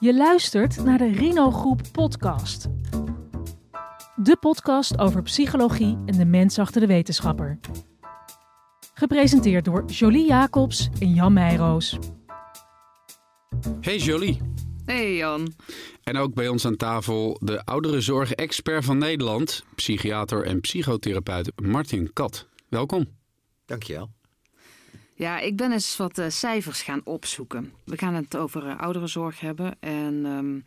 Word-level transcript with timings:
Je 0.00 0.14
luistert 0.14 0.84
naar 0.84 0.98
de 0.98 1.12
Rino 1.12 1.50
Groep 1.50 1.82
podcast. 1.92 2.68
De 4.16 4.36
podcast 4.40 4.98
over 4.98 5.22
psychologie 5.22 5.98
en 6.06 6.16
de 6.16 6.24
mens 6.24 6.58
achter 6.58 6.80
de 6.80 6.86
wetenschapper. 6.86 7.58
Gepresenteerd 8.94 9.64
door 9.64 9.84
Jolie 9.84 10.26
Jacobs 10.26 10.88
en 11.00 11.14
Jan 11.14 11.32
Meijroos. 11.32 11.98
Hey 13.80 13.96
Jolie. 13.96 14.40
Hey 14.84 15.16
Jan. 15.16 15.52
En 16.02 16.16
ook 16.16 16.34
bij 16.34 16.48
ons 16.48 16.66
aan 16.66 16.76
tafel 16.76 17.38
de 17.40 17.64
ouderenzorg-expert 17.64 18.84
van 18.84 18.98
Nederland, 18.98 19.64
psychiater 19.74 20.44
en 20.44 20.60
psychotherapeut 20.60 21.52
Martin 21.62 22.12
Kat. 22.12 22.48
Welkom. 22.68 23.06
Dankjewel. 23.66 24.10
Ja, 25.20 25.38
ik 25.38 25.56
ben 25.56 25.72
eens 25.72 25.96
wat 25.96 26.18
uh, 26.18 26.28
cijfers 26.28 26.82
gaan 26.82 27.00
opzoeken. 27.04 27.72
We 27.84 27.98
gaan 27.98 28.14
het 28.14 28.36
over 28.36 28.66
uh, 28.66 28.80
ouderenzorg 28.80 29.40
hebben. 29.40 29.76
En 29.80 30.24
um, 30.26 30.64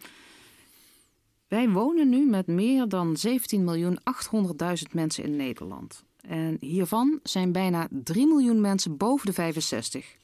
wij 1.48 1.70
wonen 1.70 2.10
nu 2.10 2.26
met 2.26 2.48
meer 2.48 2.88
dan 2.88 3.18
17.800.000 3.28 4.92
mensen 4.92 5.24
in 5.24 5.36
Nederland. 5.36 6.04
En 6.22 6.58
hiervan 6.60 7.20
zijn 7.24 7.52
bijna 7.52 7.88
3 7.90 8.28
miljoen 8.28 8.62
mensen 8.62 8.98
boven 8.98 9.26
de 9.26 9.34
65. 9.34 10.16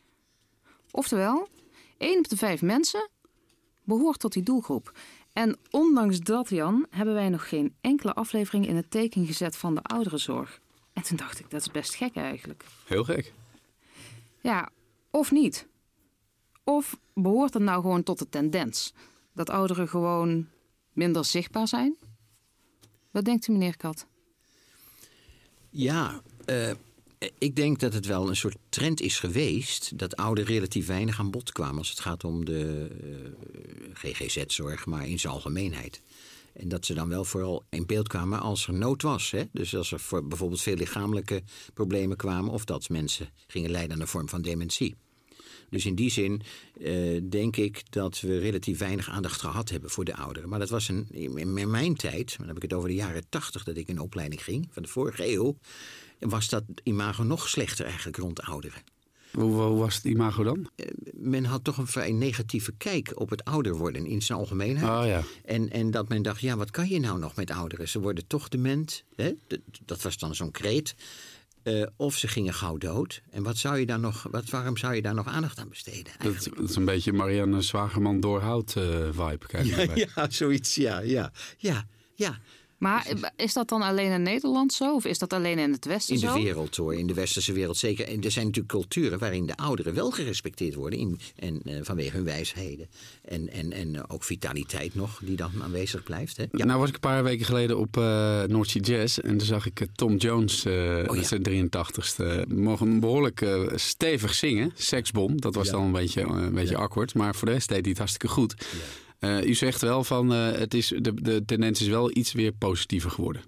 Oftewel, 0.92 1.48
1 1.98 2.18
op 2.18 2.30
de 2.30 2.38
5 2.38 2.62
mensen 2.62 3.10
behoort 3.84 4.20
tot 4.20 4.34
die 4.34 4.44
doelgroep. 4.44 4.92
En 5.34 5.58
ondanks 5.70 6.20
dat, 6.20 6.50
Jan, 6.50 6.86
hebben 6.90 7.14
wij 7.14 7.30
nog 7.30 7.50
geen 7.50 7.76
enkele 7.82 8.14
aflevering 8.14 8.68
in 8.68 8.76
het 8.76 8.92
teken 8.92 9.26
gezet 9.26 9.58
van 9.58 9.76
de 9.76 9.82
ouderenzorg. 9.82 10.60
En 10.94 11.04
toen 11.04 11.18
dacht 11.18 11.40
ik, 11.40 11.50
dat 11.50 11.62
is 11.62 11.72
best 11.72 11.96
gek 11.96 12.16
eigenlijk. 12.16 12.64
Heel 12.86 13.04
gek. 13.04 13.34
Ja, 14.42 14.70
of 15.12 15.32
niet. 15.32 15.68
Of 16.64 17.00
behoort 17.14 17.54
het 17.54 17.64
nou 17.64 17.82
gewoon 17.82 18.04
tot 18.04 18.20
de 18.20 18.30
tendens? 18.30 18.94
Dat 19.34 19.50
ouderen 19.50 19.88
gewoon 19.88 20.48
minder 20.94 21.26
zichtbaar 21.26 21.68
zijn? 21.68 21.96
Wat 23.12 23.26
denkt 23.26 23.48
u, 23.48 23.52
meneer 23.52 23.78
Kat? 23.78 24.08
Ja, 25.70 26.22
uh, 26.46 26.72
ik 27.38 27.56
denk 27.56 27.80
dat 27.80 27.94
het 27.94 28.06
wel 28.06 28.30
een 28.30 28.36
soort 28.36 28.58
trend 28.70 29.02
is 29.02 29.20
geweest 29.20 29.98
dat 29.98 30.16
ouderen 30.16 30.54
relatief 30.54 30.88
weinig 30.88 31.20
aan 31.20 31.32
bod 31.32 31.52
kwamen 31.52 31.78
als 31.78 31.90
het 31.90 32.00
gaat 32.00 32.24
om 32.24 32.46
de 32.46 32.90
uh, 33.04 33.90
GGZ-zorg, 33.94 34.86
maar 34.86 35.08
in 35.08 35.20
zijn 35.20 35.34
algemeenheid. 35.34 36.02
En 36.54 36.68
dat 36.68 36.86
ze 36.86 36.94
dan 36.94 37.10
wel 37.10 37.26
vooral 37.26 37.66
in 37.70 37.86
beeld 37.86 38.08
kwamen 38.08 38.40
als 38.40 38.68
er 38.68 38.74
nood 38.74 39.02
was. 39.02 39.32
Hè? 39.32 39.44
Dus 39.52 39.76
als 39.76 39.92
er 39.92 40.00
voor 40.00 40.28
bijvoorbeeld 40.28 40.62
veel 40.62 40.76
lichamelijke 40.76 41.44
problemen 41.74 42.18
kwamen 42.18 42.52
of 42.52 42.66
dat 42.66 42.90
mensen 42.90 43.30
gingen 43.48 43.72
lijden 43.72 43.92
aan 43.92 44.02
een 44.02 44.08
vorm 44.08 44.30
van 44.30 44.42
dementie. 44.42 44.96
Dus 45.70 45.86
in 45.86 45.96
die 45.96 46.10
zin 46.10 46.42
uh, 46.78 47.22
denk 47.30 47.58
ik 47.58 47.92
dat 47.92 48.20
we 48.20 48.40
relatief 48.40 48.80
weinig 48.80 49.10
aandacht 49.10 49.42
gehad 49.42 49.70
hebben 49.70 49.90
voor 49.90 50.06
de 50.06 50.16
ouderen. 50.16 50.50
Maar 50.50 50.60
dat 50.60 50.70
was 50.70 50.88
een, 50.88 51.08
in 51.12 51.70
mijn 51.70 51.96
tijd, 51.96 52.38
dan 52.38 52.48
heb 52.48 52.56
ik 52.56 52.62
het 52.62 52.74
over 52.74 52.90
de 52.90 52.96
jaren 52.96 53.30
tachtig 53.30 53.64
dat 53.64 53.78
ik 53.78 53.88
in 53.88 54.00
opleiding 54.00 54.44
ging, 54.44 54.68
van 54.72 54.84
de 54.84 54.90
vorige 54.90 55.32
eeuw, 55.32 55.58
was 56.20 56.50
dat 56.50 56.64
imago 56.84 57.24
nog 57.24 57.50
slechter 57.50 57.86
eigenlijk 57.86 58.18
rond 58.18 58.42
ouderen. 58.42 58.82
Hoe, 59.32 59.52
hoe, 59.52 59.78
was 59.78 59.96
het 59.96 60.04
imago 60.04 60.44
dan? 60.44 60.70
Men 61.14 61.46
had 61.46 61.64
toch 61.64 61.78
een 61.78 61.88
vrij 61.88 62.12
negatieve 62.12 62.72
kijk 62.78 63.12
op 63.20 63.30
het 63.30 63.44
ouder 63.44 63.76
worden 63.76 64.06
in 64.06 64.22
zijn 64.22 64.40
algemeenheid. 64.40 65.04
Oh, 65.04 65.08
ja. 65.08 65.24
en, 65.46 65.70
en 65.70 65.92
dat 65.92 66.10
men 66.10 66.22
dacht, 66.22 66.42
ja, 66.42 66.58
wat 66.58 66.72
kan 66.72 66.88
je 66.90 67.00
nou 67.00 67.20
nog 67.20 67.36
met 67.36 67.52
ouderen? 67.52 67.90
Ze 67.90 68.00
worden 68.00 68.28
toch 68.28 68.50
dement. 68.50 69.04
Hè? 69.16 69.32
Dat 69.86 70.02
was 70.02 70.18
dan 70.18 70.36
zo'n 70.36 70.52
kreet. 70.52 70.96
Uh, 71.64 71.86
of 71.96 72.18
ze 72.18 72.28
gingen 72.28 72.54
gauw 72.54 72.78
dood. 72.78 73.22
En 73.30 73.44
wat 73.44 73.58
zou 73.58 73.78
je 73.78 73.86
daar 73.86 74.00
nog, 74.00 74.28
wat, 74.32 74.50
waarom 74.50 74.78
zou 74.78 74.96
je 74.96 75.02
daar 75.02 75.14
nog 75.14 75.28
aandacht 75.28 75.60
aan 75.60 75.70
besteden? 75.70 76.14
Dat, 76.18 76.50
dat, 76.56 76.70
is 76.70 76.76
een 76.76 76.86
beetje 76.86 77.14
Marianne 77.14 77.62
Zwagerman 77.62 78.20
doorhout 78.20 78.76
uh, 78.78 78.84
vibe. 79.12 79.48
Kijk 79.48 79.66
ja, 79.66 80.06
ja, 80.16 80.30
zoiets, 80.30 80.76
ja, 80.76 81.00
ja, 81.00 81.32
ja, 81.58 81.86
ja. 82.16 82.40
Maar 82.80 83.08
is 83.36 83.54
dat 83.54 83.70
dan 83.70 83.82
alleen 83.82 84.12
in 84.12 84.22
Nederland 84.22 84.74
zo? 84.74 84.96
Of 84.96 85.06
is 85.06 85.18
dat 85.18 85.34
alleen 85.34 85.60
in 85.60 85.72
het 85.72 85.86
Westen 85.86 86.18
zo? 86.18 86.28
In 86.28 86.34
de 86.34 86.42
wereld 86.44 86.76
hoor, 86.76 86.96
in 86.96 87.08
de 87.08 87.14
westerse 87.14 87.54
wereld 87.54 87.78
zeker. 87.78 88.08
En 88.08 88.24
er 88.24 88.32
zijn 88.32 88.46
natuurlijk 88.46 88.74
culturen 88.74 89.20
waarin 89.20 89.46
de 89.46 89.58
ouderen 89.58 89.94
wel 89.94 90.12
gerespecteerd 90.12 90.76
worden. 90.76 91.00
In, 91.00 91.20
en 91.36 91.62
uh, 91.64 91.80
vanwege 91.82 92.16
hun 92.16 92.26
wijsheden. 92.26 92.88
En, 93.26 93.50
en, 93.50 93.72
en 93.72 93.94
uh, 93.94 94.04
ook 94.08 94.24
vitaliteit 94.24 94.96
nog, 94.96 95.20
die 95.24 95.36
dan 95.36 95.52
aanwezig 95.62 96.04
blijft. 96.04 96.38
Hè? 96.38 96.46
Ja. 96.52 96.66
Nou 96.66 96.80
was 96.80 96.88
ik 96.88 96.94
een 96.94 97.00
paar 97.00 97.24
weken 97.24 97.46
geleden 97.46 97.78
op 97.78 97.98
uh, 97.98 98.44
North 98.44 98.70
Sea 98.70 98.82
Jazz. 98.82 99.18
En 99.18 99.38
toen 99.38 99.48
zag 99.48 99.66
ik 99.66 99.86
Tom 99.96 100.16
Jones, 100.16 100.66
oh, 100.66 101.16
ja. 101.16 101.24
zijn 101.24 101.70
83ste. 101.70 102.48
Mogen 102.48 103.00
behoorlijk 103.00 103.46
stevig 103.76 104.34
zingen. 104.34 104.72
Seksbom, 104.76 105.42
dat 105.42 105.56
was 105.56 105.66
ja. 105.66 105.72
dan 105.72 105.84
een 105.84 105.92
beetje, 105.92 106.22
een 106.22 106.54
beetje 106.54 106.78
awkward. 106.78 107.14
Maar 107.14 107.36
voor 107.36 107.48
de 107.48 107.54
rest 107.54 107.68
deed 107.70 107.80
hij 107.80 107.90
het 107.90 107.98
hartstikke 107.98 108.28
goed. 108.28 108.56
Uh, 109.20 109.46
u 109.46 109.54
zegt 109.54 109.82
wel 109.82 110.04
van 110.04 110.34
uh, 110.34 110.52
het 110.52 110.74
is, 110.74 110.88
de, 110.88 111.14
de 111.14 111.46
tendens 111.46 111.82
is 111.82 111.88
wel 111.88 112.18
iets 112.18 112.32
weer 112.32 112.52
positiever 112.52 113.12
geworden. 113.12 113.42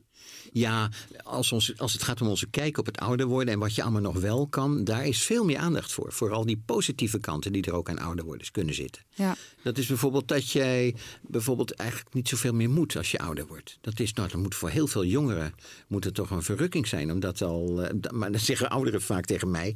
Ja, 0.54 0.90
als, 1.24 1.52
ons, 1.52 1.78
als 1.78 1.94
het 1.94 2.04
gaat 2.04 2.22
om 2.22 2.28
onze 2.28 2.48
kijk 2.48 2.78
op 2.78 2.86
het 2.86 2.98
ouder 2.98 3.26
worden 3.26 3.54
en 3.54 3.60
wat 3.60 3.76
je 3.76 3.82
allemaal 3.82 4.02
nog 4.02 4.20
wel 4.20 4.48
kan, 4.48 4.84
daar 4.84 5.06
is 5.06 5.22
veel 5.24 5.46
meer 5.46 5.58
aandacht 5.58 5.92
voor. 5.92 6.14
Vooral 6.14 6.46
die 6.46 6.62
positieve 6.66 7.20
kanten 7.20 7.52
die 7.52 7.64
er 7.64 7.74
ook 7.74 7.90
aan 7.90 8.00
ouder 8.00 8.26
worden 8.26 8.52
kunnen 8.52 8.74
zitten. 8.74 9.02
Ja. 9.14 9.36
Dat 9.64 9.78
is 9.78 9.86
bijvoorbeeld 9.86 10.28
dat 10.28 10.52
jij 10.52 10.96
bijvoorbeeld 11.32 11.72
eigenlijk 11.72 12.14
niet 12.14 12.28
zoveel 12.28 12.54
meer 12.54 12.70
moet 12.70 12.98
als 12.98 13.12
je 13.12 13.20
ouder 13.20 13.48
wordt. 13.48 13.78
Dat 13.82 14.00
is 14.00 14.14
nou, 14.14 14.30
dat 14.30 14.42
moet 14.42 14.56
voor 14.56 14.70
heel 14.70 14.88
veel 14.88 15.06
jongeren 15.06 15.54
moet 15.88 16.04
het 16.04 16.14
toch 16.14 16.30
een 16.32 16.44
verrukking 16.44 16.88
zijn. 16.88 17.12
Omdat 17.12 17.42
al, 17.42 17.88
maar 18.12 18.32
dan 18.32 18.42
zeggen 18.42 18.70
ouderen 18.70 19.02
vaak 19.02 19.26
tegen 19.26 19.52
mij, 19.52 19.76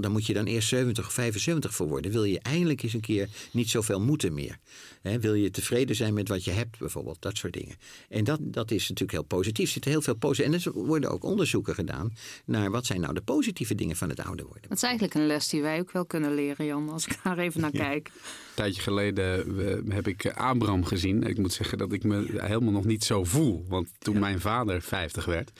dan 0.00 0.12
moet 0.12 0.26
je 0.26 0.34
dan 0.34 0.44
eerst 0.44 0.68
70 0.68 1.06
of 1.06 1.12
75 1.12 1.74
voor 1.74 1.88
worden. 1.88 2.12
Wil 2.12 2.24
je 2.24 2.40
eindelijk 2.40 2.82
eens 2.82 2.92
een 2.92 3.00
keer 3.00 3.28
niet 3.50 3.70
zoveel 3.70 4.00
moeten 4.00 4.34
meer? 4.34 4.58
He, 5.02 5.18
wil 5.20 5.34
je 5.34 5.50
tevreden 5.50 5.96
zijn 5.96 6.14
met 6.14 6.28
wat 6.28 6.44
je 6.44 6.50
hebt 6.50 6.78
bijvoorbeeld? 6.78 7.22
Dat 7.22 7.36
soort 7.36 7.52
dingen. 7.52 7.76
En 8.08 8.24
dat, 8.24 8.38
dat 8.42 8.70
is 8.70 8.80
natuurlijk 8.80 9.12
heel 9.12 9.22
positief. 9.22 9.66
Er 9.66 9.72
zitten 9.72 9.90
heel 9.90 10.02
veel 10.02 10.14
en 10.32 10.52
er 10.52 10.72
worden 10.72 11.10
ook 11.10 11.24
onderzoeken 11.24 11.74
gedaan 11.74 12.12
naar 12.44 12.70
wat 12.70 12.86
zijn 12.86 13.00
nou 13.00 13.14
de 13.14 13.20
positieve 13.20 13.74
dingen 13.74 13.96
van 13.96 14.08
het 14.08 14.20
ouder 14.20 14.46
worden. 14.46 14.68
Dat 14.68 14.76
is 14.76 14.82
eigenlijk 14.82 15.14
een 15.14 15.26
les 15.26 15.48
die 15.48 15.62
wij 15.62 15.78
ook 15.80 15.90
wel 15.90 16.04
kunnen 16.04 16.34
leren, 16.34 16.66
Jan, 16.66 16.88
als 16.88 17.06
ik 17.06 17.18
daar 17.22 17.38
even 17.38 17.60
naar 17.60 17.70
kijk. 17.86 18.10
Een 18.54 18.62
tijdje 18.62 18.82
geleden 18.82 19.92
heb 19.92 20.08
ik 20.08 20.26
Abraham 20.26 20.84
gezien. 20.84 21.22
Ik 21.22 21.38
moet 21.38 21.52
zeggen 21.52 21.78
dat 21.78 21.92
ik 21.92 22.04
me 22.04 22.26
helemaal 22.36 22.72
nog 22.72 22.84
niet 22.84 23.04
zo 23.04 23.24
voel. 23.24 23.64
Want 23.68 23.88
toen 23.98 24.18
mijn 24.18 24.40
vader 24.40 24.82
50 24.82 25.24
werd, 25.24 25.52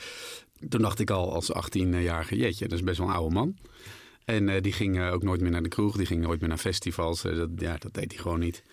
toen 0.69 0.81
dacht 0.81 0.99
ik 0.99 1.09
al 1.09 1.33
als 1.33 1.51
18-jarige, 1.53 2.37
jeetje, 2.37 2.67
dat 2.67 2.77
is 2.77 2.83
best 2.83 2.97
wel 2.97 3.07
een 3.07 3.13
oude 3.13 3.33
man. 3.33 3.57
En 4.25 4.47
uh, 4.47 4.61
die 4.61 4.73
ging 4.73 4.97
uh, 4.97 5.13
ook 5.13 5.23
nooit 5.23 5.41
meer 5.41 5.51
naar 5.51 5.63
de 5.63 5.69
kroeg, 5.69 5.97
die 5.97 6.05
ging 6.05 6.21
nooit 6.21 6.39
meer 6.39 6.49
naar 6.49 6.57
festivals. 6.57 7.25
Uh, 7.25 7.37
dat, 7.37 7.49
ja, 7.57 7.77
dat 7.77 7.93
deed 7.93 8.11
hij 8.11 8.21
gewoon 8.21 8.39
niet. 8.39 8.63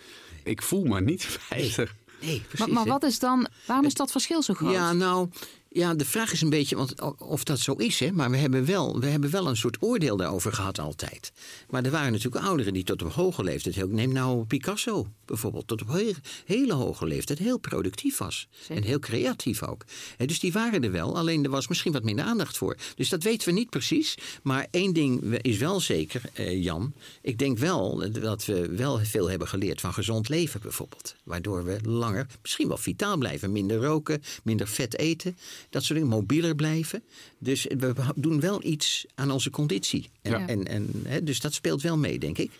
Ik 0.44 0.62
voel 0.62 0.84
me 0.84 1.00
niet 1.00 1.24
50. 1.48 1.94
Nee, 2.20 2.40
precies, 2.40 2.58
maar, 2.58 2.70
maar 2.70 2.86
wat 2.86 3.02
is 3.02 3.18
dan, 3.18 3.46
waarom 3.66 3.86
is 3.86 3.94
dat 3.94 4.10
verschil 4.10 4.42
zo 4.42 4.54
groot? 4.54 4.72
Ja, 4.72 4.92
nou, 4.92 5.28
ja, 5.72 5.94
de 5.94 6.04
vraag 6.04 6.32
is 6.32 6.40
een 6.40 6.50
beetje 6.50 6.76
want, 6.76 7.20
of 7.20 7.44
dat 7.44 7.58
zo 7.58 7.72
is, 7.72 8.00
hè? 8.00 8.12
maar 8.12 8.30
we 8.30 8.36
hebben, 8.36 8.64
wel, 8.64 9.00
we 9.00 9.06
hebben 9.06 9.30
wel 9.30 9.48
een 9.48 9.56
soort 9.56 9.76
oordeel 9.80 10.16
daarover 10.16 10.52
gehad 10.52 10.78
altijd. 10.78 11.32
Maar 11.70 11.84
er 11.84 11.90
waren 11.90 12.12
natuurlijk 12.12 12.44
ouderen 12.44 12.72
die 12.72 12.84
tot 12.84 13.02
op 13.02 13.12
hoge 13.12 13.44
leeftijd, 13.44 13.92
neem 13.92 14.12
nou 14.12 14.44
Picasso 14.44 15.06
bijvoorbeeld, 15.24 15.66
tot 15.66 15.82
op 15.82 15.92
hele, 15.92 16.14
hele 16.44 16.72
hoge 16.72 17.06
leeftijd 17.06 17.38
heel 17.38 17.58
productief 17.58 18.18
was. 18.18 18.48
Zeker. 18.60 18.76
En 18.76 18.82
heel 18.82 18.98
creatief 18.98 19.62
ook. 19.62 19.84
He, 20.16 20.26
dus 20.26 20.40
die 20.40 20.52
waren 20.52 20.84
er 20.84 20.90
wel, 20.90 21.16
alleen 21.16 21.44
er 21.44 21.50
was 21.50 21.68
misschien 21.68 21.92
wat 21.92 22.04
minder 22.04 22.24
aandacht 22.24 22.56
voor. 22.56 22.76
Dus 22.96 23.08
dat 23.08 23.22
weten 23.22 23.48
we 23.48 23.54
niet 23.54 23.70
precies. 23.70 24.18
Maar 24.42 24.66
één 24.70 24.92
ding 24.92 25.36
is 25.36 25.56
wel 25.56 25.80
zeker, 25.80 26.22
eh, 26.32 26.62
Jan. 26.62 26.92
Ik 27.22 27.38
denk 27.38 27.58
wel 27.58 28.10
dat 28.12 28.44
we 28.44 28.68
wel 28.68 28.98
veel 28.98 29.30
hebben 29.30 29.48
geleerd 29.48 29.80
van 29.80 29.92
gezond 29.92 30.28
leven 30.28 30.60
bijvoorbeeld. 30.60 31.14
Waardoor 31.24 31.64
we 31.64 31.78
langer, 31.82 32.26
misschien 32.42 32.68
wel 32.68 32.76
vitaal 32.76 33.16
blijven. 33.16 33.52
Minder 33.52 33.76
roken, 33.76 34.22
minder 34.42 34.68
vet 34.68 34.98
eten 34.98 35.36
dat 35.70 35.84
soort 35.84 35.98
dingen, 35.98 36.14
mobieler 36.14 36.54
blijven. 36.54 37.02
Dus 37.38 37.64
we 37.78 37.92
doen 38.14 38.40
wel 38.40 38.64
iets 38.64 39.06
aan 39.14 39.30
onze 39.30 39.50
conditie. 39.50 40.10
En, 40.22 40.30
Ja. 40.30 40.46
en, 40.46 40.64
en, 40.66 40.90
hè, 41.06 41.22
dus 41.22 41.40
dat 41.40 41.54
speelt 41.54 41.82
wel 41.82 41.98
mee, 41.98 42.18
denk 42.18 42.38
ik. 42.38 42.50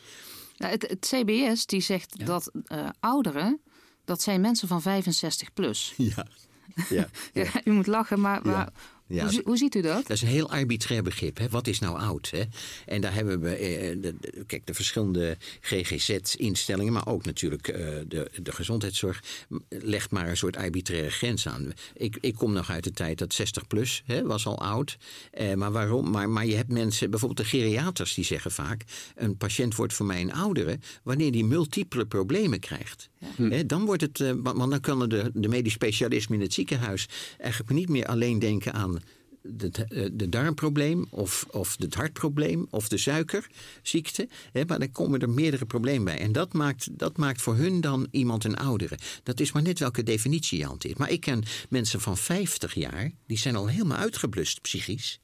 Nou, 0.57 0.73
het, 0.73 0.83
het 0.89 1.07
CBS 1.15 1.67
die 1.67 1.81
zegt 1.81 2.15
Ja. 2.17 2.25
dat 2.25 2.51
eh, 2.67 2.89
ouderen, 3.01 3.61
dat 4.05 4.23
zijn 4.23 4.41
mensen 4.41 4.69
van 4.69 4.83
65 4.83 5.53
plus. 5.53 5.95
Ja. 5.97 6.27
Ja, 6.89 7.09
Ja, 7.33 7.47
u 7.65 7.71
moet 7.71 7.87
lachen, 7.87 8.21
maar, 8.21 8.41
maar 8.47 8.73
Ja. 9.15 9.31
hoe, 9.31 9.41
hoe 9.45 9.57
ziet 9.57 9.75
u 9.75 9.81
dat? 9.81 10.07
Dat 10.07 10.11
is 10.17 10.23
een 10.23 10.29
heel 10.29 10.51
arbitrair 10.51 11.03
begrip. 11.03 11.39
Hè? 11.39 11.49
Wat 11.49 11.67
is 11.67 11.79
nou 11.79 11.99
oud? 11.99 12.31
Hè? 12.31 12.43
En 12.87 13.01
daar 13.01 13.15
hebben 13.15 13.41
we 13.41 13.55
eh, 13.55 13.97
de, 14.01 14.15
de- 14.21 14.45
kijk, 14.47 14.67
de 14.67 14.75
verschillende 14.75 15.37
GGZ-instellingen, 15.61 16.93
maar 16.93 17.07
ook 17.07 17.25
natuurlijk 17.25 17.69
eh, 17.69 17.87
de, 18.09 18.31
de 18.43 18.53
gezondheidszorg, 18.53 19.23
legt 19.69 20.11
maar 20.11 20.29
een 20.29 20.37
soort 20.37 20.57
arbitraire 20.57 21.11
grens 21.11 21.49
aan. 21.49 21.73
Ik, 21.95 22.19
ik 22.21 22.35
kom 22.35 22.53
nog 22.53 22.71
uit 22.71 22.85
de 22.85 22.91
tijd 22.91 23.19
dat 23.19 23.35
60 23.35 23.67
plus 23.67 24.03
hè, 24.07 24.23
was 24.23 24.47
al 24.47 24.59
oud. 24.59 24.97
Eh, 25.31 25.55
maar 25.55 25.73
waarom? 25.73 26.11
Maar, 26.11 26.29
maar 26.31 26.47
je 26.47 26.55
hebt 26.57 26.71
mensen, 26.73 27.11
bijvoorbeeld 27.11 27.41
de 27.51 27.57
geriaters, 27.59 28.15
die 28.15 28.25
zeggen 28.25 28.51
vaak: 28.53 28.85
een 29.15 29.37
patiënt 29.37 29.75
wordt 29.75 29.93
voor 29.95 30.07
mij 30.07 30.21
een 30.21 30.33
oudere 30.33 30.79
wanneer 31.03 31.33
die 31.33 31.45
multiple 31.45 32.07
problemen 32.07 32.61
krijgt. 32.61 33.11
Hè, 33.37 33.67
dan 33.67 33.85
wordt 33.85 34.03
het, 34.03 34.21
eh, 34.21 34.33
want, 34.43 34.71
dan 34.71 34.81
kunnen 34.81 35.09
de, 35.09 35.31
de 35.35 35.49
medisch 35.49 35.73
specialisten 35.73 36.35
in 36.35 36.41
het 36.41 36.53
ziekenhuis 36.55 37.09
eigenlijk 37.39 37.73
niet 37.73 37.89
meer 37.89 38.07
alleen 38.07 38.39
denken 38.39 38.73
aan 38.73 38.97
eh, 38.97 39.02
de 39.43 40.29
darmprobleem 40.29 41.07
of, 41.11 41.47
of 41.51 41.77
het 41.79 41.95
hartprobleem 41.95 42.67
of 42.71 42.89
de 42.89 42.99
suikerziekte. 42.99 44.29
Hè, 44.53 44.65
maar 44.65 44.79
dan 44.79 44.93
komen 44.93 45.21
er 45.21 45.31
meerdere 45.31 45.67
problemen 45.67 46.05
bij. 46.05 46.19
En 46.19 46.33
dat 46.33 46.53
maakt, 46.53 46.99
dat 46.99 47.17
maakt 47.17 47.43
voor 47.43 47.55
hun 47.57 47.81
dan 47.81 48.07
iemand 48.11 48.45
een 48.45 48.57
oudere. 48.57 48.99
Dat 49.23 49.41
is 49.41 49.53
maar 49.53 49.63
net 49.63 49.79
welke 49.79 50.03
definitie 50.03 50.59
je 50.59 50.65
hanteert. 50.65 50.99
Maar 50.99 51.11
ik 51.11 51.21
ken 51.21 51.43
mensen 51.69 52.01
van 52.01 52.17
50 52.17 52.75
jaar, 52.75 53.11
die 53.27 53.39
zijn 53.39 53.57
al 53.57 53.67
helemaal 53.69 53.99
uitgeblust 53.99 54.61
psychisch. 54.61 55.21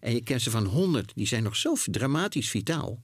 En 0.00 0.12
je 0.12 0.22
kent 0.22 0.42
ze 0.42 0.50
van 0.50 0.64
100, 0.64 1.12
die 1.14 1.26
zijn 1.26 1.42
nog 1.42 1.56
zo 1.56 1.74
dramatisch 1.84 2.50
vitaal. 2.50 3.02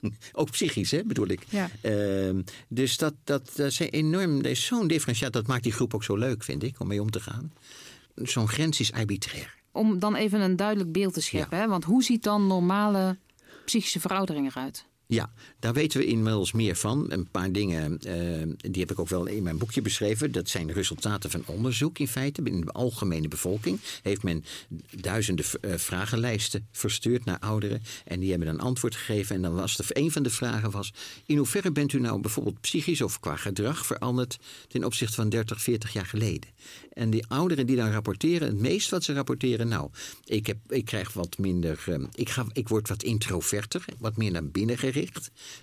Ook 0.32 0.50
psychisch, 0.50 0.90
hè, 0.90 1.04
bedoel 1.04 1.28
ik. 1.28 1.42
Ja. 1.48 1.70
Ehm, 1.80 2.42
dus 2.68 2.96
dat, 2.96 3.14
dat, 3.24 3.50
dat 3.54 3.66
is 3.66 3.78
enorm. 3.78 4.42
Dat 4.42 4.50
is 4.50 4.64
zo'n 4.64 4.88
differentiaat. 4.88 5.32
Dat 5.32 5.46
maakt 5.46 5.62
die 5.62 5.72
groep 5.72 5.94
ook 5.94 6.04
zo 6.04 6.16
leuk, 6.16 6.42
vind 6.42 6.62
ik, 6.62 6.80
om 6.80 6.86
mee 6.86 7.02
om 7.02 7.10
te 7.10 7.20
gaan. 7.20 7.52
Zo'n 8.14 8.48
grens 8.48 8.80
is 8.80 8.92
arbitrair. 8.92 9.59
Om 9.72 9.98
dan 9.98 10.14
even 10.14 10.40
een 10.40 10.56
duidelijk 10.56 10.92
beeld 10.92 11.14
te 11.14 11.20
scheppen. 11.20 11.58
Hè? 11.58 11.68
Want 11.68 11.84
hoe 11.84 12.02
ziet 12.02 12.22
dan 12.22 12.46
normale 12.46 13.18
psychische 13.64 14.00
veroudering 14.00 14.46
eruit? 14.50 14.88
Ja, 15.10 15.30
daar 15.58 15.72
weten 15.72 16.00
we 16.00 16.06
inmiddels 16.06 16.52
meer 16.52 16.76
van. 16.76 17.06
Een 17.08 17.28
paar 17.30 17.52
dingen, 17.52 17.98
eh, 17.98 18.70
die 18.70 18.80
heb 18.80 18.90
ik 18.90 18.98
ook 18.98 19.08
wel 19.08 19.26
in 19.26 19.42
mijn 19.42 19.58
boekje 19.58 19.82
beschreven. 19.82 20.32
Dat 20.32 20.48
zijn 20.48 20.72
resultaten 20.72 21.30
van 21.30 21.42
onderzoek 21.46 21.98
in 21.98 22.08
feite. 22.08 22.42
In 22.44 22.60
de 22.60 22.72
algemene 22.72 23.28
bevolking 23.28 23.80
heeft 24.02 24.22
men 24.22 24.44
duizenden 24.90 25.44
uh, 25.60 25.74
vragenlijsten 25.76 26.66
verstuurd 26.72 27.24
naar 27.24 27.38
ouderen. 27.38 27.82
En 28.04 28.20
die 28.20 28.30
hebben 28.30 28.48
een 28.48 28.60
antwoord 28.60 28.96
gegeven. 28.96 29.36
En 29.36 29.42
dan 29.42 29.54
was 29.54 29.78
er, 29.78 29.86
een 29.88 30.10
van 30.10 30.22
de 30.22 30.30
vragen 30.30 30.70
was... 30.70 30.92
in 31.26 31.36
hoeverre 31.36 31.72
bent 31.72 31.92
u 31.92 32.00
nou 32.00 32.20
bijvoorbeeld 32.20 32.60
psychisch 32.60 33.00
of 33.00 33.20
qua 33.20 33.36
gedrag 33.36 33.86
veranderd... 33.86 34.38
ten 34.68 34.84
opzichte 34.84 35.14
van 35.14 35.28
30, 35.28 35.62
40 35.62 35.92
jaar 35.92 36.06
geleden? 36.06 36.50
En 36.92 37.10
die 37.10 37.26
ouderen 37.28 37.66
die 37.66 37.76
dan 37.76 37.90
rapporteren, 37.90 38.48
het 38.48 38.60
meest 38.60 38.90
wat 38.90 39.04
ze 39.04 39.12
rapporteren... 39.12 39.68
nou, 39.68 39.90
ik, 40.24 40.46
heb, 40.46 40.58
ik 40.68 40.84
krijg 40.84 41.12
wat 41.12 41.38
minder... 41.38 41.84
Uh, 41.88 42.04
ik, 42.14 42.28
ga, 42.28 42.46
ik 42.52 42.68
word 42.68 42.88
wat 42.88 43.02
introverter, 43.02 43.84
wat 43.98 44.16
meer 44.16 44.30
naar 44.30 44.44
binnen 44.46 44.78
gericht 44.78 44.98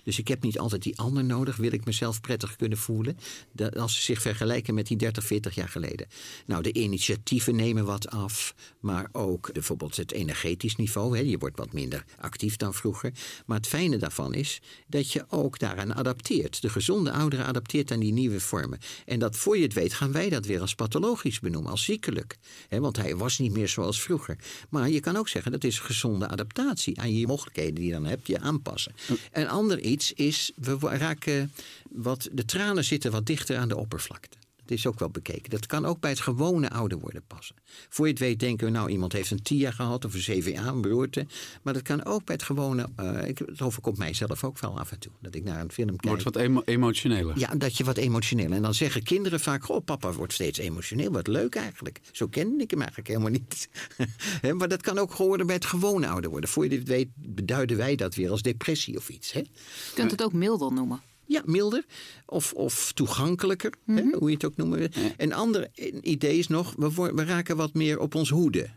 dus 0.02 0.18
ik 0.18 0.28
heb 0.28 0.42
niet 0.42 0.58
altijd 0.58 0.82
die 0.82 0.98
ander 0.98 1.24
nodig. 1.24 1.56
Wil 1.56 1.72
ik 1.72 1.84
mezelf 1.84 2.20
prettig 2.20 2.56
kunnen 2.56 2.78
voelen? 2.78 3.18
Dat, 3.52 3.76
als 3.76 3.96
ze 3.96 4.02
zich 4.02 4.20
vergelijken 4.20 4.74
met 4.74 4.86
die 4.86 4.96
30, 4.96 5.24
40 5.24 5.54
jaar 5.54 5.68
geleden. 5.68 6.06
Nou, 6.46 6.62
de 6.62 6.72
initiatieven 6.72 7.56
nemen 7.56 7.84
wat 7.84 8.08
af. 8.08 8.54
Maar 8.80 9.08
ook 9.12 9.52
bijvoorbeeld 9.52 9.96
het 9.96 10.12
energetisch 10.12 10.76
niveau. 10.76 11.16
Hè. 11.16 11.22
Je 11.22 11.38
wordt 11.38 11.56
wat 11.58 11.72
minder 11.72 12.04
actief 12.20 12.56
dan 12.56 12.74
vroeger. 12.74 13.12
Maar 13.46 13.56
het 13.56 13.66
fijne 13.66 13.96
daarvan 13.96 14.34
is 14.34 14.60
dat 14.86 15.12
je 15.12 15.24
ook 15.28 15.58
daaraan 15.58 15.94
adapteert. 15.94 16.62
De 16.62 16.68
gezonde 16.68 17.12
ouderen 17.12 17.46
adapteert 17.46 17.90
aan 17.90 18.00
die 18.00 18.12
nieuwe 18.12 18.40
vormen. 18.40 18.78
En 19.06 19.18
dat 19.18 19.36
voor 19.36 19.56
je 19.56 19.62
het 19.62 19.74
weet 19.74 19.94
gaan 19.94 20.12
wij 20.12 20.28
dat 20.28 20.46
weer 20.46 20.60
als 20.60 20.74
pathologisch 20.74 21.40
benoemen. 21.40 21.70
Als 21.70 21.84
ziekelijk. 21.84 22.36
Want 22.68 22.96
hij 22.96 23.16
was 23.16 23.38
niet 23.38 23.52
meer 23.52 23.68
zoals 23.68 24.02
vroeger. 24.02 24.38
Maar 24.68 24.90
je 24.90 25.00
kan 25.00 25.16
ook 25.16 25.28
zeggen 25.28 25.52
dat 25.52 25.64
is 25.64 25.78
gezonde 25.78 26.28
adaptatie. 26.28 27.00
Aan 27.00 27.16
je 27.16 27.26
mogelijkheden 27.26 27.74
die 27.74 27.84
je 27.84 27.92
dan 27.92 28.04
hebt, 28.04 28.26
je 28.26 28.40
aanpassen. 28.40 28.92
Een 29.32 29.48
ander 29.48 29.80
iets 29.80 30.12
is, 30.12 30.52
we 30.56 30.78
raken 30.80 31.52
wat, 31.90 32.28
de 32.32 32.44
tranen 32.44 32.84
zitten 32.84 33.10
wat 33.10 33.26
dichter 33.26 33.56
aan 33.56 33.68
de 33.68 33.76
oppervlakte. 33.76 34.36
Is 34.70 34.86
ook 34.86 34.98
wel 34.98 35.10
bekeken. 35.10 35.50
Dat 35.50 35.66
kan 35.66 35.84
ook 35.84 36.00
bij 36.00 36.10
het 36.10 36.20
gewone 36.20 36.70
ouder 36.70 36.98
worden 36.98 37.22
passen. 37.26 37.56
Voor 37.88 38.06
je 38.06 38.12
het 38.12 38.20
weet 38.20 38.40
denken 38.40 38.66
we, 38.66 38.72
nou, 38.72 38.90
iemand 38.90 39.12
heeft 39.12 39.30
een 39.30 39.42
TIA 39.42 39.70
gehad 39.70 40.04
of 40.04 40.14
een 40.14 40.20
CVA, 40.20 40.66
een 40.66 40.80
beroerte. 40.80 41.26
Maar 41.62 41.74
dat 41.74 41.82
kan 41.82 42.04
ook 42.04 42.24
bij 42.24 42.34
het 42.34 42.44
gewone, 42.44 42.88
uh, 43.00 43.28
ik, 43.28 43.38
het 43.38 43.62
overkomt 43.62 43.98
mijzelf 43.98 44.44
ook 44.44 44.58
wel 44.58 44.78
af 44.78 44.92
en 44.92 44.98
toe. 44.98 45.12
Dat 45.20 45.34
ik 45.34 45.44
naar 45.44 45.60
een 45.60 45.72
film 45.72 45.96
kijk. 45.96 46.02
Wordt 46.02 46.22
wat 46.22 46.36
emo 46.36 46.62
emotioneler. 46.64 47.38
Ja, 47.38 47.54
dat 47.54 47.76
je 47.76 47.84
wat 47.84 47.96
emotioneel. 47.96 48.52
En 48.52 48.62
dan 48.62 48.74
zeggen 48.74 49.02
kinderen 49.02 49.40
vaak, 49.40 49.68
oh 49.68 49.84
papa 49.84 50.12
wordt 50.12 50.32
steeds 50.32 50.58
emotioneel. 50.58 51.10
Wat 51.10 51.26
leuk 51.26 51.54
eigenlijk. 51.54 52.00
Zo 52.12 52.26
kende 52.26 52.62
ik 52.62 52.70
hem 52.70 52.80
eigenlijk 52.80 53.08
helemaal 53.08 53.30
niet. 53.30 53.68
maar 54.58 54.68
dat 54.68 54.82
kan 54.82 54.98
ook 54.98 55.14
geworden 55.14 55.46
bij 55.46 55.54
het 55.54 55.64
gewone 55.64 56.08
ouder 56.08 56.30
worden. 56.30 56.50
Voor 56.50 56.68
je 56.68 56.76
het 56.76 56.88
weet 56.88 57.08
beduiden 57.14 57.76
wij 57.76 57.96
dat 57.96 58.14
weer 58.14 58.30
als 58.30 58.42
depressie 58.42 58.96
of 58.96 59.08
iets. 59.08 59.32
Hè? 59.32 59.40
Je 59.40 59.46
kunt 59.94 60.10
het 60.10 60.22
ook 60.22 60.32
milder 60.32 60.72
noemen. 60.72 61.00
Ja, 61.28 61.42
milder 61.44 61.84
of, 62.26 62.52
of 62.52 62.92
toegankelijker, 62.92 63.72
hè, 63.86 64.02
mhm. 64.02 64.16
hoe 64.18 64.28
je 64.28 64.34
het 64.34 64.44
ook 64.44 64.56
noemen 64.56 64.90
Een 65.16 65.32
ander 65.32 65.68
idee 66.02 66.38
is 66.38 66.48
nog, 66.48 66.74
we, 66.76 67.12
we 67.14 67.24
raken 67.24 67.56
wat 67.56 67.74
meer 67.74 67.98
op 67.98 68.14
ons 68.14 68.28
hoede. 68.28 68.70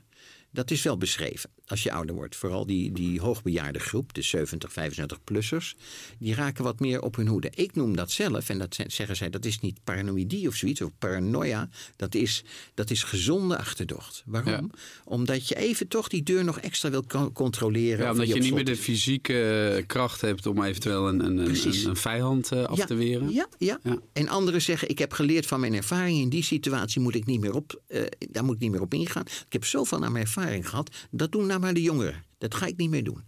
Dat 0.51 0.71
is 0.71 0.81
wel 0.81 0.97
beschreven 0.97 1.49
als 1.71 1.83
je 1.83 1.91
ouder 1.91 2.15
wordt. 2.15 2.35
Vooral 2.35 2.65
die, 2.65 2.91
die 2.91 3.19
hoogbejaarde 3.19 3.79
groep, 3.79 4.13
de 4.13 4.21
70, 4.21 4.71
75-plussers, 4.71 5.75
die 6.19 6.35
raken 6.35 6.63
wat 6.63 6.79
meer 6.79 7.01
op 7.01 7.15
hun 7.15 7.27
hoede. 7.27 7.51
Ik 7.55 7.75
noem 7.75 7.95
dat 7.95 8.11
zelf, 8.11 8.49
en 8.49 8.57
dat 8.57 8.77
zeggen 8.87 9.15
zij, 9.15 9.29
dat 9.29 9.45
is 9.45 9.59
niet 9.59 9.83
paranoïdie 9.83 10.47
of 10.47 10.55
zoiets, 10.55 10.81
of 10.81 10.91
paranoia. 10.99 11.69
Dat 11.95 12.15
is, 12.15 12.43
dat 12.73 12.89
is 12.89 13.03
gezonde 13.03 13.57
achterdocht. 13.57 14.23
Waarom? 14.25 14.71
Omdat 15.03 15.47
je 15.47 15.55
even 15.55 15.87
toch 15.87 16.07
die 16.07 16.23
deur 16.23 16.43
nog 16.43 16.59
extra 16.59 16.89
wil 16.89 17.05
controleren. 17.33 18.05
Ja, 18.05 18.11
omdat 18.11 18.27
je, 18.27 18.39
niet 18.39 18.53
meer 18.53 18.65
de 18.65 18.75
fysieke 18.75 19.73
eh, 19.77 19.85
kracht 19.87 20.21
hebt 20.21 20.45
om 20.45 20.63
eventueel 20.63 21.07
een, 21.07 21.25
een, 21.25 21.37
een, 21.37 21.87
een 21.87 21.95
vijand 21.95 22.53
uh, 22.53 22.63
af 22.63 22.85
te 22.85 22.95
weren. 22.95 23.33
Ja, 23.33 23.47
ja, 23.57 23.79
ja, 23.83 23.99
En 24.13 24.27
anderen 24.27 24.61
zeggen, 24.61 24.89
ik 24.89 24.99
heb 24.99 25.13
geleerd 25.13 25.45
van 25.45 25.59
mijn 25.59 25.73
ervaring. 25.73 26.19
In 26.19 26.29
die 26.29 26.43
situatie 26.43 27.01
moet 27.01 27.15
ik 27.15 27.25
niet 27.25 27.39
meer 27.39 27.55
op, 27.55 27.81
uh, 27.87 28.01
daar 28.29 28.43
moet 28.43 28.55
ik 28.55 28.61
niet 28.61 28.71
meer 28.71 28.81
op 28.81 28.93
ingaan. 28.93 29.25
Ik 29.25 29.53
heb 29.53 29.65
zoveel 29.65 30.03
aan 30.03 30.11
mijn 30.11 30.25
ervaring 30.25 30.40
gehad. 30.41 30.95
Dat 31.11 31.31
doen 31.31 31.45
nou 31.45 31.59
maar 31.59 31.73
de 31.73 31.81
jongeren. 31.81 32.23
Dat 32.37 32.55
ga 32.55 32.65
ik 32.65 32.77
niet 32.77 32.89
meer 32.89 33.03
doen. 33.03 33.23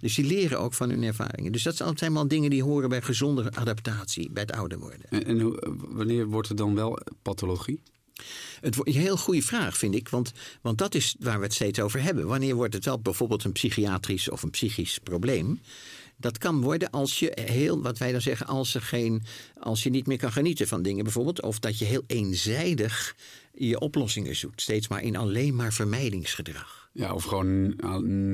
Dus 0.00 0.14
die 0.14 0.24
leren 0.24 0.60
ook 0.60 0.74
van 0.74 0.90
hun 0.90 1.02
ervaringen. 1.02 1.52
Dus 1.52 1.62
dat 1.62 1.76
zijn 1.76 1.94
allemaal 1.98 2.28
dingen 2.28 2.50
die 2.50 2.62
horen 2.62 2.88
bij 2.88 3.02
gezonde 3.02 3.52
adaptatie, 3.54 4.30
bij 4.30 4.42
het 4.42 4.52
ouder 4.52 4.78
worden. 4.78 5.10
En, 5.10 5.58
wanneer 5.94 6.26
wordt 6.26 6.48
het 6.48 6.56
dan 6.56 6.74
wel 6.74 6.98
pathologie? 7.22 7.82
Het 8.60 8.74
wordt 8.74 8.90
een 8.90 9.00
heel 9.00 9.16
goede 9.16 9.42
vraag, 9.42 9.76
vind 9.76 9.94
ik. 9.94 10.08
Want, 10.08 10.32
want 10.62 10.78
dat 10.78 10.94
is 10.94 11.16
waar 11.18 11.38
we 11.38 11.44
het 11.44 11.54
steeds 11.54 11.80
over 11.80 12.02
hebben. 12.02 12.26
Wanneer 12.26 12.54
wordt 12.54 12.74
het 12.74 12.84
wel 12.84 13.00
bijvoorbeeld 13.00 13.44
een 13.44 13.52
psychiatrisch 13.52 14.30
of 14.30 14.42
een 14.42 14.50
psychisch 14.50 14.98
probleem? 14.98 15.60
Dat 16.16 16.38
kan 16.38 16.60
worden 16.60 16.90
als 16.90 17.18
je 17.18 17.38
heel, 17.40 17.82
wat 17.82 17.98
wij 17.98 18.12
dan 18.12 18.20
zeggen, 18.20 18.46
als, 18.46 18.74
er 18.74 18.82
geen, 18.82 19.22
als 19.60 19.82
je 19.82 19.90
niet 19.90 20.06
meer 20.06 20.18
kan 20.18 20.32
genieten 20.32 20.68
van 20.68 20.82
dingen 20.82 21.04
bijvoorbeeld. 21.04 21.42
Of 21.42 21.58
dat 21.58 21.78
je 21.78 21.84
heel 21.84 22.04
eenzijdig 22.06 23.16
je 23.58 23.78
oplossingen 23.78 24.36
zoekt. 24.36 24.60
Steeds 24.60 24.88
maar 24.88 25.02
in 25.02 25.16
alleen 25.16 25.56
maar 25.56 25.72
vermijdingsgedrag. 25.72 26.88
Ja, 26.92 27.14
of 27.14 27.24
gewoon 27.24 27.66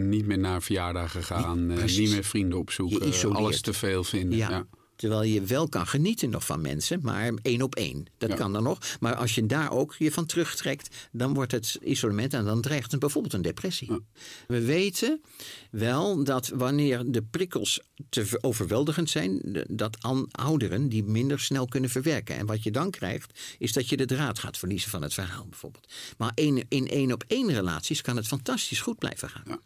niet 0.08 0.26
meer 0.26 0.38
naar 0.38 0.62
verjaardagen 0.62 1.22
gaan, 1.22 1.66
niet, 1.66 1.78
eh, 1.78 1.96
niet 1.96 2.10
meer 2.10 2.24
vrienden 2.24 2.58
opzoeken, 2.58 3.34
alles 3.34 3.60
te 3.60 3.72
veel 3.72 4.04
vinden. 4.04 4.38
ja. 4.38 4.66
Terwijl 4.96 5.22
je 5.22 5.42
wel 5.42 5.68
kan 5.68 5.86
genieten 5.86 6.30
nog 6.30 6.46
van 6.46 6.60
mensen, 6.60 7.00
maar 7.02 7.32
één 7.42 7.62
op 7.62 7.74
één. 7.74 8.06
Dat 8.18 8.34
kan 8.34 8.52
dan 8.52 8.62
nog. 8.62 8.78
Maar 9.00 9.14
als 9.14 9.34
je 9.34 9.46
daar 9.46 9.72
ook 9.72 9.94
je 9.98 10.12
van 10.12 10.26
terugtrekt, 10.26 11.08
dan 11.12 11.34
wordt 11.34 11.52
het 11.52 11.78
isolement 11.82 12.34
en 12.34 12.44
dan 12.44 12.60
dreigt 12.60 12.90
het 12.90 13.00
bijvoorbeeld 13.00 13.34
een 13.34 13.42
depressie. 13.42 13.90
We 14.46 14.64
weten 14.64 15.20
wel 15.70 16.24
dat 16.24 16.48
wanneer 16.48 17.02
de 17.06 17.22
prikkels 17.22 17.80
te 18.08 18.38
overweldigend 18.40 19.10
zijn, 19.10 19.40
dat 19.68 19.98
ouderen 20.30 20.88
die 20.88 21.04
minder 21.04 21.40
snel 21.40 21.66
kunnen 21.66 21.90
verwerken. 21.90 22.36
En 22.36 22.46
wat 22.46 22.62
je 22.62 22.70
dan 22.70 22.90
krijgt, 22.90 23.40
is 23.58 23.72
dat 23.72 23.88
je 23.88 23.96
de 23.96 24.04
draad 24.06 24.38
gaat 24.38 24.58
verliezen 24.58 24.90
van 24.90 25.02
het 25.02 25.14
verhaal 25.14 25.46
bijvoorbeeld. 25.46 25.92
Maar 26.18 26.32
in 26.34 26.88
één 26.88 27.12
op 27.12 27.24
één 27.26 27.52
relaties 27.52 28.00
kan 28.00 28.16
het 28.16 28.26
fantastisch 28.26 28.80
goed 28.80 28.98
blijven 28.98 29.28
gaan. 29.28 29.42
Ja. 29.46 29.60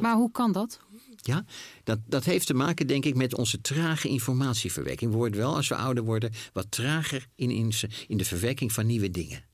Maar 0.00 0.16
hoe 0.16 0.30
kan 0.30 0.52
dat? 0.52 0.80
Ja, 1.16 1.44
dat, 1.84 1.98
dat 2.06 2.24
heeft 2.24 2.46
te 2.46 2.54
maken, 2.54 2.86
denk 2.86 3.04
ik, 3.04 3.14
met 3.14 3.34
onze 3.34 3.60
trage 3.60 4.08
informatieverwerking. 4.08 5.10
We 5.10 5.16
worden 5.16 5.38
wel, 5.38 5.54
als 5.54 5.68
we 5.68 5.74
ouder 5.74 6.04
worden, 6.04 6.32
wat 6.52 6.70
trager 6.70 7.26
in, 7.34 7.50
in, 7.50 7.72
in 8.06 8.16
de 8.16 8.24
verwerking 8.24 8.72
van 8.72 8.86
nieuwe 8.86 9.10
dingen. 9.10 9.44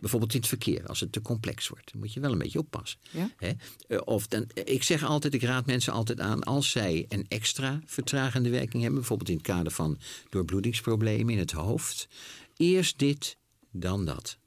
Bijvoorbeeld 0.00 0.34
in 0.34 0.38
het 0.38 0.48
verkeer, 0.48 0.86
als 0.86 1.00
het 1.00 1.12
te 1.12 1.22
complex 1.22 1.68
wordt. 1.68 1.92
Dan 1.92 2.00
moet 2.00 2.12
je 2.12 2.20
wel 2.20 2.32
een 2.32 2.38
beetje 2.38 2.58
oppassen. 2.58 2.98
Ja? 3.10 3.30
Eh, 3.38 3.98
of 4.04 4.26
dan, 4.26 4.46
ik 4.64 4.82
zeg 4.82 5.04
altijd, 5.04 5.34
ik 5.34 5.42
raad 5.42 5.66
mensen 5.66 5.92
altijd 5.92 6.20
aan... 6.20 6.42
als 6.42 6.70
zij 6.70 7.04
een 7.08 7.26
extra 7.28 7.80
vertragende 7.84 8.50
werking 8.50 8.82
hebben... 8.82 9.00
bijvoorbeeld 9.00 9.30
in 9.30 9.36
het 9.36 9.46
kader 9.46 9.72
van 9.72 9.98
doorbloedingsproblemen 10.28 11.32
in 11.32 11.38
het 11.38 11.52
hoofd... 11.52 12.08
eerst 12.56 12.98
dit, 12.98 13.36
dan 13.70 14.04
dat. 14.04 14.38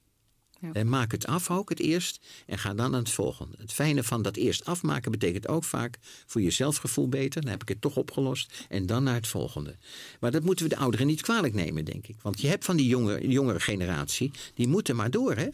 En 0.74 0.90
maak 0.90 1.12
het 1.12 1.28
af 1.28 1.50
ook 1.52 1.70
het 1.70 1.80
eerst 1.80 2.20
en 2.46 2.58
ga 2.58 2.74
dan 2.74 2.94
aan 2.94 3.00
het 3.00 3.10
volgende. 3.10 3.56
Het 3.58 3.74
fijne 3.74 4.04
van 4.04 4.22
dat 4.22 4.36
eerst 4.36 4.66
afmaken 4.66 5.12
betekent 5.12 5.48
ook 5.48 5.64
vaak 5.64 5.98
voor 6.26 6.42
je 6.42 6.52
zelfgevoel 6.52 7.10
beter. 7.10 7.42
Dan 7.42 7.52
heb 7.52 7.62
ik 7.62 7.70
het 7.70 7.82
toch 7.82 7.96
opgelost 7.96 8.66
en 8.70 8.86
dan 8.86 9.04
naar 9.04 9.16
het 9.16 9.28
volgende. 9.28 9.76
Maar 10.20 10.32
dat 10.32 10.44
moeten 10.44 10.66
we 10.66 10.76
de 10.76 10.82
ouderen 10.82 11.08
niet 11.08 11.22
kwalijk 11.22 11.54
nemen, 11.54 11.86
denk 11.86 12.08
ik. 12.08 12.16
Want 12.22 12.42
je 12.42 12.48
hebt 12.48 12.66
van 12.66 12.78
die 12.78 12.88
jonge, 12.88 13.28
jongere 13.28 13.60
generatie, 13.60 14.32
die 14.54 14.68
moeten 14.68 14.96
maar 14.96 15.12
door, 15.12 15.36
hè? 15.36 15.48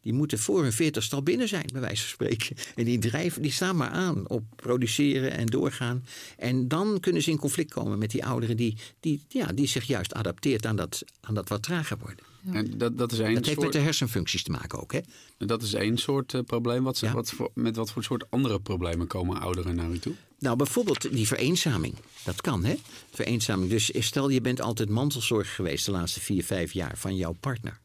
Die 0.00 0.12
moeten 0.12 0.38
voor 0.38 0.62
hun 0.62 0.72
veertigste 0.72 1.14
al 1.14 1.22
binnen 1.22 1.48
zijn, 1.48 1.68
bij 1.72 1.80
wijze 1.80 2.02
van 2.02 2.10
spreken. 2.10 2.56
En 2.74 2.84
die, 2.84 2.98
drijven, 2.98 3.42
die 3.42 3.50
staan 3.50 3.76
maar 3.76 3.90
aan 3.90 4.28
op 4.28 4.44
produceren 4.56 5.32
en 5.32 5.46
doorgaan. 5.46 6.04
En 6.36 6.68
dan 6.68 7.00
kunnen 7.00 7.22
ze 7.22 7.30
in 7.30 7.38
conflict 7.38 7.72
komen 7.72 7.98
met 7.98 8.10
die 8.10 8.24
ouderen 8.24 8.56
die, 8.56 8.76
die, 9.00 9.22
ja, 9.28 9.46
die 9.46 9.66
zich 9.66 9.84
juist 9.84 10.14
adapteert 10.14 10.66
aan 10.66 10.76
dat, 10.76 11.02
aan 11.20 11.34
dat 11.34 11.48
wat 11.48 11.62
trager 11.62 11.98
worden. 11.98 12.27
En 12.52 12.78
dat, 12.78 12.98
dat, 12.98 13.12
is 13.12 13.18
dat 13.18 13.46
heeft 13.46 13.60
met 13.60 13.72
de 13.72 13.78
hersenfuncties 13.78 14.42
te 14.42 14.50
maken 14.50 14.80
ook. 14.80 14.92
Hè? 14.92 15.00
Dat 15.38 15.62
is 15.62 15.74
één 15.74 15.96
soort 15.96 16.32
uh, 16.32 16.40
probleem. 16.40 16.84
Wat, 16.84 17.00
wat 17.00 17.30
voor, 17.30 17.50
met 17.54 17.76
wat 17.76 17.90
voor 17.90 18.04
soort 18.04 18.30
andere 18.30 18.60
problemen 18.60 19.06
komen 19.06 19.40
ouderen 19.40 19.74
naar 19.74 19.90
u 19.90 19.98
toe? 19.98 20.14
Nou, 20.38 20.56
bijvoorbeeld 20.56 21.12
die 21.12 21.26
vereenzaming. 21.26 21.94
Dat 22.24 22.40
kan, 22.40 22.64
hè? 22.64 22.74
Vereenzaming. 23.10 23.70
Dus 23.70 23.90
stel 23.98 24.28
je 24.28 24.40
bent 24.40 24.60
altijd 24.60 24.88
mantelzorger 24.88 25.54
geweest 25.54 25.84
de 25.84 25.90
laatste 25.90 26.20
vier, 26.20 26.44
vijf 26.44 26.72
jaar 26.72 26.92
van 26.96 27.16
jouw 27.16 27.34
partner. 27.40 27.80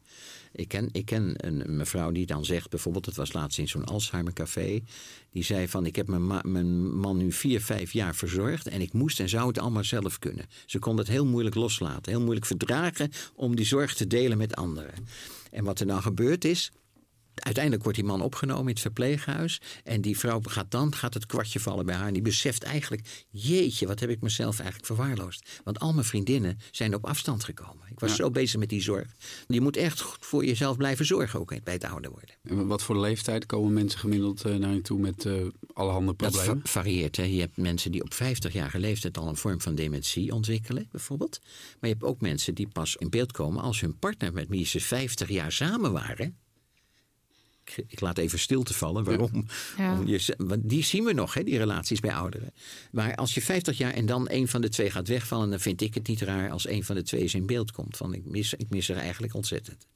Ik 0.56 0.68
ken, 0.68 0.90
ik 0.92 1.06
ken 1.06 1.34
een 1.38 1.76
mevrouw 1.76 2.12
die 2.12 2.26
dan 2.26 2.46
zegt, 2.46 2.70
bijvoorbeeld, 2.70 3.06
het 3.06 3.16
was 3.16 3.34
laatst 3.34 3.60
in 3.60 3.68
zo'n 3.68 3.86
Alzheimer-café. 3.86 4.82
Die 5.30 5.44
zei 5.44 5.68
van, 5.68 5.86
ik 5.86 5.96
heb 5.96 6.08
mijn, 6.08 6.52
mijn 6.52 6.96
man 6.96 7.18
nu 7.18 7.32
vier, 7.32 7.62
vijf 7.62 7.92
jaar 7.92 8.16
verzorgd. 8.16 8.68
En 8.68 8.82
ik 8.82 8.94
moest 8.94 9.20
en 9.20 9.30
zou 9.30 9.48
het 9.48 9.58
allemaal 9.60 9.84
zelf 9.84 10.20
kunnen. 10.20 10.46
Ze 10.66 10.80
kon 10.80 10.98
het 10.98 11.08
heel 11.08 11.26
moeilijk 11.26 11.56
loslaten. 11.56 12.12
Heel 12.12 12.22
moeilijk 12.22 12.46
verdragen 12.46 13.12
om 13.36 13.56
die 13.56 13.66
zorg 13.66 13.94
te 13.94 14.08
delen 14.08 14.38
met 14.38 14.56
anderen. 14.56 14.94
En 15.52 15.64
wat 15.64 15.80
er 15.80 15.88
dan 15.88 16.02
gebeurd 16.02 16.46
is, 16.46 16.72
Uiteindelijk 17.36 17.84
wordt 17.84 17.98
die 17.98 18.08
man 18.08 18.22
opgenomen 18.22 18.64
in 18.64 18.70
het 18.70 18.80
verpleeghuis. 18.80 19.62
En 19.84 20.02
die 20.02 20.18
vrouw 20.18 20.42
gaat 20.44 20.72
dan, 20.72 20.96
gaat 20.96 21.14
het 21.14 21.26
kwartje 21.26 21.60
vallen 21.60 21.86
bij 21.86 21.96
haar. 21.96 22.08
En 22.08 22.14
die 22.14 22.22
beseft 22.22 22.64
eigenlijk, 22.64 23.26
jeetje, 23.30 23.88
wat 23.88 24.00
heb 24.00 24.10
ik 24.10 24.22
mezelf 24.22 24.56
eigenlijk 24.60 24.86
verwaarloosd. 24.86 25.62
Want 25.64 25.80
al 25.80 25.94
mijn 25.94 26.06
vriendinnen 26.06 26.58
zijn 26.72 26.96
op 26.96 27.06
afstand 27.06 27.44
gekomen. 27.44 27.88
Ik 27.90 28.00
was 28.00 28.10
Ja. 28.10 28.16
zo 28.16 28.32
bezig 28.32 28.60
met 28.60 28.70
die 28.70 28.82
zorg. 28.82 29.08
Je 29.48 29.62
moet 29.62 29.78
echt 29.78 30.02
goed 30.02 30.26
voor 30.26 30.46
jezelf 30.46 30.78
blijven 30.78 31.06
zorgen, 31.06 31.40
ook 31.40 31.64
bij 31.64 31.74
het 31.74 31.84
ouder 31.84 32.12
worden. 32.12 32.36
En 32.44 32.68
wat 32.68 32.84
voor 32.84 33.00
leeftijd 33.00 33.46
komen 33.46 33.74
mensen 33.74 34.00
gemiddeld 34.00 34.46
eh, 34.46 34.56
naar 34.56 34.74
je 34.74 34.82
toe 34.82 35.00
met 35.00 35.26
eh 35.26 35.34
allerhande 35.74 36.14
Dat 36.18 36.32
problemen? 36.32 36.62
va- 36.64 36.70
varieert. 36.70 37.16
Hè. 37.18 37.24
Je 37.24 37.40
hebt 37.40 37.58
mensen 37.58 37.92
die 37.92 38.04
op 38.04 38.14
50-jarige 38.14 38.80
leeftijd 38.80 39.18
al 39.18 39.28
een 39.28 39.36
vorm 39.36 39.62
van 39.62 39.76
dementie 39.76 40.34
ontwikkelen, 40.34 40.88
bijvoorbeeld. 40.92 41.40
Maar 41.80 41.90
je 41.90 41.96
hebt 41.96 42.04
ook 42.04 42.22
mensen 42.22 42.56
die 42.56 42.68
pas 42.68 42.96
in 42.96 43.10
beeld 43.10 43.32
komen 43.32 43.62
als 43.64 43.82
hun 43.82 43.98
partner 44.00 44.34
met 44.34 44.48
wie 44.48 44.66
ze 44.66 44.80
50 44.80 45.30
jaar 45.30 45.52
samen 45.52 45.92
waren. 45.92 46.38
Ik, 47.88 48.00
laat 48.02 48.18
even 48.18 48.40
stilte 48.40 48.74
vallen. 48.74 49.04
Waarom? 49.04 49.46
Ja. 49.78 50.00
Om 50.00 50.08
je- 50.08 50.34
want 50.38 50.70
die 50.70 50.84
zien 50.84 51.04
we 51.04 51.14
nog, 51.14 51.34
hè, 51.34 51.44
die 51.44 51.58
relaties 51.58 52.00
bij 52.00 52.14
ouderen. 52.14 52.54
Maar 52.92 53.16
als 53.16 53.34
je 53.34 53.42
50 53.42 53.78
jaar 53.78 53.94
en 53.94 54.06
dan 54.06 54.26
een 54.30 54.48
van 54.48 54.62
de 54.62 54.70
twee 54.70 54.92
gaat 54.92 55.08
wegvallen, 55.08 55.50
dan 55.50 55.60
vind 55.60 55.82
ik 55.82 55.94
het 55.94 56.08
niet 56.08 56.22
raar 56.22 56.50
als 56.52 56.68
een 56.68 56.84
van 56.84 56.96
de 56.96 57.02
twee 57.04 57.22
eens 57.22 57.34
in 57.34 57.46
beeld 57.46 57.72
komt. 57.72 57.98
Van 57.98 58.14
ik 58.14 58.26
mis, 58.26 58.54
ik 58.54 58.70
mis 58.70 58.90
er 58.90 58.98
eigenlijk 58.98 59.34
ontzettend. 59.34 59.88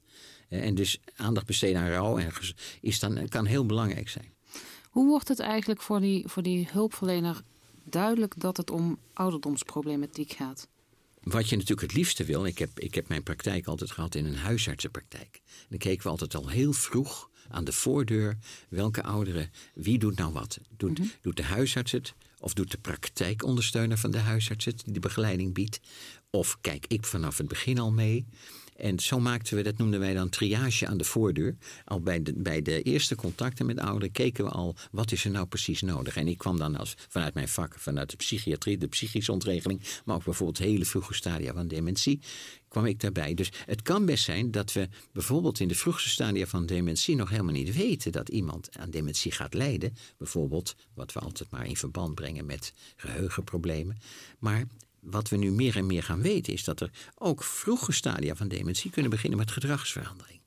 Eh, 0.48 0.62
En 0.66 0.74
dus 0.74 1.00
aandacht 1.16 1.46
besteden 1.46 1.80
aan 1.80 1.88
rouw 1.90 2.18
en 2.18 2.30
is 2.80 2.98
dan, 2.98 3.28
kan 3.28 3.44
heel 3.46 3.66
belangrijk 3.66 4.08
zijn. 4.08 4.32
Hoe 4.90 5.06
wordt 5.08 5.28
het 5.28 5.38
eigenlijk 5.40 5.82
voor 5.82 6.00
die, 6.00 6.22
voor 6.28 6.42
die 6.42 6.68
hulpverlener 6.70 7.42
duidelijk 7.84 8.34
dat 8.40 8.56
het 8.56 8.70
om 8.70 8.98
ouderdomsproblematiek 9.12 10.32
gaat? 10.32 10.68
Wat 11.22 11.48
je 11.48 11.54
natuurlijk 11.56 11.86
het 11.86 11.96
liefste 11.96 12.24
wil, 12.24 12.46
ik 12.46 12.58
heb, 12.58 12.80
ik 12.80 12.94
heb 12.94 13.08
mijn 13.08 13.22
praktijk 13.22 13.66
altijd 13.66 13.90
gehad 13.90 14.14
in 14.14 14.24
een 14.26 14.36
huisartsenpraktijk. 14.36 15.40
Dan 15.68 15.78
keken 15.78 16.02
we 16.02 16.08
altijd 16.08 16.34
al 16.34 16.48
heel 16.48 16.72
vroeg 16.72 17.27
aan 17.48 17.64
de 17.64 17.72
voordeur 17.72 18.36
welke 18.68 19.02
ouderen, 19.02 19.50
wie 19.74 19.98
doet 19.98 20.16
nou 20.16 20.32
wat? 20.32 20.58
Doet, 20.76 21.00
doet 21.22 21.36
de 21.36 21.42
huisarts 21.42 21.92
het? 21.92 22.14
Of 22.40 22.54
doet 22.54 22.70
de 22.70 22.78
praktijkondersteuner 22.78 23.98
van 23.98 24.10
de 24.10 24.18
huisarts 24.18 24.64
het, 24.64 24.82
die 24.84 24.92
de 24.92 25.00
begeleiding 25.00 25.54
biedt? 25.54 25.80
Of 26.30 26.58
kijk 26.60 26.86
ik 26.86 27.04
vanaf 27.04 27.38
het 27.38 27.48
begin 27.48 27.78
al 27.78 27.92
mee? 27.92 28.26
En 28.78 28.98
zo 28.98 29.20
maakten 29.20 29.56
we, 29.56 29.62
dat 29.62 29.76
noemden 29.76 30.00
wij 30.00 30.14
dan 30.14 30.28
triage 30.28 30.86
aan 30.86 30.96
de 30.96 31.04
voordeur. 31.04 31.56
Al 31.84 32.00
bij 32.00 32.22
de, 32.22 32.32
bij 32.36 32.62
de 32.62 32.82
eerste 32.82 33.14
contacten 33.14 33.66
met 33.66 33.78
ouderen 33.78 34.12
keken 34.12 34.44
we 34.44 34.50
al, 34.50 34.76
wat 34.90 35.12
is 35.12 35.24
er 35.24 35.30
nou 35.30 35.46
precies 35.46 35.82
nodig? 35.82 36.16
En 36.16 36.28
ik 36.28 36.38
kwam 36.38 36.58
dan 36.58 36.76
als, 36.76 36.94
vanuit 37.08 37.34
mijn 37.34 37.48
vak, 37.48 37.74
vanuit 37.78 38.10
de 38.10 38.16
psychiatrie, 38.16 38.78
de 38.78 38.86
psychische 38.86 39.32
ontregeling, 39.32 39.80
maar 40.04 40.16
ook 40.16 40.24
bijvoorbeeld 40.24 40.58
hele 40.58 40.84
vroege 40.84 41.14
stadia 41.14 41.52
van 41.52 41.68
dementie, 41.68 42.20
kwam 42.68 42.84
ik 42.86 43.00
daarbij. 43.00 43.34
Dus 43.34 43.52
het 43.66 43.82
kan 43.82 44.06
best 44.06 44.24
zijn 44.24 44.50
dat 44.50 44.72
we 44.72 44.88
bijvoorbeeld 45.12 45.60
in 45.60 45.68
de 45.68 45.74
vroegste 45.74 46.08
stadia 46.08 46.46
van 46.46 46.66
dementie 46.66 47.16
nog 47.16 47.30
helemaal 47.30 47.52
niet 47.52 47.76
weten 47.76 48.12
dat 48.12 48.28
iemand 48.28 48.68
aan 48.76 48.90
dementie 48.90 49.32
gaat 49.32 49.54
lijden. 49.54 49.96
Bijvoorbeeld, 50.18 50.74
wat 50.94 51.12
we 51.12 51.20
altijd 51.20 51.50
maar 51.50 51.66
in 51.66 51.76
verband 51.76 52.14
brengen 52.14 52.46
met 52.46 52.72
geheugenproblemen. 52.96 53.98
Maar 54.38 54.64
wat 55.00 55.28
we 55.28 55.36
nu 55.36 55.50
meer 55.50 55.76
en 55.76 55.86
meer 55.86 56.02
gaan 56.02 56.22
weten 56.22 56.52
is 56.52 56.64
dat 56.64 56.80
er 56.80 56.90
ook 57.14 57.44
vroege 57.44 57.92
stadia 57.92 58.34
van 58.34 58.48
dementie 58.48 58.90
kunnen 58.90 59.10
beginnen 59.10 59.38
met 59.38 59.50
gedragsverandering. 59.50 60.40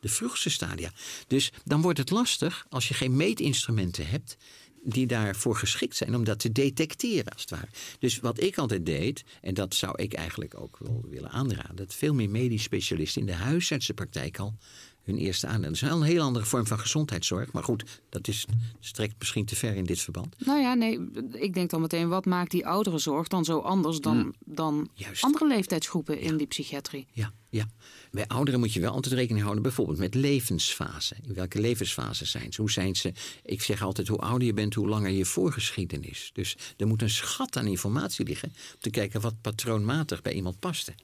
De 0.00 0.08
vroegste 0.08 0.50
stadia. 0.50 0.90
Dus 1.26 1.52
dan 1.64 1.82
wordt 1.82 1.98
het 1.98 2.10
lastig 2.10 2.66
als 2.68 2.88
je 2.88 2.94
geen 2.94 3.16
meetinstrumenten 3.16 4.06
hebt 4.06 4.36
die 4.84 5.06
daarvoor 5.06 5.56
geschikt 5.56 5.96
zijn 5.96 6.14
om 6.14 6.24
dat 6.24 6.38
te 6.38 6.52
detecteren 6.52 7.32
als 7.32 7.40
het 7.40 7.50
ware. 7.50 7.68
Dus 7.98 8.18
wat 8.18 8.40
ik 8.40 8.58
altijd 8.58 8.86
deed, 8.86 9.24
en 9.40 9.54
dat 9.54 9.74
zou 9.74 10.02
ik 10.02 10.12
eigenlijk 10.12 10.60
ook 10.60 10.78
wel 10.78 11.04
willen 11.08 11.30
aanraden, 11.30 11.76
dat 11.76 11.94
veel 11.94 12.14
meer 12.14 12.30
medisch 12.30 12.62
specialisten 12.62 13.20
in 13.20 13.26
de 13.26 13.32
huisartsenpraktijk 13.32 14.38
al 14.38 14.56
hun 15.04 15.16
eerste 15.16 15.46
aandeel. 15.46 15.62
Dat 15.62 15.72
is 15.72 15.80
wel 15.80 15.96
een 15.96 16.02
heel 16.02 16.22
andere 16.22 16.44
vorm 16.44 16.66
van 16.66 16.78
gezondheidszorg, 16.78 17.52
maar 17.52 17.64
goed, 17.64 18.00
dat 18.08 18.28
is, 18.28 18.46
strekt 18.80 19.14
misschien 19.18 19.44
te 19.44 19.56
ver 19.56 19.74
in 19.74 19.84
dit 19.84 20.00
verband. 20.00 20.36
Nou 20.46 20.60
ja, 20.60 20.74
nee, 20.74 21.00
ik 21.32 21.54
denk 21.54 21.70
dan 21.70 21.80
meteen, 21.80 22.08
wat 22.08 22.24
maakt 22.24 22.50
die 22.50 22.66
ouderenzorg 22.66 23.28
dan 23.28 23.44
zo 23.44 23.58
anders 23.58 23.98
dan, 23.98 24.34
dan 24.44 24.88
Juist. 24.94 25.24
andere 25.24 25.46
leeftijdsgroepen 25.46 26.18
in 26.18 26.36
die 26.36 26.46
psychiatrie? 26.46 27.06
Ja, 27.12 27.32
ja. 27.50 27.68
Bij 28.10 28.26
ouderen 28.26 28.60
moet 28.60 28.72
je 28.72 28.80
wel 28.80 28.92
altijd 28.92 29.14
rekening 29.14 29.42
houden, 29.42 29.62
bijvoorbeeld 29.62 29.98
met 29.98 30.14
levensfase. 30.14 31.16
In 31.22 31.34
welke 31.34 31.60
levensfase 31.60 32.26
zijn 32.26 32.52
ze? 32.52 32.60
Hoe 32.60 32.70
zijn 32.70 32.96
ze? 32.96 33.12
Ik 33.42 33.62
zeg 33.62 33.82
altijd, 33.82 34.08
hoe 34.08 34.18
ouder 34.18 34.46
je 34.46 34.54
bent, 34.54 34.74
hoe 34.74 34.88
langer 34.88 35.10
je 35.10 35.24
voorgeschiedenis. 35.24 36.30
Dus 36.32 36.56
er 36.76 36.86
moet 36.86 37.02
een 37.02 37.10
schat 37.10 37.56
aan 37.56 37.66
informatie 37.66 38.26
liggen 38.26 38.48
om 38.48 38.80
te 38.80 38.90
kijken 38.90 39.20
wat 39.20 39.40
patroonmatig 39.40 40.22
bij 40.22 40.32
iemand 40.32 40.58
paste. 40.58 40.94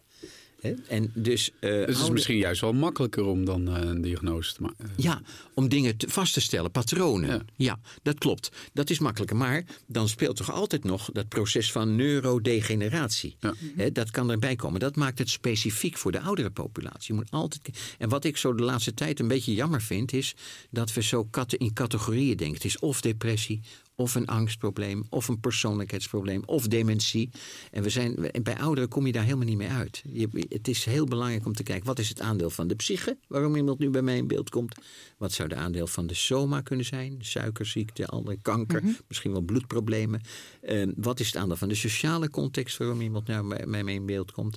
En 0.88 1.10
dus, 1.14 1.50
eh, 1.60 1.70
Dus 1.70 1.86
het 1.86 1.98
is 2.04 2.10
misschien 2.10 2.36
juist 2.36 2.60
wel 2.60 2.72
makkelijker 2.72 3.24
om 3.24 3.44
dan 3.44 3.68
eh, 3.68 3.88
een 3.88 4.00
diagnose 4.00 4.54
te 4.54 4.62
maken. 4.62 4.90
Ja, 4.96 5.20
om 5.54 5.68
dingen 5.68 5.96
te- 5.96 6.08
vast 6.08 6.32
te 6.32 6.40
stellen, 6.40 6.70
patronen. 6.70 7.28
Ja. 7.30 7.42
Ja. 7.56 7.80
dat 8.02 8.18
klopt. 8.18 8.50
Dat 8.72 8.90
is 8.90 8.98
makkelijker. 8.98 9.36
Maar 9.36 9.64
dan 9.86 10.08
speelt 10.08 10.36
toch 10.36 10.52
altijd 10.52 10.84
nog 10.84 11.10
dat 11.12 11.28
proces 11.28 11.72
van 11.72 11.96
neurodegeneratie. 11.96 13.36
Ja. 13.40 13.90
Dat 13.90 14.10
kan 14.10 14.30
erbij 14.30 14.56
komen. 14.56 14.80
Dat 14.80 14.96
maakt 14.96 15.18
het 15.18 15.28
specifiek 15.30 15.96
voor 15.96 16.12
de 16.12 16.20
oudere 16.20 16.50
populatie. 16.50 17.06
Je 17.06 17.14
moet 17.14 17.30
altijd... 17.30 17.68
En 17.98 18.08
wat 18.08 18.24
ik 18.24 18.36
zo 18.36 18.54
de 18.54 18.62
laatste 18.62 18.94
tijd 18.94 19.20
een 19.20 19.28
beetje 19.28 19.54
jammer 19.54 19.82
vind... 19.82 20.12
is 20.12 20.34
dat 20.70 20.92
we 20.92 21.02
zo 21.02 21.24
kat- 21.24 21.54
in 21.54 21.72
categorieën 21.72 22.36
denken. 22.36 22.56
Het 22.56 22.64
is 22.64 22.78
of 22.78 23.00
depressie, 23.00 23.60
of 23.99 24.14
een 24.14 24.26
angstprobleem... 24.26 25.05
of 25.09 25.28
een 25.28 25.40
persoonlijkheidsprobleem, 25.40 26.43
of 26.45 26.67
dementie. 26.67 27.31
En 27.71 27.83
we 27.83 27.90
zijn, 27.90 28.31
bij 28.43 28.59
ouderen 28.59 28.88
kom 28.88 29.07
je 29.07 29.12
daar 29.12 29.25
helemaal 29.25 29.47
niet 29.47 29.57
mee 29.57 29.69
uit. 29.69 30.02
Je, 30.12 30.47
het 30.49 30.69
is 30.69 30.85
heel 30.85 31.05
belangrijk 31.05 31.47
om 31.47 31.52
te 31.52 31.62
kijken... 31.62 31.87
wat 31.87 31.99
is 31.99 32.09
het 32.09 32.21
aandeel 32.21 32.50
van 32.50 32.69
de 32.69 32.75
psyche... 32.75 33.19
waarom 33.28 33.57
iemand 33.57 33.78
nu 33.78 33.90
bij 33.90 34.02
mij 34.02 34.17
in 34.17 34.26
beeld 34.26 34.50
komt... 34.50 34.75
Wat 35.19 35.33
zou 35.33 35.49
de 35.49 35.55
aandeel 35.55 35.87
van 35.87 36.07
de 36.07 36.14
soma 36.14 36.61
kunnen 36.61 36.85
zijn? 36.85 37.17
Suikerziekte, 37.21 38.07
andere 38.07 38.38
kanker, 38.43 38.83
misschien 39.09 39.33
wel 39.33 39.40
bloedproblemen. 39.40 40.21
Eh, 40.61 40.88
wat 40.97 41.21
is 41.21 41.26
het 41.26 41.37
aandeel 41.37 41.57
van 41.57 41.69
de 41.69 41.75
sociale 41.75 42.31
context 42.31 42.76
waarom 42.76 43.00
iemand 43.00 43.26
nou 43.26 43.67
bij 43.67 43.85
mij 43.85 43.95
in 43.95 44.07
beeld 44.07 44.31
komt? 44.31 44.57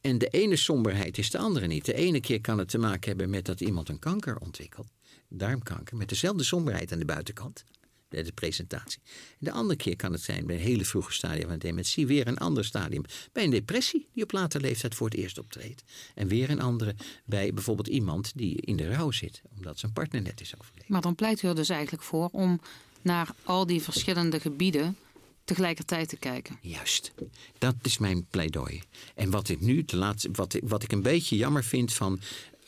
En 0.00 0.18
de 0.18 0.28
ene 0.28 0.56
somberheid 0.56 1.18
is 1.18 1.30
de 1.30 1.38
andere 1.38 1.66
niet. 1.66 1.84
De 1.84 1.94
ene 1.94 2.20
keer 2.20 2.40
kan 2.40 2.58
het 2.58 2.68
te 2.68 2.78
maken 2.78 3.08
hebben 3.08 3.30
met 3.30 3.44
dat 3.44 3.60
iemand 3.60 3.88
een 3.88 3.98
kanker 3.98 4.38
ontwikkelt, 4.38 4.88
darmkanker, 5.28 5.96
met 5.96 6.08
dezelfde 6.08 6.42
somberheid 6.42 6.92
aan 6.92 6.98
de 6.98 7.04
buitenkant. 7.04 7.64
Bij 8.10 8.22
De 8.22 8.32
presentatie. 8.32 9.00
De 9.38 9.52
andere 9.52 9.76
keer 9.76 9.96
kan 9.96 10.12
het 10.12 10.22
zijn 10.22 10.46
bij 10.46 10.56
een 10.56 10.62
hele 10.62 10.84
vroege 10.84 11.12
stadium 11.12 11.48
van 11.48 11.58
dementie, 11.58 12.06
weer 12.06 12.26
een 12.26 12.38
ander 12.38 12.64
stadium 12.64 13.02
bij 13.32 13.44
een 13.44 13.50
depressie 13.50 14.06
die 14.14 14.22
op 14.22 14.32
later 14.32 14.60
leeftijd 14.60 14.94
voor 14.94 15.08
het 15.08 15.18
eerst 15.18 15.38
optreedt. 15.38 15.82
En 16.14 16.28
weer 16.28 16.50
een 16.50 16.60
andere 16.60 16.94
bij 17.24 17.54
bijvoorbeeld 17.54 17.88
iemand 17.88 18.32
die 18.34 18.56
in 18.60 18.76
de 18.76 18.88
rouw 18.88 19.10
zit, 19.10 19.42
omdat 19.56 19.78
zijn 19.78 19.92
partner 19.92 20.22
net 20.22 20.40
is 20.40 20.54
overleden. 20.60 20.86
Maar 20.92 21.00
dan 21.00 21.14
pleit 21.14 21.42
u 21.42 21.48
er 21.48 21.54
dus 21.54 21.68
eigenlijk 21.68 22.02
voor 22.02 22.28
om 22.32 22.60
naar 23.02 23.28
al 23.42 23.66
die 23.66 23.82
verschillende 23.82 24.40
gebieden 24.40 24.96
tegelijkertijd 25.44 26.08
te 26.08 26.16
kijken. 26.16 26.58
Juist, 26.62 27.12
dat 27.58 27.74
is 27.82 27.98
mijn 27.98 28.26
pleidooi. 28.30 28.82
En 29.14 29.30
wat 29.30 29.48
ik 29.48 29.60
nu, 29.60 29.84
de 29.84 29.96
laatste, 29.96 30.28
wat, 30.32 30.54
ik- 30.54 30.62
wat 30.64 30.82
ik 30.82 30.92
een 30.92 31.02
beetje 31.02 31.36
jammer 31.36 31.64
vind 31.64 31.92
van. 31.92 32.20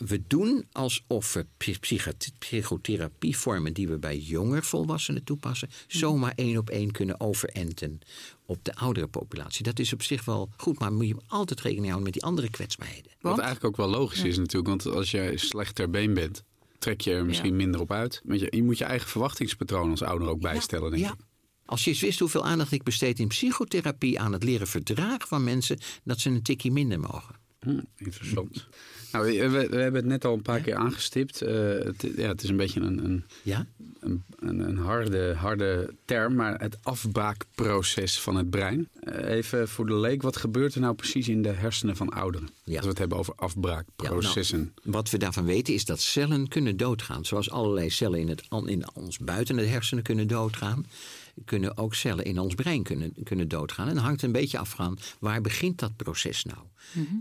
We 0.06 0.22
doen 0.26 0.66
alsof 0.72 1.32
we 1.32 1.46
psychotherapievormen 2.38 3.72
die 3.72 3.88
we 3.88 3.98
bij 3.98 4.18
jonger 4.18 4.64
volwassenen 4.64 5.24
toepassen, 5.24 5.70
zomaar 5.86 6.32
één 6.36 6.56
op 6.56 6.70
één 6.70 6.90
kunnen 6.90 7.20
overenten 7.20 7.98
op 8.46 8.64
de 8.64 8.74
oudere 8.74 9.06
populatie. 9.06 9.62
Dat 9.62 9.78
is 9.78 9.92
op 9.92 10.02
zich 10.02 10.24
wel 10.24 10.50
goed, 10.56 10.78
maar 10.78 10.92
moet 10.92 11.06
je 11.06 11.16
altijd 11.26 11.60
rekening 11.60 11.86
houden 11.86 12.04
met 12.04 12.12
die 12.12 12.22
andere 12.22 12.50
kwetsbaarheden. 12.50 13.12
Wat 13.20 13.38
eigenlijk 13.38 13.64
ook 13.64 13.76
wel 13.76 13.88
logisch 13.98 14.22
is 14.22 14.36
natuurlijk. 14.36 14.68
Want 14.68 14.86
als 14.86 15.10
je 15.10 15.32
slecht 15.34 15.74
ter 15.74 15.90
been 15.90 16.14
bent, 16.14 16.42
trek 16.78 17.00
je 17.00 17.12
er 17.12 17.24
misschien 17.24 17.50
Ja. 17.50 17.56
minder 17.56 17.80
op 17.80 17.92
uit. 17.92 18.20
Want 18.24 18.40
je, 18.40 18.46
je 18.50 18.62
moet 18.62 18.78
je 18.78 18.84
eigen 18.84 19.08
verwachtingspatroon 19.08 19.90
als 19.90 20.02
ouder 20.02 20.28
ook 20.28 20.40
bijstellen, 20.40 20.90
denk 20.90 21.02
ja. 21.02 21.12
ik. 21.12 21.18
Als 21.64 21.84
je 21.84 21.90
eens 21.90 22.00
wist 22.00 22.18
hoeveel 22.18 22.44
aandacht 22.44 22.72
ik 22.72 22.82
besteed 22.82 23.18
in 23.18 23.28
psychotherapie 23.28 24.20
aan 24.20 24.32
het 24.32 24.42
leren 24.44 24.66
verdragen 24.66 25.28
van 25.28 25.44
mensen, 25.44 25.78
dat 26.04 26.20
ze 26.20 26.28
een 26.30 26.42
tikje 26.42 26.70
minder 26.70 27.00
mogen. 27.00 27.34
Hm, 27.60 27.80
interessant. 27.96 28.66
Nou, 29.12 29.24
we, 29.24 29.48
we- 29.68 29.76
hebben 29.76 29.94
het 30.00 30.04
net 30.04 30.24
al 30.24 30.34
een 30.34 30.42
paar 30.42 30.60
keer 30.60 30.74
aangestipt. 30.74 31.40
Eh, 31.42 31.54
het, 31.68 32.06
ja, 32.16 32.28
het 32.28 32.42
is 32.42 32.48
een 32.48 32.56
beetje 32.56 32.80
een, 32.80 33.04
een, 33.04 33.24
Ja? 33.42 33.66
een, 34.00 34.22
een, 34.38 34.76
harde, 34.76 35.34
harde 35.34 35.94
term, 36.04 36.34
maar 36.34 36.60
het 36.60 36.76
afbraakproces 36.82 38.20
van 38.20 38.36
het 38.36 38.50
brein. 38.50 38.88
Eh, 39.00 39.30
even 39.30 39.68
voor 39.68 39.86
de 39.86 39.94
leek, 39.96 40.22
wat 40.22 40.36
gebeurt 40.36 40.74
er 40.74 40.80
nou 40.80 40.94
precies 40.94 41.28
in 41.28 41.42
de 41.42 41.48
hersenen 41.52 41.96
van 41.96 42.08
ouderen? 42.08 42.48
Ja. 42.64 42.74
Als 42.74 42.82
we 42.84 42.88
het 42.90 42.98
hebben 42.98 43.18
over 43.18 43.34
afbraakprocessen. 43.36 44.58
Ja, 44.58 44.64
nou, 44.64 44.96
wat 44.96 45.10
we 45.10 45.18
daarvan 45.18 45.44
weten 45.44 45.74
is 45.74 45.84
dat 45.84 46.00
cellen 46.00 46.48
kunnen 46.48 46.76
doodgaan. 46.76 47.24
Zoals 47.24 47.50
allerlei 47.50 47.90
cellen 47.90 48.18
in, 48.20 48.28
het, 48.28 48.42
in 48.66 48.84
ons 48.94 49.18
buiten 49.18 49.56
de 49.56 49.66
hersenen 49.66 50.02
kunnen 50.04 50.26
doodgaan. 50.26 50.86
Kunnen 51.44 51.76
ook 51.76 51.94
cellen 51.94 52.24
in 52.24 52.38
ons 52.38 52.54
brein 52.54 52.82
kunnen, 52.82 53.14
kunnen 53.22 53.48
doodgaan. 53.48 53.88
En 53.88 53.96
hangt 53.96 54.22
een 54.22 54.32
beetje 54.32 54.58
af 54.58 54.68
van 54.68 54.98
waar 55.20 55.40
begint 55.40 55.78
dat 55.78 55.96
proces 55.96 56.44
nou? 56.44 56.58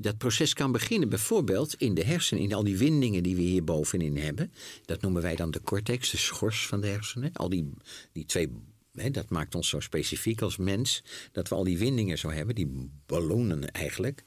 Dat 0.02 0.18
proces 0.18 0.54
kan 0.54 0.72
beginnen 0.72 1.10
bijvoorbeeld 1.10 1.74
in 1.74 1.94
de 1.94 2.04
hersenen, 2.04 2.44
in 2.44 2.54
al 2.54 2.64
die 2.64 2.78
windingen 2.78 3.24
die 3.24 3.36
we 3.36 3.42
hier 3.42 3.64
bovenin 3.64 4.18
hebben. 4.18 4.52
Dat 4.86 5.02
noemen 5.02 5.22
wij 5.22 5.36
dan 5.36 5.52
de 5.52 5.62
cortex, 5.62 6.10
de 6.10 6.18
schors 6.18 6.68
van 6.68 6.82
de 6.82 6.88
hersenen. 6.88 7.34
Al 7.34 7.50
die, 7.50 7.74
die 8.12 8.26
twee 8.26 8.50
dat 9.12 9.30
maakt 9.30 9.56
ons 9.56 9.70
zo 9.70 9.80
specifiek 9.80 10.42
als 10.42 10.58
mens 10.58 11.04
dat 11.32 11.50
we 11.50 11.56
al 11.56 11.64
die 11.64 11.78
windingen 11.78 12.18
zo 12.18 12.30
hebben, 12.30 12.56
die 12.56 12.90
ballonen 13.06 13.72
eigenlijk. 13.72 14.24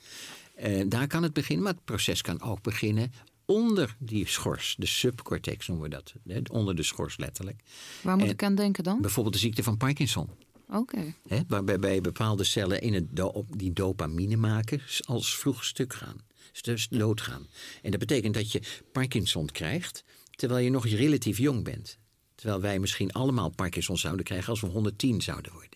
Eh, 0.55 0.83
daar 0.89 1.07
kan 1.07 1.23
het 1.23 1.33
beginnen, 1.33 1.65
maar 1.65 1.75
het 1.75 1.85
proces 1.85 2.23
kan 2.23 2.43
ook 2.43 2.63
beginnen 2.63 3.13
onder 3.47 3.97
die 3.99 4.29
schors. 4.29 4.75
De 4.79 4.87
subcortex 4.87 5.67
noemen 5.69 5.89
we 5.91 5.95
dat. 5.95 6.15
Hè, 6.27 6.41
onder 6.51 6.77
de 6.77 6.83
schors 6.83 7.17
letterlijk. 7.17 7.63
Waar 8.03 8.17
moet 8.17 8.27
En 8.27 8.33
ik 8.33 8.43
aan 8.43 8.55
denken 8.55 8.85
dan? 8.85 9.01
Bijvoorbeeld 9.01 9.35
de 9.35 9.41
ziekte 9.41 9.63
van 9.63 9.77
Parkinson. 9.77 10.31
Oké. 10.69 11.15
Hè, 11.29 11.41
waarbij 11.49 11.79
bij 11.79 12.01
bepaalde 12.01 12.45
cellen 12.45 12.81
in 12.81 12.95
het 12.95 13.17
do- 13.17 13.45
die 13.57 13.73
dopamine 13.73 14.37
maken 14.37 14.83
als 15.07 15.37
vroeg 15.37 15.65
stuk 15.65 15.95
gaan. 15.95 16.17
Dus 16.63 16.89
doodgaan. 16.89 17.47
En 17.83 17.91
dat 17.91 18.01
betekent 18.01 18.35
dat 18.35 18.53
je 18.53 18.63
Parkinson 18.93 19.47
krijgt 19.47 20.05
terwijl 20.31 20.65
je 20.65 20.71
nog 20.71 20.87
relatief 20.87 21.39
jong 21.39 21.65
bent. 21.65 21.99
Terwijl 22.35 22.61
wij 22.61 22.79
misschien 22.79 23.13
allemaal 23.13 23.49
Parkinson 23.51 23.99
zouden 23.99 24.25
krijgen 24.25 24.49
als 24.49 24.61
we 24.61 24.67
110 24.67 25.21
zouden 25.23 25.53
worden. 25.53 25.73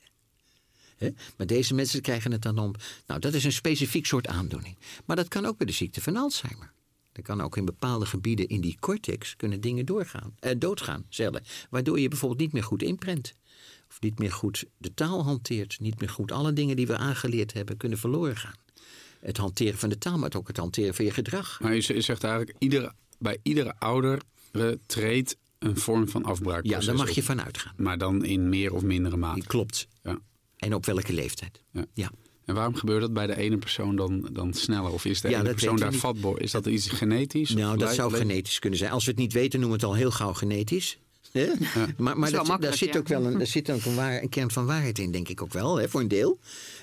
Maar 1.37 1.47
deze 1.47 1.75
mensen 1.75 2.01
krijgen 2.01 2.33
het 2.33 2.43
dan 2.43 2.59
om. 2.59 2.75
Nou, 3.07 3.21
dat 3.21 3.35
is 3.35 3.45
een 3.45 3.53
specifiek 3.53 4.07
soort 4.07 4.27
aandoening. 4.27 4.77
Maar 5.05 5.17
dat 5.17 5.29
kan 5.29 5.47
ook 5.47 5.57
bij 5.57 5.67
de 5.67 5.73
ziekte 5.73 6.01
van 6.01 6.17
Alzheimer. 6.17 6.73
Er 7.19 7.25
kan 7.25 7.41
ook 7.41 7.57
in 7.57 7.65
bepaalde 7.65 8.07
gebieden 8.07 8.49
in 8.49 8.61
die 8.61 8.77
cortex 8.81 9.37
kunnen 9.37 9.61
dingen 9.61 9.87
doorgaan, 9.87 10.35
eh, 10.41 10.53
doodgaan, 10.59 11.05
cellen. 11.09 11.43
Waardoor 11.71 12.01
je 12.01 12.09
bijvoorbeeld 12.09 12.41
niet 12.41 12.53
meer 12.53 12.63
goed 12.63 12.83
inprent. 12.83 13.35
Of 13.89 14.01
niet 14.01 14.19
meer 14.19 14.33
goed 14.33 14.65
de 14.77 14.95
taal 14.95 15.25
hanteert. 15.25 15.81
Niet 15.81 16.01
meer 16.01 16.09
goed 16.09 16.33
alle 16.33 16.53
dingen 16.53 16.77
die 16.77 16.87
we 16.87 16.97
aangeleerd 16.97 17.53
hebben 17.53 17.77
kunnen 17.77 17.99
verloren 17.99 18.37
gaan. 18.37 18.55
Het 19.21 19.37
hanteren 19.37 19.79
van 19.79 19.89
de 19.89 19.99
taal, 19.99 20.19
maar 20.19 20.35
ook 20.37 20.49
het 20.49 20.57
hanteren 20.57 20.95
van 20.95 21.05
je 21.05 21.11
gedrag. 21.11 21.61
Maar 21.61 21.75
je, 21.75 22.01
zegt 22.01 22.25
eigenlijk, 22.25 22.57
iedere, 22.59 22.93
bij 23.19 23.39
iedere 23.43 23.75
ouder 23.79 24.21
treedt 24.87 25.37
een 25.59 25.77
vorm 25.77 26.09
van 26.09 26.23
Ja, 26.23 26.29
afbraakproces 26.29 26.87
daar 26.87 26.95
mag 26.95 27.11
je 27.11 27.23
van 27.23 27.43
uitgaan. 27.43 27.75
Maar 27.77 27.99
dan 27.99 28.25
in 28.25 28.49
meer 28.49 28.75
of 28.75 28.83
mindere 28.83 29.17
mate. 29.17 29.47
Klopt. 29.47 29.89
Ja. 30.03 30.19
En 30.57 30.75
op 30.75 30.87
welke 30.87 31.13
leeftijd? 31.13 31.63
Ja. 31.71 31.87
Ja. 31.93 32.11
En 32.49 32.55
waarom 32.55 32.75
gebeurt 32.75 33.01
dat 33.01 33.13
bij 33.13 33.27
de 33.27 33.37
ene 33.37 33.57
persoon 33.57 33.97
dan, 33.97 34.29
dan 34.33 34.55
sneller? 34.55 34.93
Of 34.93 35.05
is 35.05 35.21
de 35.21 35.29
Ja, 35.29 35.41
ene 35.41 35.51
persoon 35.51 35.77
daar 35.77 35.93
vatbaar? 35.93 36.41
Is 36.41 36.51
dat 36.51 36.67
iets 36.67 36.89
genetisch? 36.89 37.55
Nou, 37.55 37.79
dat 37.79 37.95
zou 37.95 38.15
genetisch 38.15 38.59
kunnen 38.59 38.79
zijn. 38.79 38.91
Als 38.91 39.05
we 39.05 39.11
het 39.11 39.21
niet 39.21 39.33
weten, 39.33 39.61
noemen 39.61 39.79
we 39.79 39.85
het 39.85 39.93
al 39.95 39.99
heel 40.01 40.11
gauw 40.11 40.33
genetisch. 40.33 40.99
Hè? 41.33 41.47
Maar, 41.97 42.19
maar 42.19 42.31
dat- 42.31 42.57
daar 42.61 42.75
zit 42.75 42.93
ja. 42.93 42.99
ook 42.99 43.09
wel 43.09 43.25
een, 43.25 43.39
daar 43.39 43.47
zit 43.47 43.71
ook 43.71 43.85
een, 43.85 43.95
waar, 43.95 44.23
een 44.23 44.29
kern 44.29 44.51
van 44.51 44.67
waarheid 44.67 44.99
in, 44.99 45.11
denk 45.13 45.29
ik 45.29 45.43
ook 45.43 45.53
wel, 45.53 45.77
hè, 45.77 45.89
voor 45.89 46.01
een 46.01 46.09
deel. 46.09 46.39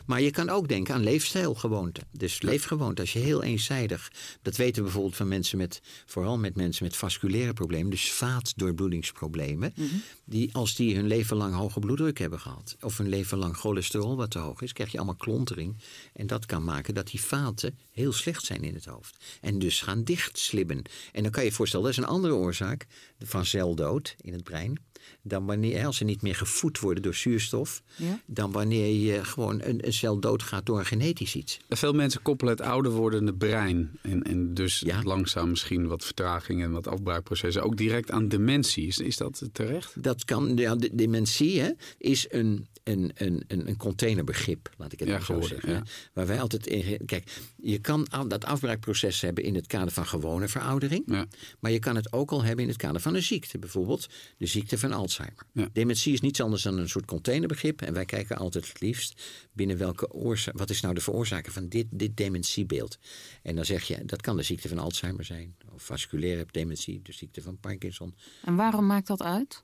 Maar 0.06 0.22
je 0.22 0.32
kan 0.32 0.50
ook 0.50 0.68
denken 0.68 0.94
aan 0.94 1.04
leefstijlgewoonten. 1.04 2.04
Dus 2.12 2.42
leefgewoonten, 2.42 3.04
als 3.04 3.14
je 3.14 3.20
heel 3.20 3.44
eenzijdig... 3.44 4.12
Dat 4.42 4.56
weten 4.56 4.76
we 4.76 4.82
bijvoorbeeld 4.82 5.16
van 5.16 5.28
mensen 5.28 5.58
met... 5.58 5.82
vooral 6.06 6.38
met 6.38 6.56
mensen 6.56 6.84
met 6.84 6.96
vasculaire 6.96 7.54
problemen... 7.54 7.90
dus 7.90 8.12
vaatdoorbloedingsproblemen... 8.12 9.74
Mhm. 9.76 9.96
die 10.26 10.54
als 10.54 10.76
die 10.76 10.96
hun 10.96 11.08
leven 11.08 11.38
lang 11.38 11.54
hoge 11.54 11.80
bloeddruk 11.80 12.18
hebben 12.18 12.40
gehad... 12.40 12.78
of 12.82 12.98
hun 12.98 13.10
leven 13.10 13.38
lang 13.38 13.58
cholesterol 13.58 14.16
wat 14.16 14.32
te 14.32 14.40
hoog 14.40 14.62
is... 14.62 14.74
krijg 14.74 14.92
je 14.92 14.98
allemaal 14.98 15.16
klontering. 15.16 15.76
En 16.14 16.28
dat 16.28 16.46
kan 16.46 16.64
maken 16.64 16.94
dat 16.94 17.08
die 17.08 17.22
vaten 17.22 17.80
heel 17.92 18.14
slecht 18.14 18.46
zijn 18.46 18.64
in 18.64 18.74
het 18.74 18.86
hoofd. 18.86 19.24
En 19.42 19.60
dus 19.60 19.82
gaan 19.82 20.04
dichtslibben. 20.04 20.82
En 21.12 21.24
dan 21.24 21.32
kan 21.32 21.44
je 21.44 21.50
je 21.50 21.56
voorstellen, 21.56 21.86
dat 21.86 21.96
is 21.96 22.04
een 22.04 22.10
andere 22.10 22.34
oorzaak... 22.34 22.86
van 23.20 23.46
celdood 23.46 24.16
in 24.22 24.34
het 24.34 24.44
brein... 24.44 24.80
dan 25.28 25.46
wanneer, 25.46 25.86
als 25.86 25.98
ze 25.98 26.04
niet 26.04 26.22
meer 26.22 26.36
gevoed 26.36 26.80
worden 26.80 27.04
door 27.04 27.16
zuurstof... 27.16 27.82
Ja. 27.96 28.20
dan 28.26 28.52
wanneer 28.52 28.94
je 28.94 29.24
gewoon 29.24 29.62
een, 29.62 29.86
een 29.86 29.94
cel 29.94 30.20
doodgaat 30.20 30.66
door 30.66 30.80
een 30.80 30.86
genetisch 30.86 31.36
iets. 31.36 31.60
Veel 31.70 31.94
mensen 31.94 32.22
koppelen 32.22 32.54
het 32.54 32.66
ouder 32.66 32.92
wordende 32.92 33.34
brein. 33.34 33.92
En, 34.02 34.24
en 34.24 34.54
dus 34.54 34.80
Ja. 34.80 35.02
langzaam 35.04 35.50
misschien 35.50 35.88
wat 35.88 36.06
vertraging 36.06 36.64
en 36.64 36.72
wat 36.72 36.88
afbraakprocessen. 36.88 37.64
Ook 37.64 37.78
direct 37.78 38.12
aan 38.12 38.28
dementie. 38.28 38.88
Is, 38.88 38.98
is 38.98 39.18
dat 39.18 39.44
terecht? 39.52 40.04
Dat 40.04 40.26
kan, 40.26 40.58
ja, 40.58 40.76
de 40.76 40.90
dementie 40.94 41.62
hè, 41.62 41.72
is 41.98 42.26
een, 42.30 42.68
een, 42.84 43.12
een, 43.16 43.44
een 43.48 43.68
een 43.68 43.78
containerbegrip, 43.78 44.70
laat 44.78 44.94
ik 44.94 45.00
het 45.00 45.08
Ja, 45.08 45.14
maar 45.14 45.26
zo 45.26 45.42
zeggen. 45.42 45.72
ja. 45.74 45.84
Waar 46.14 46.28
wij 46.28 46.42
altijd 46.42 46.68
in. 46.68 47.06
Kijk, 47.06 47.32
je 47.56 47.80
kan 47.80 48.08
dat 48.28 48.46
afbraakproces 48.46 49.22
hebben 49.22 49.44
in 49.44 49.56
het 49.56 49.68
kader 49.68 49.92
van 49.92 50.06
gewone 50.06 50.48
veroudering. 50.48 51.04
Ja. 51.06 51.26
Maar 51.60 51.72
je 51.72 51.80
kan 51.80 51.96
het 51.96 52.14
ook 52.14 52.32
al 52.32 52.44
hebben 52.44 52.64
in 52.64 52.70
het 52.70 52.80
kader 52.80 53.02
van 53.02 53.16
een 53.16 53.24
ziekte. 53.24 53.60
Bijvoorbeeld 53.60 54.08
de 54.38 54.46
ziekte 54.46 54.78
van 54.78 54.92
Alzheimer. 54.94 55.14
Ja. 55.52 55.70
Dementie 55.74 56.14
is 56.14 56.22
niets 56.22 56.42
anders 56.42 56.62
dan 56.62 56.78
een 56.78 56.90
soort 56.90 57.06
containerbegrip. 57.06 57.82
En 57.82 57.94
wij 57.94 58.06
kijken 58.06 58.38
altijd 58.38 58.68
het 58.68 58.82
liefst 58.82 59.22
binnen 59.54 59.78
welke 59.78 60.12
oorzaak. 60.12 60.58
Wat 60.58 60.70
is 60.70 60.82
nou 60.82 60.94
de 60.94 61.02
veroorzaker 61.02 61.52
van 61.52 61.68
dit, 61.68 61.88
dit 61.92 62.18
dementiebeeld? 62.18 62.98
En 63.42 63.56
dan 63.56 63.66
zeg 63.66 63.84
je 63.84 64.06
dat 64.06 64.22
kan 64.22 64.38
de 64.38 64.44
ziekte 64.44 64.68
van 64.68 64.80
Alzheimer 64.80 65.26
zijn. 65.26 65.56
Of 65.74 65.86
vasculaire 65.86 66.46
dementie, 66.52 67.00
de 67.04 67.14
ziekte 67.14 67.42
van 67.42 67.58
Parkinson. 67.58 68.16
En 68.44 68.56
waarom 68.56 68.86
maakt 68.86 69.08
dat 69.08 69.22
uit? 69.22 69.64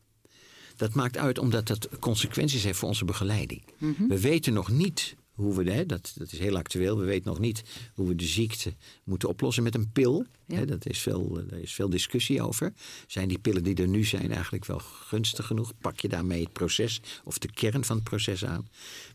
Dat 0.76 0.94
maakt 0.94 1.18
uit 1.18 1.38
omdat 1.38 1.68
dat 1.68 1.90
consequenties 2.00 2.64
heeft 2.64 2.78
voor 2.78 2.88
onze 2.88 3.06
begeleiding. 3.06 3.64
Mhm. 3.78 4.08
We 4.08 4.20
weten 4.20 4.54
nog 4.54 4.70
niet 4.70 5.16
hoe 5.32 5.56
we, 5.56 5.72
hè, 5.72 5.86
dat, 5.86 6.12
dat 6.16 6.32
is 6.32 6.40
heel 6.40 6.58
actueel, 6.58 6.98
we 6.98 7.06
weten 7.06 7.30
nog 7.30 7.40
niet 7.40 7.64
hoe 7.94 8.08
we 8.08 8.16
de 8.16 8.26
ziekte 8.26 8.74
moeten 9.04 9.30
oplossen 9.30 9.64
met 9.64 9.76
een 9.76 9.92
pil. 9.92 10.26
Ja. 10.46 10.56
Hè, 10.56 10.66
dat 10.66 10.86
is 10.86 11.00
veel, 11.00 11.40
eh, 11.40 11.50
daar 11.50 11.60
is 11.60 11.74
veel 11.74 11.90
discussie 11.90 12.42
over. 12.42 12.74
Zijn 13.08 13.28
die 13.28 13.40
pillen 13.40 13.64
die 13.64 13.76
er 13.76 13.88
nu 13.88 14.04
zijn 14.04 14.32
eigenlijk 14.32 14.66
wel 14.66 14.80
gunstig 14.80 15.46
genoeg? 15.46 15.74
Pak 15.82 16.00
je 16.00 16.08
daarmee 16.08 16.44
het 16.44 16.54
proces 16.54 17.02
of 17.24 17.38
de 17.38 17.52
kern 17.52 17.86
van 17.86 17.96
het 17.96 18.06
proces 18.06 18.46
aan? 18.46 18.68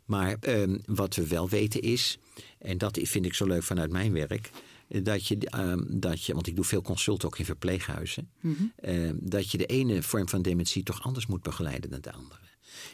Maar 0.04 0.36
ehm, 0.40 0.78
wat 0.84 1.14
we 1.14 1.26
wel 1.26 1.48
weten 1.48 1.80
is, 1.80 2.18
en 2.58 2.78
dat 2.78 2.98
vind 3.02 3.24
ik 3.24 3.34
zo 3.34 3.46
leuk 3.46 3.62
vanuit 3.62 3.90
mijn 3.90 4.12
werk, 4.12 4.50
dat 4.88 5.26
je, 5.26 5.38
ehm, 5.38 5.82
dat 5.88 6.24
je, 6.24 6.34
want 6.34 6.46
ik 6.46 6.56
doe 6.56 6.64
veel 6.64 6.82
consult 6.82 7.24
ook 7.24 7.38
in 7.38 7.44
verpleeghuizen, 7.44 8.30
ehm, 8.76 9.16
dat 9.20 9.50
je 9.50 9.58
de 9.58 9.66
ene 9.66 10.02
vorm 10.02 10.28
van 10.28 10.42
dementie 10.42 10.82
toch 10.82 11.02
anders 11.02 11.26
moet 11.26 11.42
begeleiden 11.42 11.90
dan 11.90 12.00
de 12.00 12.12
andere. 12.12 12.45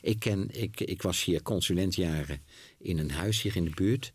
Ik, 0.02 0.18
ken, 0.18 0.48
ik, 0.50 0.80
ik 0.80 1.02
was 1.02 1.24
hier 1.24 1.42
consulentjaren 1.42 2.42
in 2.78 2.98
een 2.98 3.10
huis 3.10 3.42
hier 3.42 3.56
in 3.56 3.64
de 3.64 3.74
buurt. 3.74 4.12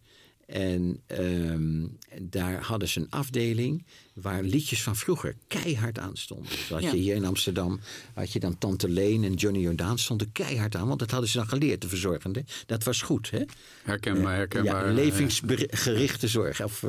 En 0.48 1.02
ehm, 1.08 1.86
daar 2.22 2.62
hadden 2.64 2.88
ze 2.88 3.00
een 3.00 3.10
afdeling 3.10 3.86
waar 4.14 4.42
liedjes 4.44 4.84
van 4.84 4.96
vroeger 4.96 5.36
keihard 5.48 6.00
aan 6.00 6.18
stonden. 6.18 6.50
Dus 6.50 6.70
had 6.70 6.82
Ja. 6.82 6.92
je 6.92 6.98
hier 6.98 7.16
in 7.16 7.26
Amsterdam, 7.26 7.80
had 8.14 8.32
je 8.32 8.40
dan 8.40 8.58
Tante 8.58 8.90
Leen 8.90 9.24
en 9.24 9.34
Johnny 9.34 9.60
Jordaan 9.60 9.98
stonden 10.00 10.32
keihard 10.32 10.76
aan. 10.76 10.88
Want 10.88 11.00
dat 11.00 11.12
hadden 11.12 11.30
ze 11.30 11.38
dan 11.38 11.48
geleerd, 11.48 11.82
de 11.82 11.88
verzorgende. 11.90 12.44
Dat 12.66 12.84
was 12.84 13.02
goed, 13.02 13.30
hè? 13.32 13.42
Herkenbaar, 13.84 14.36
herkenbaar. 14.36 14.88
Ja, 14.88 14.94
levensgerichte 14.94 16.28
zorg. 16.28 16.64
Of 16.64 16.84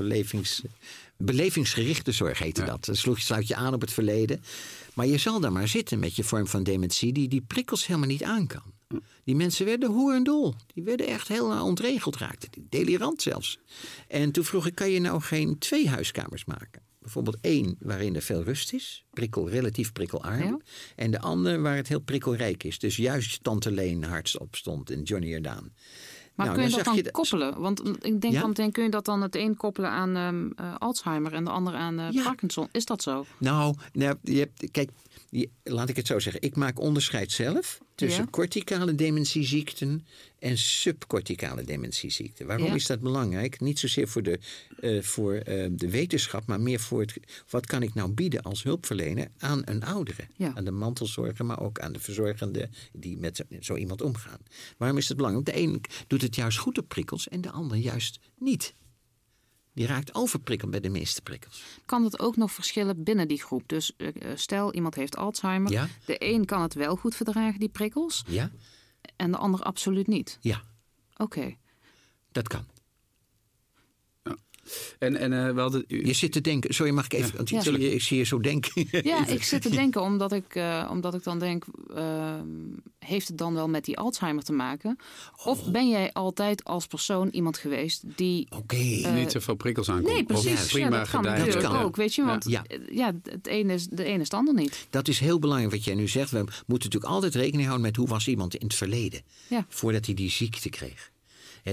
belevingsgerichte 1.16 2.12
zorg 2.12 2.38
heette 2.38 2.60
Ja. 2.60 2.66
dat. 2.66 2.84
Dan 2.84 2.96
sloeg 2.96 3.18
je, 3.18 3.24
sluit 3.24 3.48
je 3.48 3.54
aan 3.54 3.74
op 3.74 3.80
het 3.80 3.92
verleden. 3.92 4.42
Maar 4.94 5.06
je 5.06 5.18
zal 5.18 5.40
daar 5.40 5.52
maar 5.52 5.68
zitten 5.68 5.98
met 5.98 6.16
je 6.16 6.24
vorm 6.24 6.46
van 6.46 6.62
dementie... 6.62 7.12
die 7.12 7.28
die 7.28 7.40
prikkels 7.46 7.86
helemaal 7.86 8.08
niet 8.08 8.22
aan 8.22 8.46
kan. 8.46 8.62
Die 9.24 9.36
mensen 9.36 9.64
werden 9.66 9.88
hoerendol. 9.90 10.54
Die 10.74 10.82
werden 10.82 11.06
echt 11.06 11.28
heel 11.28 11.62
ontregeld 11.62 12.16
raakten. 12.16 12.48
Die 12.50 12.66
delirant 12.68 13.22
zelfs. 13.22 13.58
En 14.08 14.32
toen 14.32 14.44
vroeg 14.44 14.66
ik, 14.66 14.74
kan 14.74 14.90
je 14.90 15.00
nou 15.00 15.20
geen 15.20 15.58
twee 15.58 15.88
huiskamers 15.88 16.44
maken? 16.44 16.82
Bijvoorbeeld 16.98 17.38
één 17.40 17.76
waarin 17.80 18.14
er 18.14 18.22
veel 18.22 18.42
rust 18.42 18.72
is. 18.72 19.04
Prikkel, 19.10 19.48
relatief 19.48 19.92
prikkelarm. 19.92 20.42
Ja. 20.42 20.58
En 20.96 21.10
de 21.10 21.20
andere 21.20 21.58
waar 21.58 21.76
het 21.76 21.88
heel 21.88 22.00
prikkelrijk 22.00 22.64
is. 22.64 22.78
Dus 22.78 22.96
juist 22.96 23.44
Tante 23.44 23.70
Leen 23.70 24.04
hardop 24.04 24.56
stond 24.56 24.90
en 24.90 25.02
Johnny 25.02 25.28
Jordaan. 25.28 25.72
Maar 26.34 26.46
Nou, 26.46 26.58
kun 26.58 26.68
je 26.68 26.76
dat 26.76 26.84
dan 26.84 26.94
je 26.96 27.10
koppelen? 27.10 27.60
Want 27.60 27.82
ik 28.04 28.20
denk 28.20 28.32
Ja? 28.32 28.40
dan 28.40 28.48
meteen, 28.48 28.72
kun 28.72 28.82
je 28.84 28.90
dat 28.90 29.04
dan 29.04 29.22
het 29.22 29.36
een 29.36 29.56
koppelen 29.56 29.90
aan 29.90 30.16
ehm, 30.16 30.50
eh, 30.56 30.76
Alzheimer 30.78 31.32
en 31.32 31.44
de 31.44 31.50
ander 31.50 31.74
aan 31.74 31.98
eh, 31.98 32.10
Ja. 32.10 32.22
Parkinson? 32.22 32.68
Is 32.72 32.84
dat 32.84 33.02
zo? 33.02 33.26
Nou, 33.38 33.74
nou 33.92 34.16
je 34.22 34.38
hebt, 34.38 34.70
kijk, 34.70 34.90
laat 35.62 35.88
ik 35.88 35.96
het 35.96 36.06
zo 36.06 36.18
zeggen. 36.18 36.42
Ik 36.42 36.56
maak 36.56 36.80
onderscheid 36.80 37.32
zelf 37.32 37.78
tussen 37.94 38.22
Ja. 38.24 38.30
corticale 38.30 38.94
dementieziekten 38.94 40.06
en 40.38 40.58
subcorticale 40.58 41.64
dementieziekten. 41.64 42.46
Waarom 42.46 42.66
Ja. 42.66 42.74
is 42.74 42.86
dat 42.86 43.00
belangrijk? 43.00 43.60
Niet 43.60 43.78
zozeer 43.78 44.08
voor, 44.08 44.22
de, 44.22 44.38
eh, 44.80 45.02
voor 45.02 45.34
eh, 45.34 45.66
de 45.70 45.90
wetenschap, 45.90 46.46
maar 46.46 46.60
meer 46.60 46.80
voor 46.80 47.00
het, 47.00 47.14
wat 47.50 47.66
kan 47.66 47.82
ik 47.82 47.94
nou 47.94 48.10
bieden 48.10 48.42
als 48.42 48.62
hulpverlener 48.62 49.28
aan 49.38 49.62
een 49.64 49.84
oudere. 49.84 50.26
Ja. 50.36 50.52
Aan 50.54 50.64
de 50.64 50.70
mantelzorger, 50.70 51.44
maar 51.44 51.60
ook 51.60 51.78
aan 51.78 51.92
de 51.92 52.00
verzorgende 52.00 52.68
die 52.92 53.16
met 53.16 53.36
zo, 53.36 53.44
zo 53.60 53.76
iemand 53.76 54.02
omgaan. 54.02 54.40
Waarom 54.76 54.98
is 54.98 55.08
het 55.08 55.16
belangrijk? 55.16 55.46
De 55.46 55.56
een 55.56 55.80
doet 56.06 56.22
het 56.22 56.34
juist 56.34 56.58
goed 56.58 56.78
op 56.78 56.88
prikkels 56.88 57.28
en 57.28 57.40
de 57.40 57.50
ander 57.50 57.76
juist 57.76 58.18
niet. 58.38 58.74
Die 59.78 59.86
raakt 59.86 60.14
overprikkeld 60.14 60.70
bij 60.70 60.80
de 60.80 60.88
meeste 60.88 61.22
prikkels. 61.22 61.62
Kan 61.86 62.04
het 62.04 62.18
ook 62.18 62.36
nog 62.36 62.52
verschillen 62.52 63.02
binnen 63.02 63.28
die 63.28 63.42
groep? 63.42 63.62
Dus 63.66 63.96
eh, 63.96 64.08
stel, 64.34 64.74
iemand 64.74 64.94
heeft 64.94 65.16
Alzheimer. 65.16 65.70
Ja. 65.70 65.88
De 66.04 66.16
een 66.18 66.44
kan 66.44 66.62
het 66.62 66.74
wel 66.74 66.96
goed 66.96 67.14
verdragen, 67.14 67.60
die 67.60 67.68
prikkels. 67.68 68.24
Ja? 68.26 68.50
En 69.16 69.30
de 69.30 69.36
ander 69.36 69.62
absoluut 69.62 70.06
niet. 70.06 70.38
Ja, 70.40 70.62
Oké. 71.16 71.56
dat 72.32 72.48
kan. 72.48 72.66
En, 74.98 75.16
en 75.16 75.32
uh, 75.32 75.50
we 75.54 75.60
hadden... 75.60 75.84
Je 75.86 76.12
zit 76.12 76.32
te 76.32 76.40
denken, 76.40 76.74
sorry 76.74 76.92
mag 76.92 77.04
ik 77.04 77.12
even, 77.12 77.36
want 77.36 77.48
Ja. 77.48 77.62
je- 77.64 77.92
ik 77.94 78.02
zie 78.02 78.16
je 78.18 78.24
zo 78.24 78.40
denken. 78.40 78.86
Ja, 79.02 79.26
ik 79.36 79.42
zit 79.42 79.62
te 79.62 79.70
denken 79.70 80.02
omdat 80.02 80.32
ik, 80.32 80.54
eh, 80.54 80.88
omdat 80.90 81.14
ik 81.14 81.22
dan 81.22 81.38
denk, 81.38 81.64
ehm, 81.94 82.46
heeft 82.98 83.28
het 83.28 83.38
dan 83.38 83.54
wel 83.54 83.68
met 83.68 83.84
die 83.84 83.98
Alzheimer 83.98 84.44
te 84.44 84.52
maken? 84.52 84.98
Of 85.44 85.60
Oh. 85.66 85.68
ben 85.72 85.88
jij 85.88 86.12
altijd 86.12 86.64
als 86.64 86.86
persoon 86.86 87.28
iemand 87.28 87.58
geweest 87.58 88.02
die... 88.16 88.46
Oké, 88.56 88.76
niet 89.14 89.32
zoveel 89.32 89.54
prikkels 89.54 89.88
aankomt. 89.88 90.12
Nee, 90.12 90.24
precies. 90.24 90.52
Of 90.52 90.60
Ja, 90.60 90.66
prima 90.72 90.88
dat 90.98 91.10
kan 91.10 91.20
gedijt. 91.24 91.38
natuurlijk 91.46 91.72
kan. 91.74 91.82
ook, 91.82 91.96
weet 91.96 92.14
je. 92.14 92.24
Want 92.24 92.44
Ja. 92.48 92.64
eh, 92.66 92.78
ja, 92.90 93.12
het 93.22 93.46
ene 93.46 93.72
is, 93.72 93.86
de 93.86 94.04
ene 94.04 94.16
is 94.18 94.24
het 94.24 94.34
ander 94.34 94.54
niet. 94.54 94.86
dat 94.90 95.08
is 95.08 95.18
heel 95.20 95.38
belangrijk 95.38 95.72
wat 95.74 95.84
jij 95.84 95.94
nu 95.94 96.08
zegt. 96.08 96.30
We 96.30 96.38
moeten 96.38 96.56
natuurlijk 96.66 97.04
altijd 97.12 97.34
rekening 97.34 97.62
houden 97.66 97.86
met 97.86 97.96
hoe 97.96 98.08
was 98.08 98.28
iemand 98.28 98.54
in 98.54 98.66
het 98.66 98.74
verleden. 98.76 99.20
Ja. 99.48 99.66
Voordat 99.68 100.06
hij 100.06 100.14
die 100.14 100.30
ziekte 100.30 100.68
kreeg. 100.68 101.10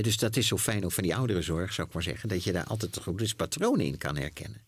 Dus 0.01 0.17
dat 0.17 0.35
is 0.37 0.47
zo 0.47 0.57
fijn 0.57 0.85
ook 0.85 0.91
van 0.91 1.03
die 1.03 1.15
ouderenzorg, 1.15 1.73
zou 1.73 1.87
ik 1.87 1.93
maar 1.93 2.03
zeggen. 2.03 2.29
Dat 2.29 2.43
je 2.43 2.51
daar 2.51 2.63
altijd 2.63 2.91
toch 2.91 3.07
ook 3.07 3.17
dus 3.17 3.33
patronen 3.33 3.85
in 3.85 3.97
kan 3.97 4.17
herkennen. 4.17 4.61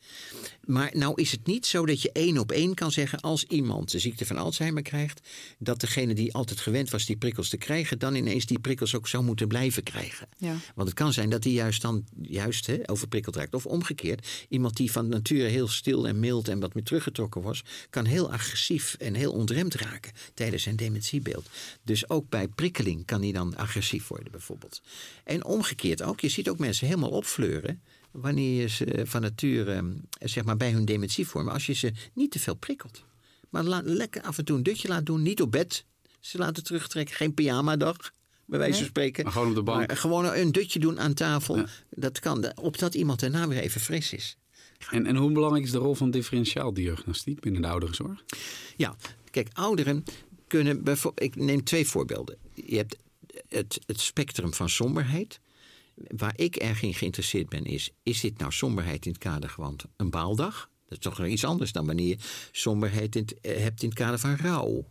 Maar 0.67 0.91
nou 0.93 1.21
is 1.21 1.31
het 1.31 1.45
niet 1.45 1.65
zo 1.65 1.85
dat 1.85 2.01
je 2.01 2.11
één 2.11 2.37
op 2.37 2.51
één 2.51 2.73
kan 2.73 2.91
zeggen... 2.91 3.19
als 3.19 3.43
iemand 3.43 3.91
de 3.91 3.99
ziekte 3.99 4.25
van 4.25 4.37
Alzheimer 4.37 4.81
krijgt... 4.81 5.21
dat 5.59 5.79
degene 5.79 6.13
die 6.13 6.33
altijd 6.33 6.59
gewend 6.59 6.89
was 6.89 7.05
die 7.05 7.17
prikkels 7.17 7.49
te 7.49 7.57
krijgen... 7.57 7.99
dan 7.99 8.15
ineens 8.15 8.45
die 8.45 8.59
prikkels 8.59 8.95
ook 8.95 9.07
zou 9.07 9.23
moeten 9.23 9.47
blijven 9.47 9.83
krijgen. 9.83 10.27
Ja. 10.37 10.55
Want 10.75 10.87
het 10.87 10.97
kan 10.97 11.13
zijn 11.13 11.29
dat 11.29 11.43
hij 11.43 11.53
juist 11.53 11.81
dan 11.81 12.05
juist 12.21 12.89
overprikkeld 12.89 13.35
raakt. 13.35 13.53
Of 13.53 13.65
omgekeerd, 13.65 14.27
iemand 14.49 14.75
die 14.75 14.91
van 14.91 15.07
nature 15.07 15.47
heel 15.47 15.67
stil 15.67 16.07
en 16.07 16.19
mild... 16.19 16.47
en 16.47 16.59
wat 16.59 16.73
meer 16.73 16.83
teruggetrokken 16.83 17.41
was... 17.41 17.63
kan 17.89 18.05
heel 18.05 18.31
agressief 18.31 18.95
en 18.99 19.13
heel 19.13 19.31
ontremd 19.31 19.75
raken 19.75 20.11
tijdens 20.33 20.63
zijn 20.63 20.75
dementiebeeld. 20.75 21.49
Dus 21.83 22.09
ook 22.09 22.29
bij 22.29 22.47
prikkeling 22.47 23.05
kan 23.05 23.21
hij 23.21 23.31
dan 23.31 23.55
agressief 23.55 24.07
worden 24.07 24.31
bijvoorbeeld. 24.31 24.81
En 25.23 25.45
omgekeerd 25.45 26.01
ook, 26.01 26.19
je 26.19 26.29
ziet 26.29 26.49
ook 26.49 26.59
mensen 26.59 26.87
helemaal 26.87 27.09
opfleuren 27.09 27.81
wanneer 28.11 28.61
je 28.61 28.67
ze 28.67 29.01
van 29.05 29.21
nature 29.21 29.73
eh, 29.73 29.83
zeg 30.19 30.43
maar 30.43 30.57
bij 30.57 30.71
hun 30.71 30.85
dementie 30.85 31.27
vormen, 31.27 31.53
als 31.53 31.65
je 31.65 31.73
ze 31.73 31.91
niet 32.13 32.31
te 32.31 32.39
veel 32.39 32.55
prikkelt. 32.55 33.03
Maar 33.49 33.63
lekker 33.83 34.21
af 34.21 34.37
en 34.37 34.45
toe 34.45 34.57
een 34.57 34.63
dutje 34.63 34.87
laat 34.87 35.05
doen, 35.05 35.21
niet 35.21 35.41
op 35.41 35.51
bed. 35.51 35.85
Ze 36.19 36.37
laten 36.37 36.63
terugtrekken, 36.63 37.15
geen 37.15 37.33
pyjama-dag, 37.33 38.11
bij 38.45 38.59
wijze 38.59 38.77
van 38.77 38.87
spreken. 38.87 39.23
Maar 39.23 39.33
gewoon 39.33 39.47
op 39.47 39.55
de 39.55 39.63
bank. 39.63 39.87
Maar 39.87 39.97
gewoon 39.97 40.25
een 40.25 40.51
dutje 40.51 40.79
doen 40.79 40.99
aan 40.99 41.13
tafel. 41.13 41.57
Ja. 41.57 41.65
Dat 41.89 42.19
kan, 42.19 42.57
opdat 42.57 42.95
iemand 42.95 43.19
daarna 43.19 43.47
weer 43.47 43.59
even 43.59 43.81
fris 43.81 44.13
is. 44.13 44.37
En, 44.89 45.05
en 45.05 45.15
hoe 45.15 45.31
belangrijk 45.31 45.65
is 45.65 45.71
de 45.71 45.77
rol 45.77 45.95
van 45.95 46.11
differentiaaldiagnostiek 46.11 47.39
binnen 47.39 47.61
de 47.61 47.67
ouderenzorg? 47.67 48.23
Ja, 48.75 48.95
kijk, 49.31 49.49
ouderen 49.53 50.03
kunnen 50.47 50.83
bijvoorbeeld. 50.83 51.35
Ik 51.35 51.43
neem 51.43 51.63
twee 51.63 51.87
voorbeelden. 51.87 52.37
Je 52.53 52.77
hebt 52.77 52.95
het, 53.49 53.79
het 53.85 53.99
spectrum 53.99 54.53
van 54.53 54.69
somberheid. 54.69 55.39
Waar 55.95 56.33
ik 56.35 56.55
erg 56.55 56.81
in 56.81 56.93
geïnteresseerd 56.93 57.49
ben, 57.49 57.65
is: 57.65 57.91
is 58.03 58.19
dit 58.19 58.37
nou 58.37 58.51
somberheid 58.51 59.05
in 59.05 59.11
het 59.11 59.21
kader 59.21 59.49
van 59.49 59.79
een 59.95 60.09
baaldag? 60.09 60.69
Dat 60.87 60.97
is 60.97 61.03
toch 61.03 61.25
iets 61.25 61.43
anders 61.45 61.71
dan 61.71 61.85
wanneer 61.85 62.07
je 62.07 62.17
somberheid 62.51 63.15
in 63.15 63.21
het- 63.21 63.41
eh, 63.41 63.57
hebt 63.57 63.81
in 63.83 63.89
het 63.89 63.97
kader 63.97 64.19
van 64.19 64.35
rouw. 64.35 64.85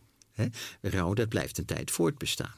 Rouw, 0.80 1.14
dat 1.14 1.28
blijft 1.28 1.58
een 1.58 1.64
tijd 1.64 1.90
voortbestaan. 1.90 2.54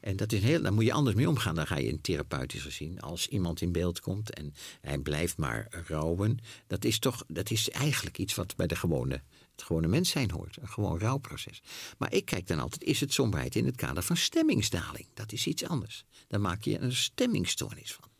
En 0.00 0.16
dat 0.16 0.32
is 0.32 0.40
heel, 0.42 0.62
daar 0.62 0.72
moet 0.72 0.84
je 0.84 0.92
anders 0.92 1.16
mee 1.16 1.28
omgaan. 1.28 1.54
Dan 1.54 1.66
ga 1.66 1.76
je 1.76 1.88
in 1.88 2.00
therapeutisch 2.00 2.62
gezien, 2.62 3.00
als 3.00 3.28
iemand 3.28 3.60
in 3.60 3.72
beeld 3.72 4.00
komt 4.00 4.34
en 4.34 4.54
hij 4.80 4.98
blijft 4.98 5.36
maar 5.36 5.84
rouwen. 5.88 6.38
Dat 6.66 6.84
is 6.84 6.98
toch, 6.98 7.24
dat 7.28 7.50
is 7.50 7.70
eigenlijk 7.70 8.18
iets 8.18 8.34
wat 8.34 8.56
bij 8.56 8.66
de 8.66 8.76
gewone, 8.76 9.22
het 9.62 9.70
gewone 9.70 9.88
mens 9.88 10.10
zijn 10.10 10.30
hoort. 10.30 10.56
Een 10.60 10.68
gewoon 10.68 10.98
rouwproces. 10.98 11.62
Maar 11.98 12.12
ik 12.12 12.24
kijk 12.24 12.46
dan 12.46 12.58
altijd, 12.58 12.84
is 12.84 13.00
het 13.00 13.12
somberheid 13.12 13.54
in 13.56 13.66
het 13.66 13.76
kader 13.76 14.02
van 14.02 14.16
stemmingsdaling? 14.16 15.06
Dat 15.14 15.32
is 15.32 15.46
iets 15.46 15.64
anders. 15.64 16.04
Dan 16.28 16.40
maak 16.40 16.62
je 16.62 16.78
een 16.78 16.92
stemmingstoornis 16.92 17.92
van. 17.92 18.10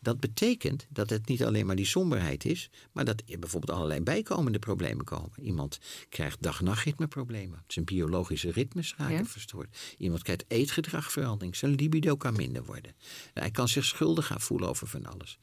Dat 0.00 0.20
betekent 0.20 0.86
dat 0.88 1.10
het 1.10 1.28
niet 1.28 1.44
alleen 1.44 1.66
maar 1.66 1.76
die 1.76 1.86
somberheid 1.86 2.44
is, 2.44 2.70
maar 2.92 3.04
dat 3.04 3.22
er 3.26 3.38
bijvoorbeeld 3.38 3.72
allerlei 3.78 4.00
bijkomende 4.00 4.58
problemen 4.58 5.04
komen. 5.04 5.40
Iemand 5.40 5.78
krijgt 6.08 6.42
dag-nachtritmeproblemen. 6.42 7.64
Zijn 7.66 7.84
biologische 7.84 8.50
ritmes 8.50 8.94
raken 8.96 9.14
Ja. 9.14 9.24
verstoord. 9.24 9.76
Iemand 9.98 10.22
krijgt 10.22 10.44
eetgedragverandering. 10.48 11.56
Zijn 11.56 11.74
libido 11.74 12.16
kan 12.16 12.36
minder 12.36 12.64
worden. 12.64 12.94
Hij 13.32 13.50
kan 13.50 13.68
zich 13.68 13.84
schuldig 13.84 14.26
gaan 14.26 14.40
voelen 14.40 14.68
over 14.68 14.86
van 14.86 15.06
alles. 15.06 15.38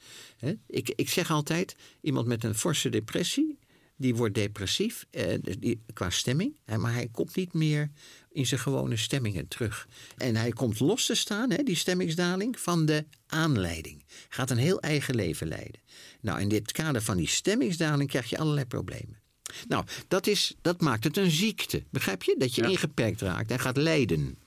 Ik, 0.67 0.89
ik 0.89 1.09
zeg 1.09 1.31
altijd, 1.31 1.75
iemand 2.01 2.27
met 2.27 2.43
een 2.43 2.55
forse 2.55 2.89
depressie, 2.89 3.57
die 3.95 4.15
wordt 4.15 4.35
depressief 4.35 5.05
eh, 5.11 5.37
die, 5.59 5.81
qua 5.93 6.09
stemming, 6.09 6.53
hè, 6.65 6.77
maar 6.77 6.93
hij 6.93 7.07
komt 7.11 7.35
niet 7.35 7.53
meer 7.53 7.91
in 8.31 8.45
zijn 8.45 8.59
gewone 8.59 8.97
stemmingen 8.97 9.47
terug. 9.47 9.87
En 10.17 10.35
hij 10.35 10.51
komt 10.51 10.79
los 10.79 11.05
te 11.05 11.15
staan, 11.15 11.51
hè, 11.51 11.63
die 11.63 11.75
stemmingsdaling, 11.75 12.59
van 12.59 12.85
de 12.85 13.05
aanleiding. 13.27 14.05
Gaat 14.29 14.49
een 14.49 14.57
heel 14.57 14.79
eigen 14.81 15.15
leven 15.15 15.47
leiden. 15.47 15.81
Nou, 16.21 16.41
in 16.41 16.49
dit 16.49 16.71
kader 16.71 17.01
van 17.01 17.17
die 17.17 17.27
stemmingsdaling 17.27 18.09
krijg 18.09 18.29
je 18.29 18.37
allerlei 18.37 18.65
problemen. 18.65 19.21
Nou, 19.67 19.85
dat, 20.07 20.27
is, 20.27 20.55
dat 20.61 20.81
maakt 20.81 21.03
het 21.03 21.17
een 21.17 21.31
ziekte. 21.31 21.83
Begrijp 21.89 22.23
je? 22.23 22.35
Dat 22.37 22.55
je 22.55 22.61
Ja. 22.61 22.67
ingeperkt 22.67 23.21
raakt 23.21 23.51
en 23.51 23.59
gaat 23.59 23.77
lijden. 23.77 24.37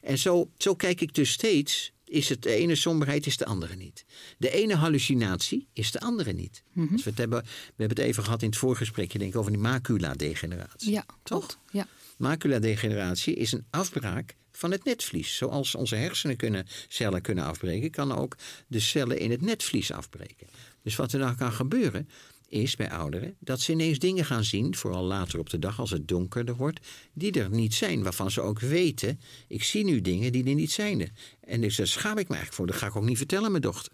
En 0.00 0.18
zo, 0.18 0.50
zo 0.56 0.74
kijk 0.74 1.00
ik 1.00 1.14
dus 1.14 1.30
steeds. 1.32 1.92
Is 2.12 2.28
het 2.28 2.42
de 2.42 2.50
ene 2.50 2.74
somberheid, 2.74 3.26
is 3.26 3.36
de 3.36 3.44
andere 3.44 3.76
niet. 3.76 4.04
De 4.38 4.50
ene 4.50 4.74
hallucinatie 4.74 5.68
is 5.72 5.90
de 5.90 6.00
andere 6.00 6.32
niet. 6.32 6.62
Als 6.76 7.02
we, 7.04 7.10
het 7.10 7.18
hebben, 7.18 7.42
we 7.42 7.48
hebben 7.76 7.96
het 7.96 8.06
even 8.06 8.24
gehad 8.24 8.42
in 8.42 8.48
het 8.48 8.58
voorgesprekje, 8.58 9.18
denk 9.18 9.32
ik, 9.32 9.38
over 9.38 9.52
die 9.52 9.60
macula-degeneratie. 9.60 10.92
Ja, 10.92 11.04
Toch? 11.22 11.58
Ja. 11.70 11.86
Macula-degeneratie 12.16 13.34
is 13.34 13.52
een 13.52 13.66
afbraak 13.70 14.36
van 14.52 14.70
het 14.70 14.84
netvlies. 14.84 15.36
Zoals 15.36 15.74
onze 15.74 15.94
hersenen 15.94 16.36
kunnen, 16.36 16.66
cellen 16.88 17.22
kunnen 17.22 17.44
afbreken, 17.44 17.90
kan 17.90 18.12
ook 18.12 18.36
de 18.66 18.80
cellen 18.80 19.18
in 19.18 19.30
het 19.30 19.40
netvlies 19.40 19.92
afbreken. 19.92 20.46
Dus 20.82 20.96
wat 20.96 21.12
er 21.12 21.18
dan 21.18 21.36
kan 21.36 21.52
gebeuren, 21.52 22.08
is 22.52 22.76
bij 22.76 22.90
ouderen 22.90 23.36
dat 23.38 23.60
ze 23.60 23.72
ineens 23.72 23.98
dingen 23.98 24.24
gaan 24.24 24.44
zien, 24.44 24.76
vooral 24.76 25.04
later 25.04 25.38
op 25.38 25.50
de 25.50 25.58
dag 25.58 25.78
als 25.80 25.90
het 25.90 26.08
donkerder 26.08 26.56
wordt, 26.56 26.80
die 27.12 27.32
er 27.32 27.50
niet 27.50 27.74
zijn. 27.74 28.02
Waarvan 28.02 28.30
ze 28.30 28.40
ook 28.40 28.60
weten, 28.60 29.20
ik 29.48 29.64
zie 29.64 29.84
nu 29.84 30.00
dingen 30.00 30.32
die 30.32 30.44
er 30.44 30.54
niet 30.54 30.72
zijn. 30.72 31.16
En 31.40 31.60
dus 31.60 31.76
daar 31.76 31.86
schaam 31.86 32.18
ik 32.18 32.28
me 32.28 32.34
eigenlijk 32.34 32.54
voor. 32.54 32.66
Dat 32.66 32.76
ga 32.76 32.86
ik 32.86 32.96
ook 32.96 33.04
niet 33.04 33.16
vertellen 33.16 33.50
mijn 33.50 33.62
dochter. 33.62 33.92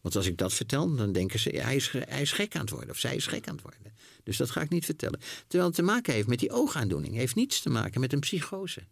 Want 0.00 0.16
als 0.16 0.26
ik 0.26 0.36
dat 0.36 0.52
vertel, 0.52 0.94
dan 0.94 1.12
denken 1.12 1.38
ze, 1.38 1.50
hij 1.50 1.76
is, 1.76 1.90
hij 1.90 2.22
is 2.22 2.32
gek 2.32 2.54
aan 2.54 2.60
het 2.60 2.70
worden. 2.70 2.90
Of 2.90 2.98
zij 2.98 3.16
is 3.16 3.26
gek 3.26 3.48
aan 3.48 3.54
het 3.54 3.62
worden. 3.62 3.92
Dus 4.22 4.36
dat 4.36 4.50
ga 4.50 4.60
ik 4.60 4.70
niet 4.70 4.84
vertellen. 4.84 5.20
Terwijl 5.46 5.64
het 5.64 5.74
te 5.74 5.82
maken 5.82 6.12
heeft 6.12 6.28
met 6.28 6.38
die 6.38 6.52
oogaandoening. 6.52 7.14
heeft 7.14 7.34
niets 7.34 7.60
te 7.60 7.70
maken 7.70 8.00
met 8.00 8.12
een 8.12 8.20
psychose. 8.20 8.82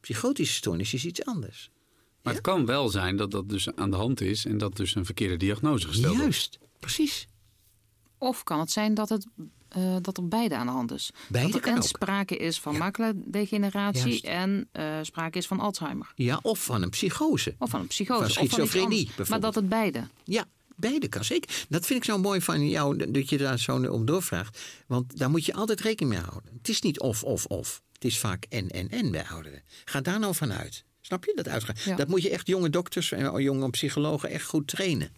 Psychotische 0.00 0.54
stoornis 0.54 0.94
is 0.94 1.04
iets 1.04 1.24
anders. 1.24 1.70
Maar 2.22 2.32
het 2.32 2.42
kan 2.42 2.66
wel 2.66 2.88
zijn 2.88 3.16
dat 3.16 3.30
dat 3.30 3.48
dus 3.48 3.74
aan 3.74 3.90
de 3.90 3.96
hand 3.96 4.20
is 4.20 4.44
en 4.44 4.58
dat 4.58 4.76
dus 4.76 4.94
een 4.94 5.04
verkeerde 5.04 5.36
diagnose 5.36 5.86
gesteld 5.86 6.06
wordt. 6.06 6.22
Juist, 6.22 6.58
precies. 6.78 7.26
Of 8.22 8.44
kan 8.44 8.60
het 8.60 8.70
zijn 8.70 8.94
dat, 8.94 9.08
het, 9.08 9.26
eh, 9.68 9.96
dat 10.00 10.16
er 10.16 10.28
beide 10.28 10.56
aan 10.56 10.66
de 10.66 10.72
hand 10.72 10.92
is? 10.92 11.10
Beide 11.28 11.52
dat 11.52 11.62
er 11.62 11.68
en 11.68 11.76
ook. 11.76 11.82
sprake 11.82 12.36
is 12.36 12.60
van 12.60 12.72
Ja. 12.72 12.78
macula-degeneratie 12.78 14.08
Juist. 14.08 14.24
en 14.24 14.68
eh, 14.72 14.98
sprake 15.02 15.38
is 15.38 15.46
van 15.46 15.60
Alzheimer. 15.60 16.12
Ja, 16.14 16.38
of 16.42 16.64
van 16.64 16.82
een 16.82 16.90
psychose. 16.90 17.54
Of 17.58 17.70
van 17.70 17.80
een 17.80 17.86
psychose. 17.86 18.18
Van 18.18 18.26
of 18.26 18.34
van 18.34 18.66
schizofrenie. 18.66 19.10
Maar 19.28 19.40
dat 19.40 19.54
het 19.54 19.68
beide. 19.68 20.02
Ja, 20.24 20.44
beide 20.76 21.08
kan 21.08 21.24
zeker. 21.24 21.64
Dat 21.68 21.86
vind 21.86 21.98
ik 21.98 22.04
zo 22.04 22.18
mooi 22.18 22.40
van 22.40 22.68
jou, 22.68 23.10
dat 23.12 23.28
je 23.28 23.38
daar 23.38 23.58
zo 23.58 23.86
om 23.86 24.04
doorvraagt. 24.04 24.58
Want 24.86 25.18
daar 25.18 25.30
moet 25.30 25.44
je 25.44 25.54
altijd 25.54 25.80
rekening 25.80 26.14
mee 26.14 26.22
houden. 26.22 26.52
Het 26.58 26.68
is 26.68 26.80
niet 26.80 27.00
of, 27.00 27.24
of, 27.24 27.44
of. 27.44 27.82
Het 27.92 28.04
is 28.04 28.18
vaak 28.18 28.46
en, 28.48 28.68
en, 28.68 28.88
en 28.88 29.10
bij 29.10 29.24
ouderen. 29.26 29.62
Ga 29.84 30.00
daar 30.00 30.18
nou 30.18 30.34
vanuit. 30.34 30.84
Snap 31.00 31.24
je? 31.24 31.32
Dat 31.34 31.48
uitgaan. 31.48 31.74
Ja. 31.84 31.96
Dat 31.96 32.08
moet 32.08 32.22
je 32.22 32.30
echt 32.30 32.46
jonge 32.46 32.70
dokters 32.70 33.12
en 33.12 33.42
jonge 33.42 33.70
psychologen 33.70 34.30
echt 34.30 34.46
goed 34.46 34.66
trainen. 34.66 35.10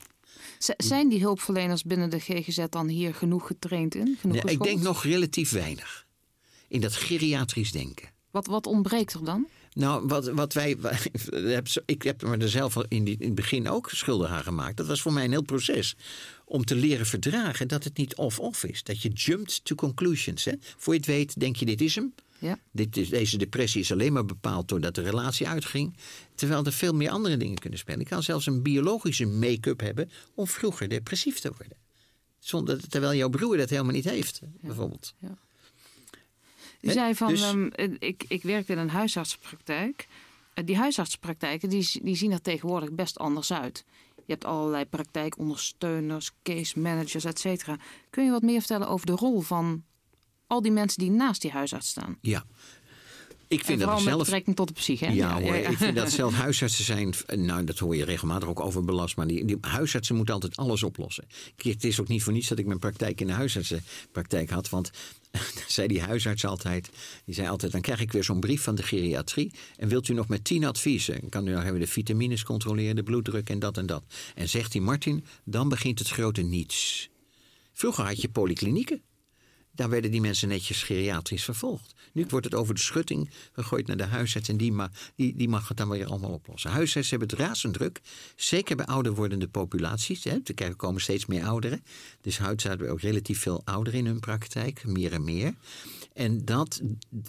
Z- 0.65 0.71
zijn 0.77 1.09
die 1.09 1.21
hulpverleners 1.21 1.83
binnen 1.83 2.11
de 2.11 2.19
GGZ 2.21 2.65
dan 2.71 2.89
hier 2.89 3.15
genoeg 3.15 3.47
getraind 3.47 3.95
in? 3.95 4.17
Genoeg 4.21 4.43
Nee, 4.43 4.55
ik 4.55 4.63
denk 4.63 4.81
nog 4.81 5.05
relatief 5.05 5.51
weinig. 5.51 6.07
In 6.69 6.81
dat 6.81 6.95
geriatrisch 6.97 7.73
denken. 7.73 8.09
Wat, 8.31 8.47
wat 8.47 8.67
ontbreekt 8.67 9.13
er 9.13 9.25
dan? 9.25 9.47
Nou, 9.73 10.07
wat, 10.07 10.29
wat 10.29 10.53
wij. 10.53 10.77
Ik 11.87 12.03
heb 12.03 12.23
me 12.23 12.37
er 12.37 12.49
zelf 12.49 12.77
in, 12.89 13.05
die- 13.05 13.17
in 13.19 13.27
het 13.27 13.35
begin 13.35 13.69
ook 13.69 13.91
schuldig 13.91 14.29
aan 14.31 14.43
gemaakt. 14.43 14.77
Dat 14.77 14.87
was 14.87 15.01
voor 15.03 15.13
mij 15.13 15.25
een 15.25 15.31
heel 15.31 15.43
proces. 15.43 15.97
Om 16.45 16.65
te 16.65 16.75
leren 16.77 17.07
verdragen 17.07 17.69
dat 17.69 17.85
het 17.85 17.97
niet 17.97 18.15
of-of 18.17 18.65
is. 18.65 18.83
Dat 18.83 19.03
je 19.03 19.09
jumpt 19.09 19.65
to 19.65 19.75
conclusions. 19.75 20.45
Hè? 20.45 20.53
Voor 20.77 20.93
je 20.93 20.99
het 20.99 21.09
weet, 21.09 21.41
denk 21.41 21.57
je: 21.57 21.65
dit 21.65 21.81
is 21.81 21.95
hem. 21.95 22.15
Ja. 22.39 22.59
Dit 22.71 22.97
is, 22.97 23.09
deze 23.09 23.37
depressie 23.37 23.81
is 23.81 23.93
alleen 23.93 24.13
maar 24.13 24.25
bepaald 24.25 24.69
doordat 24.69 24.95
de 24.95 25.03
relatie 25.03 25.49
uitging. 25.49 25.97
Terwijl 26.35 26.65
er 26.65 26.73
veel 26.73 26.93
meer 26.93 27.11
andere 27.11 27.37
dingen 27.37 27.59
kunnen 27.59 27.79
spelen. 27.79 28.01
Ik 28.01 28.07
kan 28.07 28.23
zelfs 28.23 28.47
een 28.47 28.63
biologische 28.63 29.27
make-up 29.27 29.81
hebben 29.81 30.11
om 30.35 30.47
vroeger 30.47 30.89
depressief 30.89 31.39
te 31.39 31.53
worden. 31.59 31.77
Zonder, 32.39 32.89
terwijl 32.89 33.15
jouw 33.15 33.29
broer 33.29 33.57
dat 33.57 33.71
helemaal 33.71 33.93
niet 33.93 34.05
heeft, 34.05 34.41
bijvoorbeeld. 34.61 35.15
U 36.81 36.87
Hè? 36.87 36.93
zei 36.93 37.15
van, 37.15 37.29
Dus- 37.29 37.43
ehm, 37.43 37.69
ik, 37.99 38.25
ik 38.29 38.43
werk 38.43 38.69
in 38.69 38.79
een 38.79 38.91
huisartsenpraktijk. 38.91 40.07
Eh, 40.55 40.65
die 40.67 40.77
huisartsenpraktijken 40.77 41.69
die, 41.69 41.91
die 42.03 42.17
zien 42.17 42.33
er 42.33 42.41
tegenwoordig 42.41 42.93
best 42.93 43.19
anders 43.19 43.53
uit. 43.53 43.85
Je 44.17 44.33
hebt 44.33 44.45
allerlei 44.45 44.85
praktijkondersteuners, 44.85 46.31
case 46.43 46.79
managers, 46.81 47.25
et 47.25 47.39
cetera. 47.39 47.77
Kun 48.11 48.25
je 48.25 48.31
wat 48.31 48.43
meer 48.43 48.59
vertellen 48.59 48.89
over 48.89 49.07
de 49.07 49.13
rol 49.13 49.41
van 49.41 49.85
al 50.47 50.63
die 50.63 50.73
mensen 50.73 50.99
die 50.99 51.11
naast 51.11 51.43
die 51.43 51.51
huisarts 51.51 51.89
staan? 51.89 52.19
Ja. 52.21 52.45
Ik 53.49 53.65
vind 53.65 53.81
en 53.81 53.87
dat 53.87 54.01
zelf. 54.01 54.19
betrekking 54.19 54.57
tot 54.57 54.69
de 54.69 54.75
psyche. 54.75 55.05
Hè? 55.05 55.13
Ja, 55.13 55.41
hoor, 55.41 55.55
ik 55.55 55.77
vind 55.77 55.97
dat 55.97 56.11
zelf 56.21 56.35
huisartsen 56.35 56.85
zijn. 56.85 57.15
Nou, 57.27 57.65
dat 57.65 57.79
hoor 57.79 57.97
je 57.97 58.05
regelmatig 58.05 58.49
ook 58.49 58.61
overbelast. 58.61 59.17
Maar 59.17 59.27
die, 59.27 59.45
die 59.45 59.57
huisartsen 59.61 60.17
moeten 60.17 60.35
altijd 60.35 60.57
alles 60.57 60.83
oplossen. 60.83 61.25
Het 61.57 61.85
is 61.85 62.01
ook 62.01 62.09
niet 62.09 62.23
voor 62.23 62.33
niets 62.33 62.49
dat 62.49 62.59
ik 62.59 62.67
mijn 62.67 62.79
praktijk 62.79 63.21
in 63.21 63.27
de 63.27 63.33
huisartsenpraktijk 63.33 64.51
had. 64.51 64.69
Want 64.69 64.91
zei 65.67 65.89
die 65.89 66.01
huisarts 66.01 66.45
altijd. 66.45 66.91
Die 67.25 67.35
zei 67.35 67.49
altijd: 67.49 67.73
dan 67.73 67.81
krijg 67.81 68.01
ik 68.01 68.13
weer 68.13 68.25
zo'n 68.25 68.41
brief 68.41 68.63
van 68.63 68.75
de 68.75 68.83
geriatrie. 68.83 69.53
En 69.77 69.89
wilt 69.89 70.09
u 70.09 70.15
nog 70.15 70.29
met 70.29 70.45
tien 70.45 70.65
adviezen? 70.65 71.29
Kan 71.29 71.47
u 71.47 71.53
nog 71.53 71.65
even 71.65 71.81
de 71.81 71.87
vitamines 71.87 72.43
controleren, 72.43 72.97
de 72.97 73.03
bloeddruk 73.03 73.51
en 73.51 73.59
dat 73.59 73.77
en 73.77 73.87
dat. 73.87 74.05
En 74.35 74.49
zegt 74.49 74.73
hij: 74.73 74.83
Martin, 74.83 75.25
dan 75.45 75.69
begint 75.69 75.99
het 75.99 76.09
grote 76.09 76.43
niets. 76.43 77.09
Vroeger 77.73 78.05
had 78.05 78.21
je 78.21 78.29
polyklinieken. 78.29 79.03
Daar 79.75 79.89
werden 79.89 80.11
die 80.11 80.21
mensen 80.21 80.49
netjes 80.49 80.83
geriatrisch 80.83 81.45
vervolgd. 81.45 81.95
Nu 82.13 82.27
wordt 82.29 82.45
het 82.45 82.55
over 82.55 82.75
de 82.75 82.81
schutting 82.81 83.31
gegooid 83.53 83.87
naar 83.87 83.97
de 83.97 84.05
huisarts 84.05 84.49
en 84.49 84.57
die, 84.57 84.73
ma 84.73 84.91
die, 85.17 85.37
die 85.37 85.49
mag 85.49 85.69
het 85.69 85.77
dan 85.77 85.89
weer 85.89 86.07
allemaal 86.07 86.31
oplossen. 86.31 86.71
Huisartsen 86.71 87.19
hebben 87.19 87.37
het 87.37 87.47
razend 87.47 87.75
druk, 87.75 88.01
zeker 88.37 88.77
bij 88.77 88.87
ouder 88.87 89.15
wordende 89.15 89.49
populaties. 89.49 90.25
Hè. 90.25 90.39
Er 90.45 90.77
komen 90.77 91.01
steeds 91.01 91.27
meer 91.27 91.45
ouderen. 91.45 91.85
Dus 92.21 92.39
huisartsen 92.39 92.71
hebben 92.71 92.91
ook 92.91 93.01
relatief 93.01 93.41
veel 93.41 93.63
ouderen 93.65 93.99
in 93.99 94.07
hun 94.07 94.21
praktijk, 94.21 94.85
meer 94.85 95.13
en 95.13 95.25
meer. 95.25 95.55
En 96.13 96.45
dat, 96.45 96.81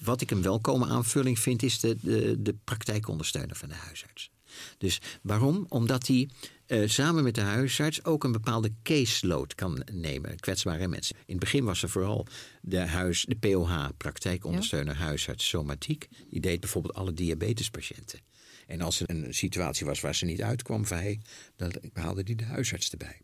wat 0.03 0.21
ik 0.21 0.31
een 0.31 0.41
welkome 0.41 0.85
aanvulling 0.85 1.39
vind, 1.39 1.63
is 1.63 1.79
de, 1.79 1.97
de, 2.01 2.41
de 2.41 2.55
praktijkondersteuner 2.63 3.55
van 3.55 3.69
de 3.69 3.75
huisarts. 3.75 4.33
Dus 4.77 5.01
waarom? 5.21 5.65
Omdat 5.69 6.05
die 6.05 6.29
uh, 6.67 6.87
samen 6.87 7.23
met 7.23 7.35
de 7.35 7.41
huisarts 7.41 8.03
ook 8.03 8.23
een 8.23 8.31
bepaalde 8.31 8.73
caseload 8.83 9.55
kan 9.55 9.81
nemen. 9.91 10.39
Kwetsbare 10.39 10.87
mensen. 10.87 11.15
In 11.15 11.23
het 11.35 11.39
begin 11.39 11.63
was 11.63 11.83
er 11.83 11.89
vooral 11.89 12.27
de, 12.61 12.79
huis, 12.79 13.25
de 13.27 13.35
POH, 13.35 13.87
praktijkondersteuner, 13.97 14.95
huisarts, 14.95 15.47
somatiek. 15.47 16.07
Die 16.29 16.41
deed 16.41 16.59
bijvoorbeeld 16.59 16.93
alle 16.93 17.13
diabetespatiënten. 17.13 18.19
En 18.67 18.81
als 18.81 18.99
er 18.99 19.09
een 19.09 19.33
situatie 19.33 19.85
was 19.85 20.01
waar 20.01 20.15
ze 20.15 20.25
niet 20.25 20.41
uitkwam, 20.41 20.85
hij, 20.85 21.19
dan 21.55 21.73
haalde 21.93 22.23
die 22.23 22.35
de 22.35 22.43
huisarts 22.43 22.89
erbij. 22.89 23.21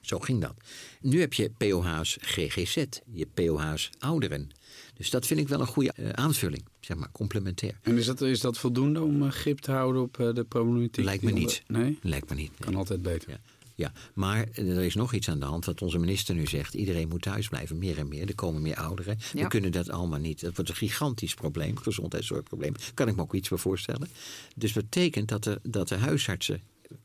Zo 0.00 0.18
ging 0.18 0.40
dat. 0.40 0.54
Nu 1.00 1.20
heb 1.20 1.32
je 1.32 1.50
POH's 1.50 2.18
GGZ, 2.20 2.84
je 3.12 3.26
POH's 3.34 3.90
ouderen. 3.98 4.50
Dus 4.94 5.10
dat 5.10 5.26
vind 5.26 5.40
ik 5.40 5.48
wel 5.48 5.60
een 5.60 5.66
goede 5.66 5.92
uh, 5.96 6.08
aanvulling, 6.08 6.64
zeg 6.80 6.96
maar, 6.96 7.12
complementair. 7.12 7.78
En 7.82 7.96
is 7.96 8.06
dat, 8.06 8.20
is 8.20 8.40
dat 8.40 8.58
voldoende 8.58 9.02
om 9.02 9.22
uh, 9.22 9.30
grip 9.30 9.58
te 9.58 9.70
houden 9.70 10.02
op 10.02 10.18
uh, 10.18 10.34
de 10.34 10.44
problematiek? 10.44 11.04
Lijkt 11.04 11.22
me 11.22 11.30
niet. 11.30 11.62
Nee? 11.66 11.98
Lijkt 12.02 12.28
me 12.28 12.34
niet. 12.34 12.52
Kan 12.58 12.74
altijd 12.74 13.02
beter. 13.02 13.30
Ja. 13.30 13.40
ja. 13.74 13.92
maar 14.14 14.48
er 14.54 14.82
is 14.82 14.94
nog 14.94 15.12
iets 15.12 15.28
aan 15.28 15.40
de 15.40 15.46
hand 15.46 15.64
wat 15.64 15.82
onze 15.82 15.98
minister 15.98 16.34
nu 16.34 16.46
zegt. 16.46 16.74
Iedereen 16.74 17.08
moet 17.08 17.22
thuis 17.22 17.48
blijven, 17.48 17.78
meer 17.78 17.98
en 17.98 18.08
meer. 18.08 18.28
Er 18.28 18.34
komen 18.34 18.62
meer 18.62 18.76
ouderen. 18.76 19.18
Ja. 19.32 19.42
We 19.42 19.48
kunnen 19.48 19.72
dat 19.72 19.90
allemaal 19.90 20.18
niet. 20.18 20.40
Dat 20.40 20.54
wordt 20.54 20.70
een 20.70 20.76
gigantisch 20.76 21.34
probleem, 21.34 21.76
gezondheidszorgprobleem. 21.76 22.74
Kan 22.94 23.08
ik 23.08 23.16
me 23.16 23.22
ook 23.22 23.34
iets 23.34 23.48
voor 23.48 23.58
voorstellen. 23.58 24.08
Dus 24.56 24.72
dat 24.72 24.82
betekent 24.82 25.28
dat, 25.28 25.46
er, 25.46 25.58
dat 25.62 25.88
de 25.88 25.96
huisartsen 25.96 26.62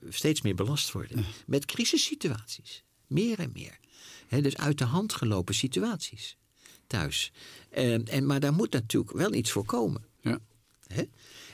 steeds 0.09 0.41
meer 0.41 0.55
belast 0.55 0.91
worden. 0.91 1.17
Ja. 1.17 1.25
Met 1.45 1.65
crisissituaties. 1.65 2.83
Meer 3.07 3.39
en 3.39 3.51
meer. 3.53 3.79
He, 4.27 4.41
dus 4.41 4.57
uit 4.57 4.77
de 4.77 4.85
hand 4.85 5.13
gelopen 5.13 5.55
situaties 5.55 6.37
thuis. 6.87 7.31
Uh, 7.77 8.13
en, 8.13 8.25
maar 8.25 8.39
daar 8.39 8.53
moet 8.53 8.71
natuurlijk 8.71 9.17
wel 9.17 9.33
iets 9.33 9.51
voor 9.51 9.65
komen. 9.65 10.05
Ja. 10.21 10.39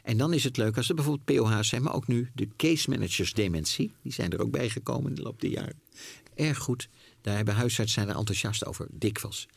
En 0.04 0.18
dan 0.18 0.34
is 0.34 0.44
het 0.44 0.58
leuk 0.58 0.78
als 0.78 0.90
er 0.90 0.96
bijvoorbeeld 0.96 1.38
POH's 1.38 1.68
zijn, 1.68 1.84
maar 1.84 1.94
ook 1.94 2.08
nu 2.08 2.30
de 2.34 2.48
case 2.58 2.90
managers 2.90 3.34
dementie. 3.34 3.94
Die 4.02 4.14
zijn 4.14 4.32
er 4.32 4.42
ook 4.42 4.52
bijgekomen 4.52 5.10
in 5.10 5.16
de 5.16 5.22
loop 5.22 5.42
der 5.42 5.50
jaren. 5.50 5.82
Erg 6.36 6.58
goed. 6.58 6.90
Daar 7.22 7.36
hebben 7.36 7.54
huisartsen 7.56 8.02
zijn 8.02 8.10
er 8.10 8.20
enthousiast 8.20 8.66
over, 8.66 8.88
dikwijls. 8.92 9.48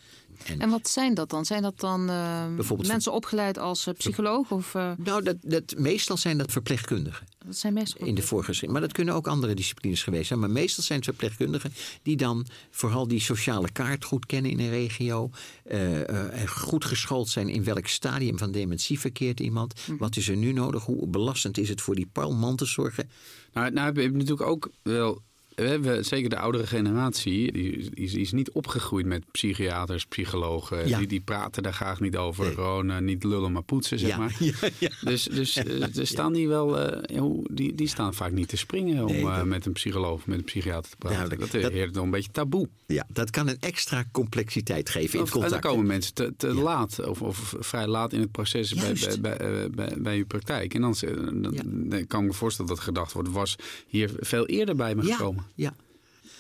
En, 0.47 0.61
en, 0.61 0.71
wat 0.71 0.89
zijn 0.89 1.15
dat 1.15 1.31
dan? 1.31 1.45
Zijn 1.45 1.63
dat 1.63 1.81
dan 1.81 2.11
uh, 2.11 2.47
mensen 2.47 3.03
van, 3.03 3.13
opgeleid 3.13 3.59
als 3.59 3.87
uh, 3.87 3.95
psycholoog? 3.95 4.51
Of, 4.51 4.75
uh... 4.75 4.93
Nou, 4.97 5.23
dat, 5.23 5.37
dat, 5.41 5.75
meestal 5.79 6.17
zijn 6.17 6.39
dat 6.39 6.53
verpleegkundigen. 6.53 7.27
Dat 7.47 7.57
zijn 7.57 7.73
meestal 7.73 8.07
in 8.07 8.15
de 8.15 8.23
voorgeschreven. 8.23 8.73
Maar 8.73 8.81
dat 8.81 8.93
kunnen 8.93 9.15
ook 9.15 9.27
andere 9.27 9.55
disciplines 9.55 10.03
geweest 10.03 10.27
zijn. 10.27 10.39
Maar 10.39 10.51
meestal 10.51 10.85
zijn 10.85 10.99
het 10.99 11.09
verpleegkundigen 11.09 11.73
die 12.03 12.17
dan 12.17 12.47
vooral 12.71 13.09
die 13.09 13.21
sociale 13.21 13.71
kaart 13.73 14.05
goed 14.05 14.27
kennen 14.27 14.51
in 14.51 14.61
een 14.61 14.71
regio. 14.71 15.31
en 15.65 16.49
goed 16.49 16.85
geschoold 16.85 17.29
zijn 17.29 17.49
in 17.49 17.65
welk 17.65 17.87
stadium 17.87 18.39
van 18.39 18.53
dementie 18.53 19.01
verkeert 19.01 19.41
iemand. 19.41 19.75
Mm 19.75 19.81
-hmm. 19.87 19.99
Wat 19.99 20.17
is 20.17 20.29
er 20.29 20.37
nu 20.37 20.53
nodig? 20.53 20.85
Hoe 20.85 21.07
belastend 21.07 21.59
is 21.59 21.69
het 21.69 21.81
voor 21.81 21.95
die 21.95 22.09
palmantelzorgen? 22.13 23.11
Nou, 23.53 23.71
nou 23.71 23.87
heb 23.87 23.97
je 23.97 24.11
natuurlijk 24.11 24.49
ook 24.49 24.71
wel 24.83 25.23
we 25.55 25.63
hebben 25.63 26.05
zeker 26.05 26.31
de 26.31 26.39
oudere 26.39 26.67
generatie, 26.67 27.53
die, 27.53 27.91
die 27.91 28.21
is 28.21 28.33
niet 28.33 28.51
opgegroeid 28.51 29.07
met 29.07 29.25
psychiaters, 29.31 30.07
psychologen. 30.07 30.89
Ja. 30.89 30.99
Die, 30.99 31.07
die 31.07 31.21
praten 31.21 31.63
daar 31.63 31.73
graag 31.73 32.01
niet 32.01 32.17
over. 32.17 32.45
Nee. 32.45 32.55
Gewoon 32.55 32.91
uh, 32.91 32.99
niet 32.99 33.25
lullen, 33.25 33.53
maar 33.53 33.63
poetsen, 33.63 33.99
zeg 33.99 34.09
ja. 34.09 34.19
maar. 34.19 34.37
Ja. 34.79 34.91
Dus, 35.01 35.25
dus 35.25 35.57
uh, 35.57 35.97
er 35.97 36.07
staan 36.07 36.33
die 36.33 36.49
wel, 36.49 36.95
uh, 37.13 37.23
die, 37.51 37.75
die 37.75 37.89
staan 37.89 38.15
vaak 38.15 38.33
niet 38.33 38.49
te 38.49 38.57
springen 38.57 39.05
om 39.05 39.13
nee, 39.13 39.25
dat... 39.25 39.45
met 39.45 39.67
een 39.67 39.73
psycholoog 39.73 40.13
of 40.13 40.27
met 40.27 40.39
een 40.39 40.45
psychiater 40.45 40.91
te 40.91 40.97
praten. 40.97 41.19
Nou, 41.19 41.29
dat, 41.29 41.63
dat 41.63 41.73
is 41.73 41.91
nog 41.91 42.05
een 42.05 42.11
beetje 42.11 42.31
taboe. 42.31 42.69
Ja, 42.87 43.07
dat 43.09 43.31
kan 43.31 43.49
een 43.49 43.61
extra 43.61 44.05
complexiteit 44.13 44.91
geven 44.91 45.19
in 45.19 45.25
of, 45.25 45.31
contact. 45.31 45.55
En 45.55 45.61
dan 45.61 45.71
komen 45.71 45.87
mensen 45.87 46.15
te, 46.15 46.35
te 46.37 46.55
laat 46.55 47.07
of, 47.07 47.23
of 47.23 47.55
vrij 47.59 47.87
laat 47.87 48.13
in 48.13 48.21
het 48.21 48.33
proces 48.33 48.75
bij, 48.75 48.93
bij, 48.93 49.19
bij, 49.21 49.71
bij, 49.71 49.95
bij 49.99 50.17
uw 50.17 50.27
praktijk. 50.27 50.75
En 50.75 50.81
dan, 50.81 50.95
dan, 51.01 51.55
dan 51.89 52.07
kan 52.07 52.21
ik 52.21 52.27
me 52.27 52.33
voorstellen 52.33 52.71
dat 52.71 52.81
gedacht 52.81 53.13
wordt, 53.13 53.31
was 53.31 53.57
hier 53.87 54.11
veel 54.19 54.47
eerder 54.47 54.77
bij 54.77 54.95
me 54.95 55.03
gekomen. 55.03 55.44
Ja, 55.55 55.75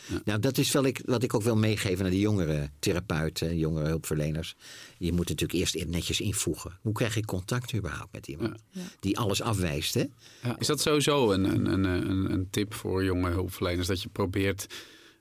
ja. 0.06 0.20
Nou, 0.24 0.40
dat 0.40 0.58
is 0.58 0.72
wel 0.72 0.84
ik, 0.84 1.02
wat 1.04 1.22
ik 1.22 1.34
ook 1.34 1.42
wil 1.42 1.56
meegeven 1.56 2.02
naar 2.02 2.10
de 2.10 2.18
jongere 2.18 2.70
therapeuten, 2.78 3.58
jongere 3.58 3.88
hulpverleners. 3.88 4.56
Je 4.98 5.12
moet 5.12 5.28
natuurlijk 5.28 5.58
eerst 5.58 5.86
netjes 5.86 6.20
invoegen. 6.20 6.78
Hoe 6.80 6.92
krijg 6.92 7.16
ik 7.16 7.26
contact 7.26 7.74
überhaupt 7.74 8.12
met 8.12 8.26
iemand 8.26 8.62
ja. 8.70 8.80
die 9.00 9.18
alles 9.18 9.42
afwijst? 9.42 9.94
Hè? 9.94 10.04
Ja. 10.42 10.58
Is 10.58 10.66
dat 10.66 10.80
sowieso 10.80 11.32
een, 11.32 11.44
een, 11.44 11.84
een, 11.84 12.30
een, 12.32 12.50
tip 12.50 12.74
voor 12.74 13.04
jonge 13.04 13.30
hulpverleners? 13.30 13.86
Dat 13.86 14.02
je 14.02 14.08
probeert 14.08 14.66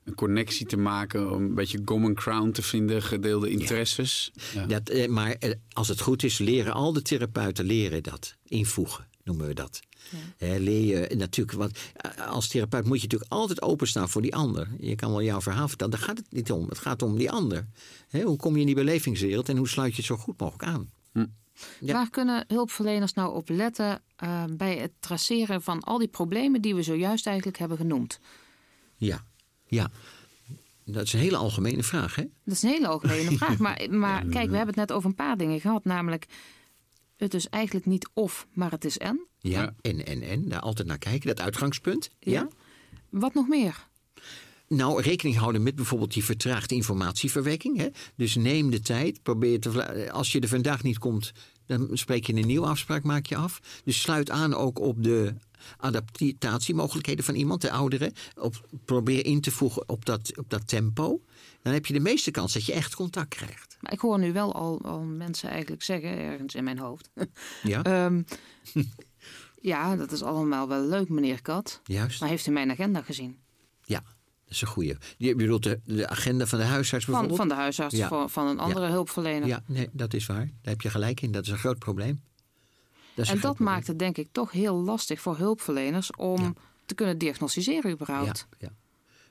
een 0.04 0.14
connectie 0.14 0.66
te 0.66 0.76
maken, 0.76 1.32
een 1.32 1.54
beetje 1.54 1.84
common 1.84 2.14
crown 2.14 2.50
te 2.50 2.62
vinden, 2.62 3.02
gedeelde 3.02 3.50
interesses? 3.50 4.32
Ja. 4.54 4.66
Dat, 4.66 5.08
maar 5.08 5.36
als 5.72 5.88
het 5.88 6.00
goed 6.00 6.22
is, 6.22 6.38
leren 6.38 6.72
al 6.72 6.92
de 6.92 7.02
therapeuten 7.02 7.64
leren 7.64 8.02
dat. 8.02 8.36
Invoegen 8.44 9.08
noemen 9.22 9.46
we 9.46 9.54
dat. 9.54 9.80
Ja. 10.38 10.46
He, 10.46 10.58
leer 10.58 11.10
je 11.10 11.16
natuurlijk, 11.16 11.58
want 11.58 11.78
als 12.28 12.48
therapeut 12.48 12.84
moet 12.84 12.96
je 12.96 13.02
natuurlijk 13.02 13.32
altijd 13.32 13.62
openstaan 13.62 14.08
voor 14.08 14.22
die 14.22 14.34
ander. 14.34 14.68
Je 14.78 14.94
kan 14.94 15.10
wel 15.10 15.22
jouw 15.22 15.40
verhaal 15.40 15.68
vertellen, 15.68 15.92
daar 15.92 16.02
gaat 16.02 16.18
het 16.18 16.32
niet 16.32 16.52
om. 16.52 16.68
Het 16.68 16.78
gaat 16.78 17.02
om 17.02 17.16
die 17.16 17.30
ander. 17.30 17.66
He, 18.08 18.22
hoe 18.22 18.36
kom 18.36 18.54
je 18.54 18.60
in 18.60 18.66
die 18.66 18.74
belevingswereld 18.74 19.48
en 19.48 19.56
hoe 19.56 19.68
sluit 19.68 19.90
je 19.90 19.96
het 19.96 20.06
zo 20.06 20.16
goed 20.16 20.40
mogelijk 20.40 20.64
aan? 20.64 20.90
Hm. 21.12 21.26
Ja. 21.80 21.92
Waar 21.92 22.10
kunnen 22.10 22.44
hulpverleners 22.48 23.12
nou 23.12 23.34
op 23.34 23.48
letten 23.48 24.02
uh, 24.24 24.44
bij 24.50 24.76
het 24.76 24.92
traceren 25.00 25.62
van 25.62 25.80
al 25.80 25.98
die 25.98 26.08
problemen 26.08 26.62
die 26.62 26.74
we 26.74 26.82
zojuist 26.82 27.26
eigenlijk 27.26 27.58
hebben 27.58 27.76
genoemd? 27.76 28.20
Ja, 28.96 29.24
ja. 29.66 29.90
Dat 30.84 31.02
is 31.02 31.12
een 31.12 31.20
hele 31.20 31.36
algemene 31.36 31.82
vraag, 31.82 32.14
hè? 32.14 32.22
Dat 32.44 32.54
is 32.54 32.62
een 32.62 32.68
hele 32.68 32.86
algemene 32.86 33.36
vraag. 33.38 33.58
Maar, 33.58 33.86
maar 33.90 34.24
kijk, 34.24 34.50
we 34.50 34.56
hebben 34.56 34.74
het 34.74 34.88
net 34.88 34.92
over 34.92 35.08
een 35.08 35.14
paar 35.14 35.36
dingen 35.36 35.60
gehad. 35.60 35.84
Namelijk, 35.84 36.26
het 37.16 37.34
is 37.34 37.48
eigenlijk 37.48 37.86
niet 37.86 38.08
of, 38.12 38.46
maar 38.52 38.70
het 38.70 38.84
is 38.84 38.98
en. 38.98 39.26
Ja, 39.38 39.60
ja. 39.60 39.74
en, 39.80 40.06
en, 40.06 40.22
en. 40.22 40.48
Daar 40.48 40.60
altijd 40.60 40.88
naar 40.88 40.98
kijken, 40.98 41.28
dat 41.28 41.40
uitgangspunt. 41.40 42.10
Ja. 42.18 42.32
ja. 42.32 42.48
Wat 43.08 43.34
nog 43.34 43.48
meer? 43.48 43.86
Nou, 44.68 45.02
rekening 45.02 45.36
houden 45.36 45.62
met 45.62 45.74
bijvoorbeeld 45.74 46.12
die 46.12 46.24
vertraagde 46.24 46.74
informatieverwerking. 46.74 47.76
Hè? 47.76 47.88
Dus 48.16 48.34
neem 48.34 48.70
de 48.70 48.80
tijd. 48.80 49.22
Probeer 49.22 49.60
te, 49.60 50.10
als 50.12 50.32
je 50.32 50.40
er 50.40 50.48
vandaag 50.48 50.82
niet 50.82 50.98
komt, 50.98 51.32
dan 51.66 51.88
spreek 51.92 52.26
je 52.26 52.34
een 52.34 52.46
nieuwe 52.46 52.66
afspraak, 52.66 53.02
maak 53.02 53.26
je 53.26 53.36
af. 53.36 53.60
Dus 53.84 54.00
sluit 54.00 54.30
aan 54.30 54.54
ook 54.54 54.78
op 54.78 55.02
de 55.02 55.34
adaptatiemogelijkheden 55.76 57.24
van 57.24 57.34
iemand, 57.34 57.60
de 57.60 57.70
ouderen. 57.70 58.12
Op, 58.34 58.68
probeer 58.84 59.26
in 59.26 59.40
te 59.40 59.50
voegen 59.50 59.88
op 59.88 60.04
dat, 60.04 60.38
op 60.38 60.50
dat 60.50 60.68
tempo. 60.68 61.20
Dan 61.64 61.72
heb 61.72 61.86
je 61.86 61.92
de 61.92 62.00
meeste 62.00 62.30
kans 62.30 62.52
dat 62.52 62.64
je 62.64 62.72
echt 62.72 62.94
contact 62.94 63.28
krijgt. 63.28 63.76
Maar 63.80 63.92
ik 63.92 63.98
hoor 63.98 64.18
nu 64.18 64.32
wel 64.32 64.54
al, 64.54 64.80
al 64.82 65.00
mensen 65.00 65.50
eigenlijk 65.50 65.82
zeggen, 65.82 66.18
ergens 66.18 66.54
in 66.54 66.64
mijn 66.64 66.78
hoofd. 66.78 67.10
Ja? 67.62 68.04
um, 68.04 68.24
ja, 69.60 69.96
dat 69.96 70.12
is 70.12 70.22
allemaal 70.22 70.68
wel 70.68 70.82
leuk, 70.82 71.08
meneer 71.08 71.42
Kat. 71.42 71.80
Juist. 71.84 72.20
Maar 72.20 72.28
heeft 72.28 72.46
u 72.46 72.50
mijn 72.50 72.70
agenda 72.70 73.02
gezien? 73.02 73.38
Ja, 73.82 74.00
dat 74.00 74.54
is 74.54 74.60
een 74.60 74.66
goeie. 74.66 74.96
Je 75.16 75.34
bedoelt 75.34 75.62
de, 75.62 75.80
de 75.84 76.08
agenda 76.08 76.46
van 76.46 76.58
de 76.58 76.64
huisarts 76.64 77.04
bijvoorbeeld? 77.04 77.36
Van, 77.36 77.48
van 77.48 77.56
de 77.56 77.62
huisarts, 77.62 77.94
ja. 77.94 78.08
van, 78.08 78.30
van 78.30 78.46
een 78.46 78.58
andere 78.58 78.86
ja. 78.86 78.92
hulpverlener. 78.92 79.48
Ja, 79.48 79.62
nee, 79.66 79.88
dat 79.92 80.14
is 80.14 80.26
waar. 80.26 80.46
Daar 80.46 80.72
heb 80.72 80.80
je 80.80 80.90
gelijk 80.90 81.20
in. 81.20 81.32
Dat 81.32 81.44
is 81.44 81.50
een 81.50 81.58
groot 81.58 81.78
probleem. 81.78 82.22
Dat 83.14 83.28
en 83.28 83.40
dat 83.40 83.58
maakt 83.58 83.86
het 83.86 83.98
denk 83.98 84.18
ik 84.18 84.28
toch 84.32 84.50
heel 84.50 84.74
lastig 84.76 85.20
voor 85.20 85.36
hulpverleners 85.36 86.10
om 86.10 86.40
ja. 86.40 86.52
te 86.86 86.94
kunnen 86.94 87.18
diagnosticeren 87.18 87.90
überhaupt. 87.90 88.46
Ja, 88.58 88.68
ja. 88.68 88.72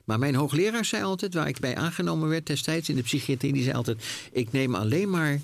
Maar 0.04 0.18
mijn 0.18 0.34
hoogleraar 0.34 0.84
zei 0.84 1.02
altijd, 1.02 1.34
waar 1.34 1.48
ik 1.48 1.58
bij 1.58 1.76
aangenomen 1.76 2.28
werd 2.28 2.46
destijds 2.46 2.88
in 2.88 2.96
de 2.96 3.02
psychiatrie, 3.02 3.52
die 3.52 3.62
zei 3.62 3.74
altijd: 3.76 4.04
Ik 4.32 4.52
neem 4.52 4.74
alleen 4.74 5.10
maar 5.10 5.40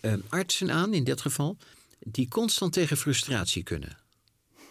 uh, 0.00 0.12
artsen 0.28 0.70
aan, 0.70 0.94
in 0.94 1.04
dit 1.04 1.20
geval, 1.20 1.56
die 1.98 2.28
constant 2.28 2.72
tegen 2.72 2.96
frustratie 2.96 3.62
kunnen. 3.62 3.96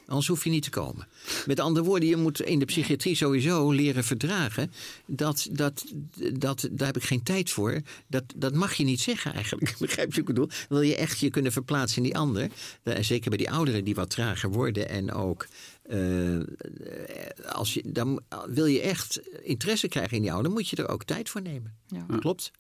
Anders 0.07 0.27
hoef 0.27 0.43
je 0.43 0.49
niet 0.49 0.63
te 0.63 0.69
komen. 0.69 1.07
Met 1.45 1.59
andere 1.59 1.85
woorden, 1.85 2.09
je 2.09 2.15
moet 2.15 2.41
in 2.41 2.59
de 2.59 2.65
psychiatrie 2.65 3.15
sowieso 3.15 3.71
leren 3.71 4.03
verdragen. 4.03 4.71
Dat, 5.05 5.47
dat, 5.51 5.85
dat, 6.33 6.67
daar 6.71 6.87
heb 6.87 6.97
ik 6.97 7.03
geen 7.03 7.23
tijd 7.23 7.49
voor. 7.49 7.81
Dat, 8.07 8.23
dat 8.35 8.53
mag 8.53 8.73
je 8.73 8.83
niet 8.83 9.01
zeggen 9.01 9.33
eigenlijk. 9.33 9.75
Begrijp 9.79 10.13
je 10.13 10.21
wat 10.21 10.29
ik 10.29 10.35
bedoel? 10.35 10.49
Wil 10.69 10.81
je 10.81 10.95
echt 10.95 11.19
je 11.19 11.29
kunnen 11.29 11.51
verplaatsen 11.51 11.97
in 11.97 12.03
die 12.03 12.17
ander? 12.17 12.49
En 12.83 13.05
zeker 13.05 13.29
bij 13.29 13.37
die 13.37 13.51
ouderen 13.51 13.83
die 13.83 13.95
wat 13.95 14.09
trager 14.09 14.49
worden. 14.49 14.89
En 14.89 15.11
ook 15.11 15.47
uh, 15.89 16.39
als 17.51 17.73
je, 17.73 17.83
dan 17.85 18.21
wil 18.47 18.65
je 18.65 18.81
echt 18.81 19.19
interesse 19.43 19.87
krijgen 19.87 20.17
in 20.17 20.21
die 20.21 20.31
ouder, 20.31 20.51
moet 20.51 20.69
je 20.69 20.75
er 20.75 20.89
ook 20.89 21.03
tijd 21.03 21.29
voor 21.29 21.41
nemen. 21.41 21.75
Ja. 21.87 22.05
Klopt. 22.19 22.51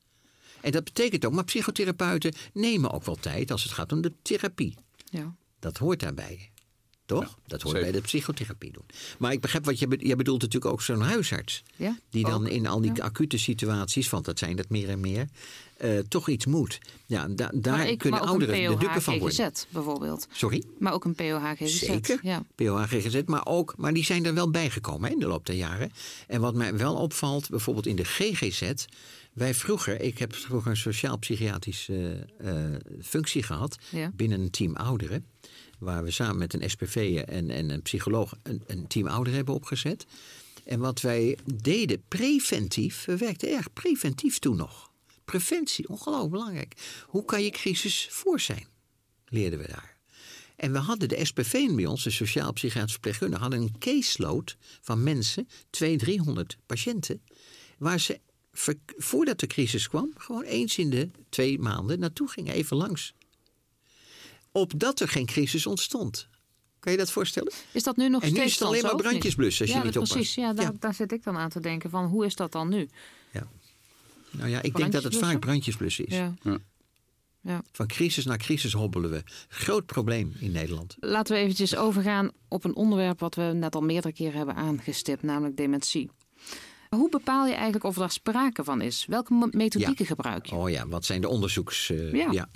En 0.61 0.71
dat 0.71 0.83
betekent 0.83 1.25
ook, 1.25 1.33
maar 1.33 1.43
psychotherapeuten 1.43 2.33
nemen 2.53 2.91
ook 2.91 3.03
wel 3.03 3.15
tijd 3.15 3.51
als 3.51 3.63
het 3.63 3.71
gaat 3.71 3.91
om 3.91 4.01
de 4.01 4.13
therapie. 4.21 4.75
Ja. 5.05 5.35
Dat 5.59 5.77
hoort 5.77 5.99
daarbij. 5.99 6.51
Toch? 7.07 7.37
dat 7.45 7.61
hoort 7.61 7.79
bij 7.79 7.91
de 7.91 8.01
psychotherapie 8.01 8.71
doen. 8.71 8.85
Maar 9.17 9.31
ik 9.31 9.41
begrijp 9.41 9.65
wat 9.65 9.79
je, 9.79 9.87
je 9.99 10.15
bedoelt 10.15 10.41
natuurlijk 10.41 10.71
ook 10.71 10.81
zo'n 10.81 11.01
huisarts. 11.01 11.63
Ja, 11.75 11.97
die 12.09 12.25
dan 12.25 12.47
in 12.47 12.67
al 12.67 12.81
die 12.81 13.03
acute 13.03 13.37
situaties, 13.37 14.09
want 14.09 14.25
dat 14.25 14.39
zijn 14.39 14.55
dat 14.55 14.69
meer 14.69 14.89
en 14.89 14.99
meer, 14.99 15.27
uh, 15.81 15.99
toch 15.99 16.29
iets 16.29 16.45
moet. 16.45 16.79
Ja, 17.05 17.27
da 17.27 17.51
daar 17.53 17.95
kunnen 17.95 18.21
ouderen 18.21 18.71
de 18.71 18.77
dupe 18.77 19.01
van 19.01 19.19
worden. 19.19 19.53
bijvoorbeeld. 19.69 20.27
Sorry? 20.31 20.63
Maar 20.79 20.93
ook 20.93 21.05
een 21.05 21.15
POH-GGZ. 21.15 21.79
Zeker, 21.79 22.19
ja. 22.21 22.43
POH-GGZ, 22.55 23.21
maar, 23.25 23.45
ook, 23.45 23.73
maar 23.77 23.93
die 23.93 24.05
zijn 24.05 24.25
er 24.25 24.33
wel 24.33 24.51
bijgekomen 24.51 25.11
in 25.11 25.19
de 25.19 25.27
loop 25.27 25.45
der 25.45 25.55
jaren. 25.55 25.91
En 26.27 26.41
wat 26.41 26.55
mij 26.55 26.77
wel 26.77 26.95
opvalt, 26.95 27.49
bijvoorbeeld 27.49 27.85
in 27.85 27.95
de 27.95 28.05
GGZ... 28.05 28.71
Wij 29.33 29.53
vroeger, 29.53 30.01
ik 30.01 30.17
heb 30.17 30.35
vroeger 30.35 30.71
een 30.71 30.77
sociaal-psychiatrische 30.77 32.27
uh, 32.41 32.75
functie 33.01 33.43
gehad 33.43 33.77
binnen 34.13 34.41
een 34.41 34.49
team 34.49 34.75
ouderen. 34.75 35.25
Waar 35.77 36.03
we 36.03 36.11
samen 36.11 36.37
met 36.37 36.53
een 36.53 36.69
SPV 36.69 37.23
en, 37.27 37.49
en 37.49 37.69
een 37.69 37.81
psycholoog 37.81 38.33
een, 38.43 38.63
een 38.67 38.87
team 38.87 39.07
ouderen 39.07 39.35
hebben 39.35 39.55
opgezet. 39.55 40.05
En 40.65 40.79
wat 40.79 41.01
wij 41.01 41.37
deden 41.53 42.03
preventief, 42.07 43.05
we 43.05 43.17
werkten 43.17 43.55
erg 43.55 43.73
preventief 43.73 44.39
toen 44.39 44.57
nog. 44.57 44.91
Preventie, 45.25 45.89
ongelooflijk 45.89 46.31
belangrijk. 46.31 46.73
Hoe 47.05 47.25
kan 47.25 47.43
je 47.43 47.49
crisis 47.49 48.07
voor 48.11 48.39
zijn? 48.39 48.67
Leerden 49.25 49.59
we 49.59 49.67
daar. 49.67 49.97
En 50.55 50.71
we 50.71 50.77
hadden 50.77 51.09
de 51.09 51.25
SPV 51.25 51.67
bij 51.75 51.85
ons, 51.85 52.03
de 52.03 52.09
sociaal-psychiatrische 52.09 52.91
verpleegkundige, 52.91 53.41
hadden 53.41 53.61
een 53.61 53.77
caseload 53.79 54.57
van 54.81 55.03
mensen, 55.03 55.47
200, 55.69 56.09
300 56.09 56.57
patiënten, 56.65 57.21
waar 57.77 57.99
ze 57.99 58.19
voordat 58.97 59.39
de 59.39 59.47
crisis 59.47 59.87
kwam, 59.87 60.11
gewoon 60.17 60.43
eens 60.43 60.77
in 60.77 60.89
de 60.89 61.09
twee 61.29 61.59
maanden 61.59 61.99
naartoe 61.99 62.29
gingen, 62.29 62.53
even 62.53 62.77
langs. 62.77 63.13
Opdat 64.57 64.99
er 64.99 65.07
geen 65.07 65.25
crisis 65.25 65.65
ontstond. 65.65 66.27
Kan 66.79 66.91
je 66.91 66.97
dat 66.97 67.11
voorstellen? 67.11 67.51
Is 67.71 67.83
dat 67.83 67.97
nu 67.97 68.09
nog 68.09 68.21
en 68.21 68.27
steeds 68.27 68.41
nu 68.41 68.47
is 68.47 68.59
het 68.59 68.67
alleen 68.67 68.81
maar 68.81 68.95
brandjes 68.95 69.35
blussen 69.35 69.65
als 69.65 69.73
ja, 69.73 69.79
je 69.79 69.83
niet 69.83 69.93
precies, 69.93 70.11
oppast. 70.11 70.35
Ja, 70.35 70.53
daar, 70.53 70.71
daar 70.79 70.93
zit 70.93 71.11
ik 71.11 71.23
dan 71.23 71.37
aan 71.37 71.49
te 71.49 71.59
denken 71.59 71.89
van 71.89 72.05
hoe 72.05 72.25
is 72.25 72.35
dat 72.35 72.51
dan 72.51 72.69
nu? 72.69 72.89
Ja. 73.31 73.47
Nou 74.31 74.49
ja, 74.49 74.61
ik 74.61 74.75
denk 74.75 74.91
dat 74.91 75.03
het 75.03 75.17
vaak 75.17 75.39
brandjesblussen 75.39 76.05
is. 76.05 76.15
Ja. 76.15 76.33
ja. 76.43 76.57
Ja. 77.41 77.61
Van 77.71 77.87
crisis 77.87 78.25
naar 78.25 78.37
crisis 78.37 78.73
hobbelen 78.73 79.09
we. 79.09 79.23
Groot 79.47 79.85
probleem 79.85 80.35
in 80.39 80.51
Nederland. 80.51 80.95
Laten 80.99 81.35
we 81.35 81.41
eventjes 81.41 81.75
overgaan 81.75 82.31
op 82.47 82.63
een 82.63 82.75
onderwerp 82.75 83.19
wat 83.19 83.35
we 83.35 83.41
net 83.41 83.75
al 83.75 83.81
meerdere 83.81 84.13
keren 84.13 84.37
hebben 84.37 84.55
aangestipt, 84.55 85.23
namelijk 85.23 85.57
dementie. 85.57 86.09
Hoe 86.89 87.09
bepaal 87.09 87.45
je 87.45 87.53
eigenlijk 87.53 87.83
of 87.83 87.97
er 87.97 88.11
sprake 88.11 88.63
van 88.63 88.81
is? 88.81 89.05
Welke 89.05 89.49
methodieken 89.51 90.05
gebruik 90.05 90.45
je? 90.45 90.55
Oh 90.55 90.69
ja, 90.69 90.87
wat 90.87 91.05
zijn 91.05 91.21
de 91.21 91.27
onderzoeks... 91.27 91.89
Uh, 91.89 92.31
ja. 92.31 92.49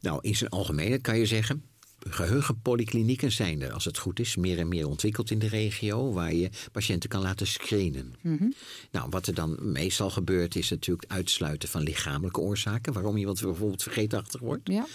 Nou, 0.00 0.18
in 0.20 0.36
zijn 0.36 0.50
algemeenheid 0.50 1.02
kan 1.02 1.18
je 1.18 1.26
zeggen 1.26 1.64
geheugenpolyklinieken 2.08 3.32
zijn 3.32 3.62
er, 3.62 3.72
als 3.72 3.84
het 3.84 3.98
goed 3.98 4.20
is, 4.20 4.36
meer 4.36 4.58
en 4.58 4.68
meer 4.68 4.88
ontwikkeld 4.88 5.30
in 5.30 5.38
de 5.38 5.48
regio, 5.48 6.12
waar 6.12 6.34
je 6.34 6.50
patiënten 6.72 7.08
kan 7.08 7.22
laten 7.22 7.46
screenen. 7.46 8.14
Mhm. 8.20 8.48
Nou, 8.90 9.08
wat 9.10 9.26
er 9.26 9.34
dan 9.34 9.56
meestal 9.60 10.10
gebeurt, 10.10 10.56
is 10.56 10.70
natuurlijk 10.70 11.12
uitsluiten 11.12 11.68
van 11.68 11.82
lichamelijke 11.82 12.40
oorzaken, 12.40 12.92
waarom 12.92 13.16
iemand 13.16 13.40
bijvoorbeeld 13.40 13.82
vergeetachtig 13.82 14.40
wordt. 14.40 14.68
Ja. 14.68 14.86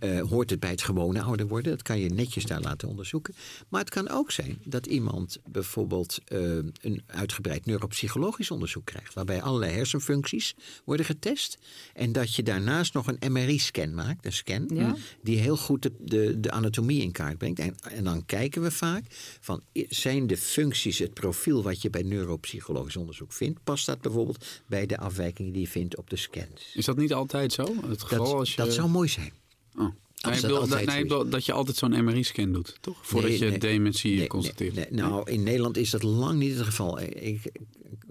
Uh, 0.00 0.20
hoort 0.20 0.50
het 0.50 0.60
bij 0.60 0.70
het 0.70 0.82
gewone 0.82 1.22
ouder 1.22 1.48
worden? 1.48 1.72
Dat 1.72 1.82
kan 1.82 1.98
je 1.98 2.08
netjes 2.08 2.44
daar 2.44 2.60
laten 2.60 2.88
onderzoeken. 2.88 3.34
Maar 3.68 3.80
het 3.80 3.90
kan 3.90 4.08
ook 4.08 4.30
zijn 4.30 4.58
dat 4.64 4.86
iemand 4.86 5.38
bijvoorbeeld 5.50 6.18
uh, 6.32 6.40
een 6.80 7.02
uitgebreid 7.06 7.66
neuropsychologisch 7.66 8.50
onderzoek 8.50 8.84
krijgt, 8.84 9.14
waarbij 9.14 9.42
allerlei 9.42 9.72
hersenfuncties 9.72 10.54
worden 10.84 11.06
getest. 11.06 11.58
En 11.94 12.12
dat 12.12 12.34
je 12.34 12.42
daarnaast 12.42 12.94
nog 12.94 13.06
een 13.06 13.32
MRI-scan 13.32 13.94
maakt, 13.94 14.24
een 14.24 14.32
scan, 14.32 14.70
ja. 14.74 14.96
die 15.22 15.38
heel 15.38 15.56
goed 15.56 15.82
de, 15.82 15.92
de, 15.98 16.40
de 16.40 16.50
anatomie 16.58 17.02
in 17.02 17.12
kaart 17.12 17.38
brengt. 17.38 17.58
En, 17.58 17.76
en, 17.80 18.04
dan 18.04 18.26
kijken 18.26 18.62
we 18.62 18.70
vaak 18.70 19.04
van 19.40 19.62
zijn 19.88 20.26
de 20.26 20.36
functies, 20.36 20.98
het 20.98 21.14
profiel 21.14 21.62
wat 21.62 21.82
je 21.82 21.90
bij 21.90 22.02
neuropsychologisch 22.02 22.96
onderzoek 22.96 23.32
vindt, 23.32 23.58
past 23.64 23.86
dat 23.86 24.00
bijvoorbeeld 24.00 24.44
bij 24.66 24.86
de 24.86 24.98
afwijkingen 24.98 25.52
die 25.52 25.62
je 25.62 25.68
vindt 25.68 25.96
op 25.96 26.10
de 26.10 26.16
scans? 26.16 26.72
Is 26.74 26.84
dat 26.84 26.96
niet 26.96 27.12
altijd 27.12 27.52
zo? 27.52 27.74
Het 27.88 28.02
geval 28.02 28.24
dat, 28.24 28.34
als 28.34 28.54
je... 28.54 28.56
dat 28.56 28.74
zou 28.74 28.88
mooi 28.88 29.08
zijn. 29.08 29.32
Oh. 29.76 29.88
Nee, 30.20 30.40
dat, 30.40 30.68
dat, 30.68 30.84
nee, 30.84 31.04
dat, 31.28 31.46
je 31.46 31.52
altijd 31.52 31.76
zo'n 31.76 32.04
MRI-scan 32.04 32.52
doet, 32.52 32.76
toch? 32.80 33.06
Voordat 33.06 33.38
je 33.38 33.58
dementie 33.58 34.26
constateert. 34.26 34.90
nou, 34.90 35.30
in 35.30 35.42
Nederland 35.42 35.76
is 35.76 35.90
dat 35.90 36.02
lang 36.02 36.38
niet 36.38 36.56
het 36.56 36.64
geval. 36.64 37.00
Ik, 37.00 37.52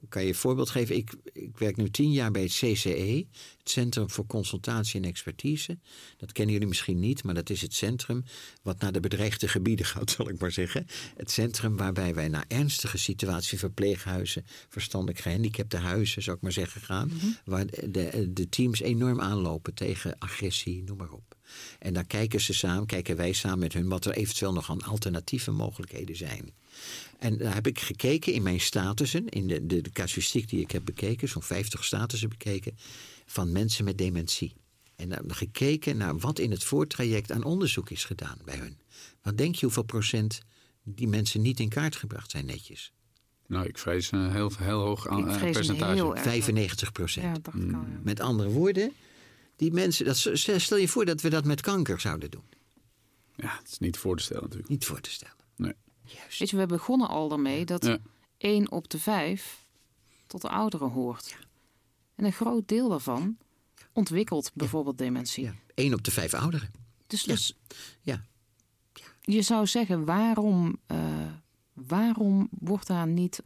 kan 0.09 0.21
je 0.21 0.27
een 0.27 0.35
voorbeeld 0.35 0.69
geven. 0.69 0.95
Ik, 0.95 1.11
ik 1.57 1.63
werk 1.63 1.77
nu 1.77 1.89
tien 1.89 2.11
jaar 2.11 2.31
bij 2.31 2.41
het 2.41 2.51
CCE, 2.51 3.25
het 3.57 3.69
Centrum 3.69 4.09
voor 4.09 4.25
Consultatie 4.25 5.01
en 5.01 5.07
Expertise. 5.07 5.77
Dat 6.17 6.31
kennen 6.31 6.53
jullie 6.53 6.67
misschien 6.67 6.99
niet, 6.99 7.23
maar 7.23 7.33
dat 7.33 7.49
is 7.49 7.61
het 7.61 7.73
centrum 7.73 8.23
wat 8.61 8.79
naar 8.79 8.91
de 8.91 8.99
bedreigde 8.99 9.47
gebieden 9.47 9.85
gaat, 9.85 10.11
zal 10.17 10.29
ik 10.29 10.39
maar 10.39 10.51
zeggen. 10.51 10.87
Het 11.15 11.31
centrum 11.31 11.77
waarbij 11.77 12.13
wij 12.13 12.27
naar 12.27 12.45
ernstige 12.47 12.97
situaties, 12.97 13.59
verpleeghuizen, 13.59 14.45
verstandelijk 14.69 15.19
gehandicapte 15.19 15.77
huizen, 15.77 16.23
zou 16.23 16.35
ik 16.35 16.41
maar 16.41 16.51
zeggen, 16.51 16.81
gaan. 16.81 17.07
Mhm. 17.07 17.25
Waar 17.45 17.65
de, 17.65 18.29
de 18.33 18.49
teams 18.49 18.79
enorm 18.79 19.21
aanlopen 19.21 19.73
tegen 19.73 20.15
agressie, 20.17 20.83
noem 20.83 20.97
maar 20.97 21.11
op. 21.11 21.36
En 21.79 21.93
daar 21.93 22.05
kijken 22.05 22.41
ze 22.41 22.53
samen, 22.53 22.85
kijken 22.85 23.15
wij 23.15 23.33
samen 23.33 23.59
met 23.59 23.73
hun 23.73 23.87
wat 23.87 24.05
er 24.05 24.13
eventueel 24.13 24.53
nog 24.53 24.69
aan 24.69 24.83
alternatieve 24.83 25.51
mogelijkheden 25.51 26.15
zijn. 26.15 26.53
En 27.19 27.37
daar 27.37 27.53
heb 27.53 27.67
ik 27.67 27.79
gekeken 27.79 28.33
in 28.33 28.43
mijn 28.43 28.59
statussen, 28.59 29.29
in 29.29 29.47
de, 29.47 29.65
de, 29.65 29.81
de 29.81 29.91
casuïstiek 29.91 30.49
die 30.49 30.61
ik 30.61 30.71
heb 30.71 30.85
bekeken, 30.85 31.27
zo'n 31.27 31.43
50 31.43 31.83
statussen 31.83 32.29
bekeken, 32.29 32.77
van 33.25 33.51
mensen 33.51 33.85
met 33.85 33.97
dementie. 33.97 34.53
En 34.95 35.09
dan 35.09 35.35
gekeken 35.35 35.97
naar 35.97 36.17
wat 36.17 36.39
in 36.39 36.51
het 36.51 36.63
voortraject 36.63 37.31
aan 37.31 37.43
onderzoek 37.43 37.89
is 37.89 38.03
gedaan 38.03 38.37
bij 38.45 38.57
hun. 38.57 38.77
Wat 39.21 39.37
denk 39.37 39.55
je 39.55 39.65
hoeveel 39.65 39.83
procent 39.83 40.41
die 40.83 41.07
mensen 41.07 41.41
niet 41.41 41.59
in 41.59 41.69
kaart 41.69 41.95
gebracht 41.95 42.31
zijn 42.31 42.45
netjes? 42.45 42.91
Nou, 43.47 43.65
ik 43.65 43.77
vrees 43.77 44.11
een 44.11 44.31
heel, 44.31 44.51
heel 44.57 44.79
hoog 44.79 45.07
aan, 45.07 45.29
uh, 45.29 45.51
percentage. 45.51 46.11
95 46.15 46.91
procent. 46.91 47.25
Ja, 47.25 47.33
dat 47.33 47.53
kan, 47.53 47.69
ja. 47.69 47.99
Met 48.03 48.19
andere 48.19 48.49
woorden, 48.49 48.91
die 49.57 49.71
mensen, 49.73 50.05
dat, 50.05 50.17
stel 50.61 50.77
je 50.77 50.87
voor 50.87 51.05
dat 51.05 51.21
we 51.21 51.29
dat 51.29 51.45
met 51.45 51.61
kanker 51.61 51.99
zouden 51.99 52.31
doen. 52.31 52.43
Ja, 53.35 53.57
het 53.57 53.67
is 53.67 53.79
niet 53.79 53.97
voor 53.97 54.17
te 54.17 54.23
stellen 54.23 54.43
natuurlijk. 54.43 54.69
Niet 54.69 54.85
voor 54.85 55.01
te 55.01 55.11
stellen. 55.11 55.35
Nee. 55.55 55.73
Juist. 56.03 56.39
Weet 56.39 56.49
je, 56.49 56.57
we 56.57 56.65
begonnen 56.65 57.07
al 57.07 57.27
daarmee 57.29 57.65
dat 57.65 57.85
ja. 57.85 57.97
1 58.37 58.71
op 58.71 58.89
de 58.89 58.99
5 58.99 59.65
tot 60.27 60.41
de 60.41 60.49
ouderen 60.49 60.89
hoort. 60.89 61.37
En 62.15 62.25
een 62.25 62.33
groot 62.33 62.67
deel 62.67 62.89
daarvan 62.89 63.37
ontwikkelt 63.93 64.51
bijvoorbeeld 64.53 64.97
dementie. 64.97 65.43
Ja. 65.43 65.55
1 65.73 65.93
op 65.93 66.03
de 66.03 66.11
5 66.11 66.33
ouderen. 66.33 66.71
Dus, 67.07 67.23
dus 67.23 67.57
ja. 68.01 68.25
je 69.21 69.41
zou 69.41 69.67
zeggen, 69.67 70.05
waarom, 70.05 70.79
uh, 70.87 70.97
waarom 71.73 72.47
wordt 72.51 72.87
daar 72.87 73.07
niet 73.07 73.41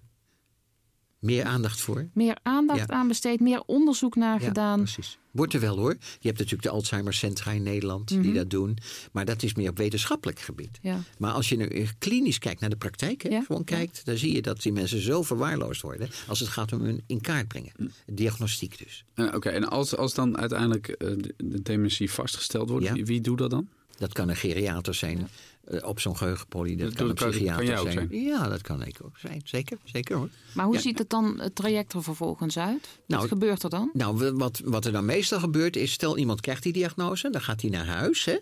meer 1.19 1.45
aandacht 1.45 1.82
voor. 1.82 2.10
Meer 2.13 2.38
aandacht 2.41 2.89
aan 2.89 3.08
besteed, 3.08 3.39
meer 3.39 3.63
onderzoek 3.65 4.15
naar 4.15 4.41
ja, 4.41 4.47
gedaan. 4.47 4.78
Precies. 4.78 5.19
Wordt 5.32 5.54
er 5.54 5.60
wel 5.60 5.78
hoor. 5.78 5.91
Je 6.00 6.28
hebt 6.28 6.38
natuurlijk 6.38 6.63
de 6.63 6.70
Alzheimer-centra 6.70 7.52
in 7.52 7.63
Nederland 7.63 8.08
die 8.08 8.17
mhm. 8.17 8.34
dat 8.34 8.50
doen. 8.50 8.78
Maar 9.12 9.26
dat 9.26 9.44
is 9.44 9.54
meer 9.54 9.70
op 9.70 9.78
wetenschappelijk 9.78 10.39
gebied. 10.39 10.80
Ja. 10.82 11.04
Maar 11.17 11.32
als 11.32 11.50
je 11.50 11.56
nu 11.58 11.88
klinisch 11.98 12.39
kijkt 12.39 12.60
naar 12.62 12.70
de 12.70 12.76
praktijk, 12.76 13.22
hè, 13.22 13.41
gewoon 13.41 13.63
kijkt, 13.63 14.06
dan 14.06 14.17
zie 14.17 14.34
je 14.34 14.41
dat 14.41 14.62
die 14.62 14.72
mensen 14.72 15.02
zo 15.02 15.24
verwaarloosd 15.24 15.82
worden 15.82 16.10
als 16.28 16.39
het 16.39 16.50
gaat 16.50 16.74
om 16.74 16.82
hun 16.82 17.04
in 17.08 17.22
kaart 17.22 17.48
brengen. 17.48 17.72
Mm. 17.78 17.91
Diagnostiek 18.06 18.78
dus. 18.78 19.06
Uh, 19.15 19.34
Oké, 19.34 19.50
en 19.50 19.70
als, 19.70 19.96
als 19.96 20.13
dan 20.13 20.38
uiteindelijk 20.38 20.88
uh, 20.88 21.17
de 21.38 21.62
dementie 21.62 22.12
vastgesteld 22.12 22.70
wordt, 22.70 22.91
wie, 22.91 23.06
wie 23.06 23.22
doet 23.22 23.38
dat 23.38 23.50
dan? 23.50 23.67
Dat 24.02 24.14
kan 24.14 24.30
een 24.30 24.36
geriater 24.36 24.94
zijn. 24.94 25.30
Eh, 25.64 25.88
op 25.88 26.00
zo'n 26.00 26.18
geheugenpolie. 26.18 26.78
Dat, 26.78 26.94
kan 26.94 27.10
een 27.10 27.14
psychiater 27.14 27.78
zijn. 27.78 27.92
zijn. 27.92 28.24
Ja, 28.24 28.48
dat 28.48 28.62
kan 28.62 28.86
ik 28.86 28.98
ook 29.04 29.18
zijn. 29.18 29.42
Zeker, 29.44 29.78
zeker 29.84 30.16
hoor. 30.16 30.30
Maar 30.54 30.66
hoe 30.66 30.80
ziet 30.80 30.98
het 30.98 31.10
dan 31.10 31.40
het 31.40 31.56
traject 31.56 31.94
er 31.94 32.04
vervolgens 32.04 32.58
uit? 32.58 32.82
Wat 32.82 33.18
nou, 33.18 33.28
gebeurt 33.28 33.64
er 33.64 33.70
dan? 33.70 33.90
Nou, 33.94 34.34
wat, 34.34 34.62
wat 34.64 34.86
er 34.86 34.92
dan 34.92 35.06
meestal 35.06 35.40
gebeurt 35.40 35.76
is, 35.76 35.92
stel 35.92 36.18
iemand 36.18 36.42
krijgt 36.42 36.64
die 36.64 36.74
diagnose, 36.74 37.30
dan 37.30 37.42
gaat 37.42 37.62
hij 37.62 37.70
naar 37.70 37.86
huis. 37.86 38.26
Hè? 38.26 38.38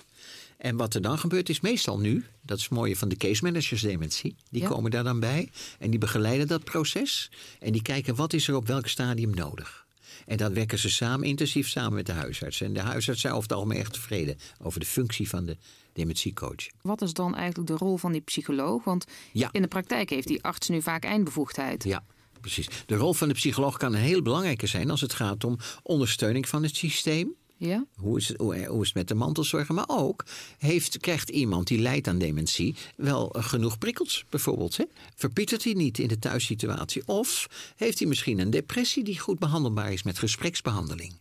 En 0.58 0.76
wat 0.78 0.94
er 0.94 1.02
dan 1.02 1.20
gebeurt 1.20 1.50
is 1.50 1.60
meestal 1.60 2.00
nu, 2.00 2.26
dat 2.42 2.58
is 2.58 2.64
het 2.64 2.72
mooie 2.72 2.96
van 2.96 3.10
de 3.10 3.16
case 3.16 3.44
managers 3.44 3.82
dementie, 3.82 4.36
die 4.50 4.64
komen 4.64 4.92
daar 4.92 5.04
dan 5.04 5.20
bij 5.20 5.50
en 5.80 5.90
die 5.90 6.00
begeleiden 6.00 6.48
dat 6.48 6.64
proces 6.64 7.32
en 7.60 7.72
die 7.72 7.82
kijken 7.82 8.16
wat 8.16 8.34
is 8.34 8.48
er 8.48 8.56
op 8.56 8.68
welk 8.68 8.88
stadium 8.88 9.36
nodig. 9.36 9.88
En 10.30 10.38
dat 10.38 10.52
werken 10.52 10.80
ze 10.80 10.90
samen, 10.90 11.28
intensief 11.28 11.68
samen 11.70 11.94
met 11.94 12.06
de 12.06 12.12
huisarts. 12.12 12.62
En 12.62 12.74
de 12.74 12.80
huisarts 12.82 13.22
zijn 13.22 13.34
over 13.34 13.50
het 13.50 13.58
algemeen 13.58 13.78
echt 13.80 13.94
tevreden 13.94 14.38
over 14.62 14.80
de 14.80 14.86
functie 14.86 15.30
van 15.30 15.46
de 15.46 15.58
dementiecoach. 15.94 16.68
Wat 16.82 17.02
is 17.02 17.14
dan 17.14 17.36
eigenlijk 17.36 17.68
de 17.68 17.76
rol 17.78 17.98
van 17.98 18.12
die 18.12 18.22
psycholoog? 18.22 18.84
Want 18.84 19.06
Ja. 19.34 19.50
in 19.52 19.62
de 19.62 19.68
praktijk 19.68 20.10
heeft 20.10 20.28
die 20.28 20.44
arts 20.44 20.70
nu 20.70 20.82
vaak 20.82 21.04
eindbevoegdheid. 21.04 21.84
Ja, 21.84 22.04
precies. 22.42 22.68
De 22.86 22.96
rol 22.96 23.14
van 23.14 23.28
de 23.28 23.34
psycholoog 23.34 23.78
kan 23.78 23.94
een 23.94 24.00
heel 24.02 24.22
belangrijke 24.22 24.68
zijn 24.68 24.90
als 24.90 25.02
het 25.02 25.14
gaat 25.14 25.44
om 25.44 25.58
ondersteuning 25.84 26.48
van 26.50 26.64
het 26.64 26.76
systeem. 26.76 27.36
Ja? 27.60 27.86
Hoe 27.96 28.18
is, 28.18 28.28
het, 28.28 28.38
hoe, 28.38 28.66
hoe 28.66 28.82
is 28.82 28.88
het 28.88 28.96
met 28.98 29.08
de 29.08 29.14
mantelzorgen? 29.16 29.76
Maar 29.76 29.86
ook 29.88 30.26
heeft, 30.58 30.98
krijgt 30.98 31.30
iemand 31.30 31.68
die 31.68 31.80
lijdt 31.80 32.08
aan 32.08 32.18
dementie 32.18 32.76
wel 32.96 33.32
eh, 33.32 33.44
genoeg 33.44 33.78
prikkels, 33.78 34.26
bijvoorbeeld. 34.30 34.78
Hè? 34.78 34.84
Verpietert 35.16 35.64
hij 35.64 35.74
niet 35.74 36.00
in 36.00 36.08
de 36.08 36.20
thuissituatie? 36.20 37.02
Of 37.08 37.48
heeft 37.76 38.00
hij 38.00 38.08
misschien 38.08 38.40
een 38.40 38.50
depressie 38.50 39.04
die 39.04 39.20
goed 39.20 39.40
behandelbaar 39.40 39.92
is 39.94 40.04
met 40.04 40.20
gespreksbehandeling? 40.20 41.14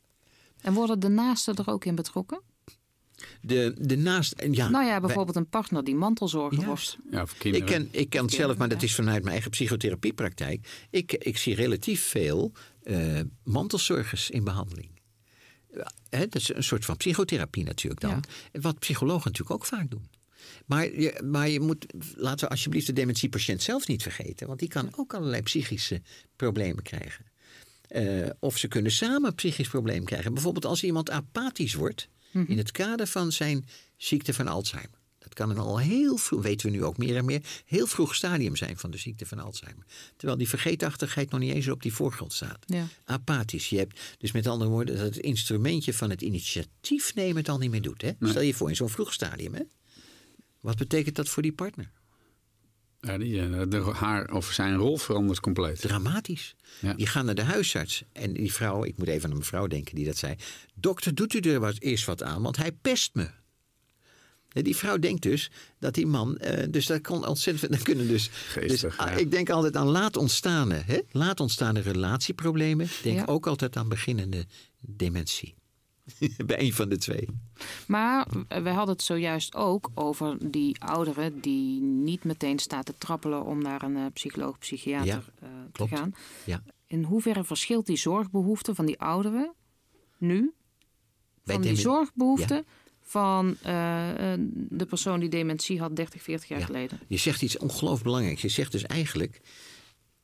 En 0.61 0.73
worden 0.73 1.01
de 1.01 1.09
naasten 1.09 1.55
er 1.55 1.69
ook 1.71 1.85
in 1.85 1.95
betrokken? 1.95 2.41
De, 3.41 3.75
de 3.81 3.97
naast, 3.97 4.35
ja, 4.51 4.69
nou 4.69 4.85
ja, 4.85 4.91
wij- 4.91 5.01
bijvoorbeeld 5.01 5.37
een 5.37 5.49
partner 5.49 5.85
die 5.85 5.95
mantelzorger 5.95 6.65
wordt. 6.65 6.67
Juist. 6.67 6.99
Ja, 7.11 7.23
Ik 7.23 7.29
kinderen. 7.39 7.67
ken, 7.67 7.89
ik 7.91 8.11
ken 8.11 8.23
het 8.23 8.33
zelf, 8.33 8.57
maar 8.57 8.69
dat 8.69 8.83
is 8.83 8.95
vanuit 8.95 9.21
mijn 9.21 9.33
eigen 9.33 9.51
psychotherapiepraktijk. 9.51 10.87
Ik, 10.91 11.13
ik 11.13 11.39
zie 11.39 11.55
relatief 11.55 12.03
veel 12.03 12.53
eh, 12.83 13.21
mantelzorgers 13.45 14.31
in 14.31 14.45
behandeling. 14.45 14.89
Dat 16.11 16.35
is 16.35 16.55
een 16.55 16.65
soort 16.65 16.85
van 16.85 16.97
psychotherapie 16.97 17.65
natuurlijk 17.65 18.01
dan. 18.01 18.25
Wat 18.53 18.79
psychologen 18.79 19.31
natuurlijk 19.31 19.61
ook 19.61 19.67
vaak 19.67 19.91
doen. 19.91 20.09
Maar 20.67 21.01
je, 21.01 21.21
maar 21.25 21.49
je 21.49 21.61
moet, 21.61 21.87
laten 22.17 22.45
we 22.45 22.51
alsjeblieft 22.51 22.87
de 22.87 22.93
dementiepatiënt 22.93 23.63
zelf 23.63 23.87
niet 23.87 24.03
vergeten. 24.03 24.47
Want 24.47 24.59
die 24.59 24.69
kan 24.69 24.93
ook 24.97 25.15
allerlei 25.15 25.43
psychische 25.43 26.03
problemen 26.37 26.83
krijgen. 26.83 27.25
Eh, 27.89 28.29
of 28.39 28.59
ze 28.59 28.69
kunnen 28.69 28.93
samen 28.93 29.29
een 29.29 29.35
psychisch 29.35 29.69
probleem 29.69 30.05
krijgen. 30.05 30.35
Bijvoorbeeld 30.35 30.65
als 30.65 30.85
iemand 30.85 31.11
apathisch 31.11 31.75
wordt 31.75 32.09
in 32.33 32.59
het 32.59 32.71
kader 32.71 33.07
van 33.07 33.33
zijn 33.33 33.69
ziekte 33.97 34.35
van 34.35 34.49
Alzheimer. 34.49 34.98
Dat 35.29 35.39
kan 35.39 35.51
een 35.51 35.59
al 35.59 35.79
heel 35.79 36.17
vroeg, 36.17 36.43
weten 36.43 36.71
we 36.71 36.77
nu 36.77 36.85
ook 36.85 36.97
meer 36.97 37.17
en 37.17 37.25
meer, 37.25 37.43
heel 37.65 37.87
vroeg 37.87 38.15
stadium 38.15 38.57
zijn 38.57 38.79
van 38.79 38.91
de 38.91 38.99
ziekte 38.99 39.27
van 39.27 39.39
Alzheimer. 39.39 39.85
Terwijl 40.17 40.39
die 40.39 40.49
vergeetachtigheid 40.49 41.31
nog 41.31 41.41
niet 41.41 41.55
eens 41.55 41.69
op 41.69 41.83
die 41.83 41.93
voorgrond 41.93 42.33
staat. 42.33 42.65
Ja. 42.67 42.87
Apathisch. 43.05 43.69
Je 43.69 43.79
hebt 43.79 44.01
dus 44.19 44.33
met 44.33 44.47
andere 44.47 44.71
woorden 44.71 44.97
dat 44.97 45.05
het 45.05 45.17
instrumentje 45.17 45.95
van 45.95 46.11
het 46.11 46.23
initiatief 46.23 47.15
nemen 47.15 47.37
het 47.37 47.49
al 47.49 47.59
niet 47.59 47.71
meer 47.71 47.83
doet. 47.83 48.03
Hè? 48.03 48.13
Stel 48.21 48.43
je 48.43 48.55
voor 48.55 48.69
in 48.69 48.77
zo'n 48.77 48.89
vroeg 48.89 49.13
stadium. 49.13 49.55
Hè? 49.55 49.63
Wat 50.61 50.77
betekent 50.77 51.17
dat 51.17 51.29
voor 51.29 51.43
die 51.43 51.53
partner? 51.53 51.91
Ja, 53.01 53.19
die, 53.19 53.41
eh, 53.41 53.63
de, 53.69 53.81
haar 53.81 54.33
of 54.33 54.51
zijn 54.53 54.77
rol 54.77 54.97
verandert 54.97 55.41
compleet. 55.41 55.81
Dramatisch. 55.81 56.55
Ja. 56.81 56.95
Die 56.95 57.07
gaan 57.07 57.25
naar 57.25 57.35
de 57.35 57.43
huisarts. 57.43 58.05
En 58.13 58.33
die 58.33 58.53
vrouw, 58.53 58.85
ik 58.85 58.99
moet 58.99 59.09
even 59.09 59.25
aan 59.25 59.31
een 59.31 59.39
mevrouw 59.39 59.67
denken 59.67 59.95
die 59.95 60.05
dat 60.05 60.17
zei. 60.17 60.35
Dokter, 60.75 61.15
doet 61.15 61.35
u 61.35 61.41
er 61.41 61.61
wat, 61.61 61.79
eerst 61.79 62.05
wat 62.05 62.23
aan, 62.23 62.43
want 62.43 62.57
hij 62.57 62.73
pest 62.73 63.15
me. 63.15 63.31
En 64.53 64.63
die 64.65 64.77
vrouw 64.77 64.99
denkt 64.99 65.23
dus 65.23 65.51
dat 65.79 65.95
die 65.95 66.07
man, 66.07 66.37
eh, 66.39 66.67
dus 66.71 66.87
dat 66.87 67.01
kon 67.01 67.27
ontzettend, 67.27 67.73
dat 67.75 67.83
kunnen 67.83 68.09
dus. 68.09 68.29
Geestig, 68.29 68.97
dus 68.97 69.07
ja. 69.07 69.11
Ik 69.11 69.31
denk 69.31 69.51
altijd 69.51 69.77
aan 69.77 69.87
laat 69.89 70.17
ontstaande, 70.17 70.75
hè? 70.75 70.99
laat 71.11 71.41
ontstaande 71.41 71.81
relatieproblemen. 71.81 72.89
Denk 73.03 73.19
Ja. 73.19 73.25
ook 73.25 73.47
altijd 73.47 73.77
aan 73.77 73.89
beginnende 73.89 74.47
dementie. 74.81 75.55
Bij 76.47 76.61
een 76.61 76.73
van 76.73 76.89
de 76.89 76.97
twee. 76.99 77.29
Maar 77.87 78.27
eh, 78.49 78.63
wij 78.63 78.73
hadden 78.73 78.95
het 78.95 79.05
zojuist 79.05 79.55
ook 79.55 79.91
over 79.95 80.51
die 80.51 80.81
ouderen 80.83 81.41
die 81.41 81.81
niet 81.81 82.25
meteen 82.25 82.59
staat 82.59 82.87
te 82.87 82.95
trappelen 82.99 83.45
om 83.45 83.63
naar 83.63 83.83
een 83.83 83.97
eh, 83.97 84.05
psycholoog, 84.13 84.59
psychiater 84.59 85.07
Ja, 85.07 85.23
eh, 85.41 85.49
te 85.49 85.73
klopt. 85.73 85.91
gaan. 85.97 86.15
Ja. 86.45 86.63
In 86.87 87.03
hoeverre 87.05 87.45
verschilt 87.45 87.87
die 87.87 87.97
zorgbehoefte 87.97 88.75
van 88.75 88.87
die 88.87 88.99
ouderen 89.01 89.53
nu 90.19 90.53
Bij 91.45 91.55
van 91.55 91.63
die 91.65 91.77
zorgbehoefte 91.77 92.65
van 93.09 93.57
eh, 93.63 94.33
eh, 94.33 94.41
de 94.53 94.87
persoon 94.87 95.21
die 95.21 95.29
dementie 95.29 95.81
had 95.81 95.97
30, 95.97 96.23
40 96.23 96.49
jaar 96.49 96.59
Ja. 96.59 96.65
geleden? 96.67 97.01
Je 97.07 97.17
zegt 97.17 97.43
iets 97.43 97.59
ongelooflijk 97.59 98.05
belangrijks. 98.05 98.43
Je 98.43 98.49
zegt 98.49 98.73
dus 98.73 98.83
eigenlijk, 98.83 99.41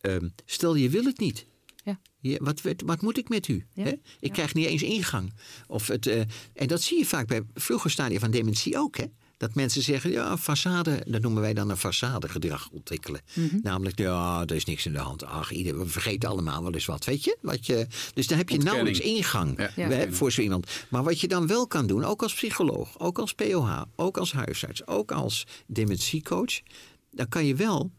ehm, 0.00 0.28
stel 0.44 0.74
je 0.74 0.88
wil 0.88 1.04
het 1.04 1.18
niet. 1.18 1.46
Ja. 1.84 2.38
Wat, 2.38 2.60
wat, 2.84 3.02
moet 3.02 3.18
ik 3.18 3.28
met 3.28 3.48
u? 3.48 3.66
Ja. 3.74 3.92
Ik 4.20 4.32
krijg 4.32 4.54
niet 4.54 4.66
eens 4.66 4.82
ingang. 4.82 5.32
Of 5.66 5.86
het, 5.86 6.06
eh, 6.06 6.20
en 6.54 6.66
dat 6.66 6.82
zie 6.82 6.98
je 6.98 7.06
vaak 7.06 7.26
bij 7.26 7.42
vroege 7.54 7.88
stadia 7.88 8.18
van 8.18 8.30
dementie 8.30 8.78
ook. 8.78 8.96
Hè? 8.96 9.04
Dat 9.36 9.54
mensen 9.54 9.82
zeggen, 9.82 10.10
ja, 10.10 10.38
façade, 10.38 10.98
dat 11.06 11.22
noemen 11.22 11.42
wij 11.42 11.54
dan 11.54 11.70
een 11.70 11.76
façadegedrag 11.76 12.68
ontwikkelen. 12.72 13.20
Mhm. 13.34 13.58
Namelijk, 13.62 13.98
ja, 13.98 14.42
er 14.46 14.54
is 14.54 14.64
niks 14.64 14.86
in 14.86 14.92
de 14.92 14.98
hand. 14.98 15.24
Ach, 15.24 15.50
ieder, 15.52 15.78
we 15.78 15.86
vergeten 15.86 16.28
allemaal 16.28 16.62
wel 16.62 16.72
eens 16.72 16.86
wat, 16.86 17.04
weet 17.04 17.24
je? 17.24 17.36
Wat 17.40 17.66
je 17.66 17.86
dus 18.14 18.26
dan 18.26 18.38
heb 18.38 18.48
je 18.48 18.54
Ontkenning. 18.54 18.64
nauwelijks 18.64 19.00
ingang 19.00 19.58
Ja. 19.58 19.70
Ja. 19.76 19.88
hè, 19.88 20.12
voor 20.12 20.32
zo 20.32 20.40
iemand. 20.40 20.66
Maar 20.88 21.02
wat 21.02 21.20
je 21.20 21.28
dan 21.28 21.46
wel 21.46 21.66
kan 21.66 21.86
doen, 21.86 22.04
ook 22.04 22.22
als 22.22 22.34
psycholoog, 22.34 22.98
ook 22.98 23.18
als 23.18 23.32
POH, 23.34 23.82
ook 23.96 24.16
als 24.18 24.32
huisarts, 24.32 24.86
ook 24.86 25.12
als 25.12 25.46
dementiecoach, 25.66 26.60
dan 27.10 27.28
kan 27.28 27.46
je 27.46 27.54
wel 27.54 27.90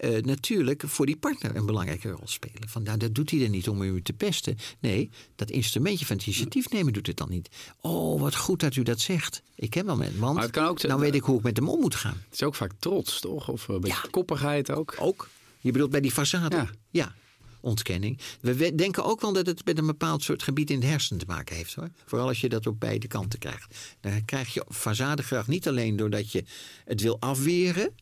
eh, 0.00 0.22
natuurlijk 0.22 0.82
voor 0.86 1.06
die 1.06 1.16
partner 1.16 1.56
een 1.56 1.66
belangrijke 1.66 2.10
rol 2.10 2.28
spelen. 2.28 2.68
Van, 2.68 2.82
nou, 2.82 2.98
dat 2.98 3.14
doet 3.14 3.30
hij 3.30 3.42
er 3.42 3.48
niet 3.48 3.68
om 3.68 3.82
u 3.82 4.02
te 4.02 4.12
pesten. 4.12 4.56
Nee, 4.78 5.10
dat 5.36 5.50
instrumentje 5.50 6.06
van 6.06 6.16
het 6.16 6.26
initiatief 6.26 6.70
nemen 6.70 6.92
doet 6.92 7.06
het 7.06 7.16
dan 7.16 7.28
niet. 7.30 7.48
Oh, 7.80 8.20
wat 8.20 8.36
goed 8.36 8.60
dat 8.60 8.76
u 8.76 8.82
dat 8.82 9.00
zegt. 9.00 9.42
Ik 9.54 9.70
ken 9.70 9.86
wel 9.86 9.96
met, 9.96 10.18
want 10.18 10.34
Maar 10.34 10.42
het 10.42 10.52
kan 10.52 10.66
ook 10.66 10.78
zijn- 10.80 10.92
nou 10.92 11.04
weet 11.04 11.14
ik 11.14 11.22
hoe 11.22 11.36
ik 11.38 11.42
met 11.42 11.56
hem 11.56 11.68
om 11.68 11.80
moet 11.80 11.94
gaan. 11.94 12.22
Het 12.24 12.32
is 12.34 12.42
ook 12.42 12.54
vaak 12.54 12.72
trots, 12.78 13.20
toch? 13.20 13.48
Of 13.48 13.68
een 13.68 13.80
beetje 13.80 14.00
Ja. 14.02 14.08
koppigheid 14.10 14.70
ook. 14.70 14.94
Ook. 14.98 15.28
Je 15.60 15.72
bedoelt 15.72 15.90
bij 15.90 16.00
die 16.00 16.12
façade? 16.12 16.48
Ja. 16.54 16.70
ja. 16.90 17.14
Ontkenning. 17.62 18.18
We 18.40 18.74
denken 18.74 19.04
ook 19.04 19.20
wel 19.20 19.32
dat 19.32 19.46
het 19.46 19.64
met 19.64 19.78
een 19.78 19.86
bepaald 19.86 20.22
soort 20.22 20.42
gebied 20.42 20.70
in 20.70 20.80
de 20.80 20.86
hersenen 20.86 21.20
te 21.20 21.26
maken 21.28 21.56
heeft 21.56 21.74
hoor. 21.74 21.90
Vooral 22.06 22.28
als 22.28 22.40
je 22.40 22.48
dat 22.48 22.66
op 22.66 22.80
beide 22.80 23.06
kanten 23.06 23.38
krijgt. 23.38 23.96
Dan 24.00 24.24
krijg 24.24 24.54
je 24.54 24.66
façadegedrag 24.74 25.46
niet 25.46 25.68
alleen 25.68 25.96
doordat 25.96 26.32
je 26.32 26.44
het 26.84 27.00
wil 27.00 27.20
afweren. 27.20 27.94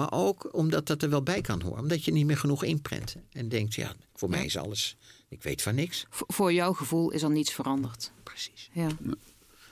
Maar 0.00 0.12
ook 0.12 0.48
omdat 0.54 0.86
dat 0.86 1.02
er 1.02 1.10
wel 1.10 1.22
bij 1.22 1.40
kan 1.40 1.60
horen. 1.62 1.80
Omdat 1.82 2.04
je 2.04 2.12
niet 2.12 2.26
meer 2.26 2.36
genoeg 2.36 2.64
inprent. 2.64 3.16
En 3.32 3.48
denkt, 3.48 3.74
ja, 3.74 3.92
voor 4.14 4.30
mij 4.30 4.44
is 4.44 4.56
alles. 4.56 4.96
Ik 5.28 5.42
weet 5.42 5.62
van 5.62 5.74
niks. 5.74 6.06
V- 6.10 6.20
voor 6.26 6.52
jouw 6.52 6.72
gevoel 6.72 7.10
is 7.10 7.22
er 7.22 7.30
niets 7.30 7.52
veranderd. 7.52 8.12
Precies. 8.22 8.70
Ja. 8.72 8.88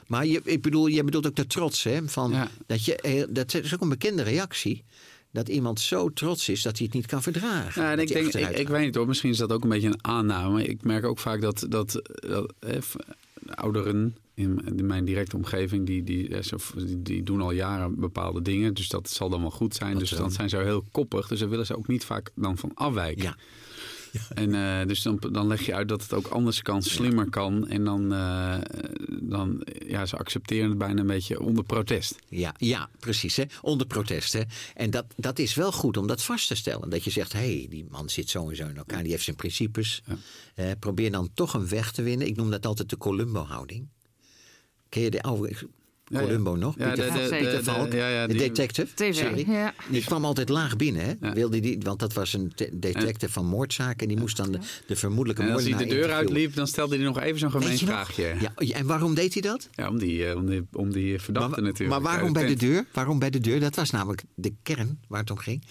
Maar 0.07 0.27
je, 0.27 0.41
ik 0.45 0.63
bedoel, 0.63 0.87
je 0.87 1.05
bedoelt 1.05 1.27
ook 1.27 1.37
de 1.37 1.47
trots, 1.47 1.83
hè? 1.83 2.09
Van 2.09 2.31
Ja. 2.31 2.49
dat, 2.67 2.85
je, 2.85 2.97
eh, 2.97 3.25
dat 3.31 3.55
is 3.55 3.75
ook 3.75 3.81
een 3.81 3.89
bekende 3.89 4.23
reactie. 4.23 4.85
Dat 5.33 5.49
iemand 5.49 5.81
zo 5.81 6.13
trots 6.13 6.49
is 6.49 6.63
dat 6.63 6.77
hij 6.77 6.87
het 6.87 6.95
niet 6.95 7.07
kan 7.07 7.23
verdragen. 7.23 7.83
Ja, 7.83 7.93
en 7.93 7.99
ik, 7.99 8.09
denk, 8.09 8.35
ik, 8.35 8.49
ik 8.59 8.69
weet 8.69 8.85
niet 8.85 8.95
hoor, 8.95 9.07
misschien 9.07 9.31
is 9.31 9.37
dat 9.37 9.53
ook 9.53 9.63
een 9.63 9.69
beetje 9.69 9.89
een 9.89 10.05
aanname. 10.05 10.53
Maar 10.53 10.63
ik 10.63 10.83
merk 10.83 11.05
ook 11.05 11.19
vaak 11.19 11.41
dat, 11.41 11.67
dat, 11.69 12.03
dat 12.15 12.53
eh, 12.61 12.79
ouderen 13.55 14.17
in, 14.39 14.61
in 14.77 14.87
mijn 14.87 15.05
directe 15.05 15.37
omgeving, 15.37 15.87
die, 15.87 16.03
die, 16.03 16.29
eh, 16.29 16.59
die, 16.77 17.03
die 17.03 17.23
doen 17.23 17.41
al 17.41 17.51
jaren 17.51 18.01
bepaalde 18.01 18.43
dingen. 18.43 18.75
Dus 18.75 18.89
dat 18.89 19.11
zal 19.11 19.29
dan 19.29 19.41
wel 19.41 19.51
goed 19.51 19.75
zijn. 19.75 19.93
Dat 19.93 20.01
dus 20.01 20.11
dan 20.11 20.31
zijn 20.31 20.49
ze 20.49 20.57
heel 20.57 20.85
koppig. 20.91 21.29
Dus 21.29 21.39
daar 21.39 21.49
willen 21.49 21.67
ze 21.67 21.77
ook 21.77 21.89
niet 21.89 22.05
vaak 22.05 22.31
dan 22.35 22.59
van 22.59 22.71
afwijken. 22.75 23.23
Ja. 23.23 23.37
En 24.35 24.55
eh, 24.55 24.87
dus 24.87 25.03
dan, 25.03 25.19
dan 25.31 25.47
leg 25.47 25.67
je 25.67 25.75
uit 25.75 25.89
dat 25.89 26.03
het 26.03 26.13
ook 26.13 26.27
anders 26.27 26.63
kan, 26.63 26.83
slimmer 26.83 27.31
kan. 27.31 27.69
En 27.69 27.85
dan, 27.85 28.13
eh, 28.13 28.59
dan 29.21 29.67
ja, 29.87 30.07
ze 30.07 30.17
accepteren 30.17 30.69
het 30.69 30.79
bijna 30.79 31.01
een 31.01 31.07
beetje 31.07 31.41
onder 31.41 31.65
protest. 31.65 32.19
Ja, 32.29 32.55
ja, 32.59 32.89
precies. 32.99 33.37
Hè? 33.37 33.45
Onder 33.61 33.87
protest. 33.87 34.33
Hè? 34.33 34.43
En 34.75 34.91
dat, 34.91 35.05
dat 35.17 35.39
is 35.39 35.55
wel 35.55 35.73
goed 35.73 35.97
om 35.97 36.07
dat 36.07 36.23
vast 36.23 36.49
te 36.49 36.55
stellen. 36.55 36.91
Dat 36.91 37.05
je 37.05 37.11
zegt, 37.11 37.33
hé, 37.33 37.39
hey, 37.39 37.67
die 37.71 37.87
man 37.91 38.09
zit 38.09 38.31
zo 38.31 38.49
en 38.49 38.57
zo 38.57 38.67
in 38.67 38.77
elkaar. 38.77 39.03
Die 39.03 39.13
heeft 39.13 39.25
zijn 39.25 39.37
principes. 39.37 40.03
Probeer 40.79 41.11
dan 41.11 41.31
toch 41.35 41.55
een 41.55 41.69
weg 41.69 41.93
te 41.93 42.03
winnen. 42.03 42.27
Ik 42.27 42.37
noem 42.37 42.51
dat 42.51 42.67
altijd 42.67 42.91
de 42.91 42.97
Columbo-houding. 42.97 43.89
Ken 44.89 45.03
je 45.03 45.11
de 45.11 45.23
oude 45.23 45.53
Columbo 46.15 46.53
ja. 46.53 46.59
nog? 46.59 46.75
Ja, 46.79 46.87
Pieter, 46.93 47.13
de- 47.13 47.19
de- 47.19 47.29
Pieter 47.29 47.51
de- 47.51 47.57
de- 47.57 47.65
Valk, 47.65 47.93
ja, 47.93 48.09
ja, 48.09 48.27
de 48.27 48.33
die- 48.33 48.43
detective. 48.43 48.95
TV, 48.95 49.15
Sorry. 49.15 49.51
ja. 49.51 49.75
Die 49.91 50.05
kwam 50.05 50.25
altijd 50.25 50.49
laag 50.49 50.77
binnen, 50.77 51.03
hè? 51.05 51.13
Ja. 51.21 51.33
Wilde 51.35 51.61
die, 51.61 51.79
want 51.83 51.99
dat 51.99 52.13
was 52.13 52.33
een 52.33 52.53
te- 52.55 52.71
detective 52.73 53.33
van 53.33 53.47
moordzaken. 53.47 54.01
En 54.01 54.09
die 54.09 54.17
moest 54.17 54.37
dan 54.37 54.53
de, 54.53 54.59
de 54.87 54.97
vermoedelijke 54.97 55.43
En 55.43 55.51
als 55.53 55.63
hij 55.63 55.71
moordenaar 55.71 55.97
de 55.97 56.01
deur 56.07 56.13
uitliep, 56.15 56.55
dan 56.55 56.67
stelde 56.67 56.97
hij 56.97 57.05
nog 57.05 57.21
even 57.21 57.39
zo'n 57.39 57.51
gemeen 57.51 57.79
vraagje. 57.79 58.35
Ja, 58.59 58.77
en 58.77 58.87
waarom 58.87 59.15
deed 59.15 59.33
hij 59.33 59.43
dat? 59.43 59.69
Ja, 59.75 59.89
om 59.89 59.99
die, 59.99 60.27
eh, 60.27 60.37
om 60.37 60.47
die, 60.47 60.67
om 60.73 60.93
die 60.93 61.19
verdachte 61.21 61.51
Maar, 61.51 61.63
natuurlijk. 61.63 61.91
maar 62.03 62.11
waarom 62.13 62.27
Ja, 62.35 62.41
bij 62.41 62.47
de 62.47 62.55
deur? 62.57 62.85
Waarom 62.93 63.19
bij 63.19 63.31
de 63.31 63.41
deur? 63.41 63.61
Dat 63.61 63.75
was 63.77 63.91
namelijk 63.91 64.23
de 64.35 64.53
kern 64.63 65.01
waar 65.09 65.21
het 65.21 65.31
om 65.31 65.39
ging. 65.39 65.65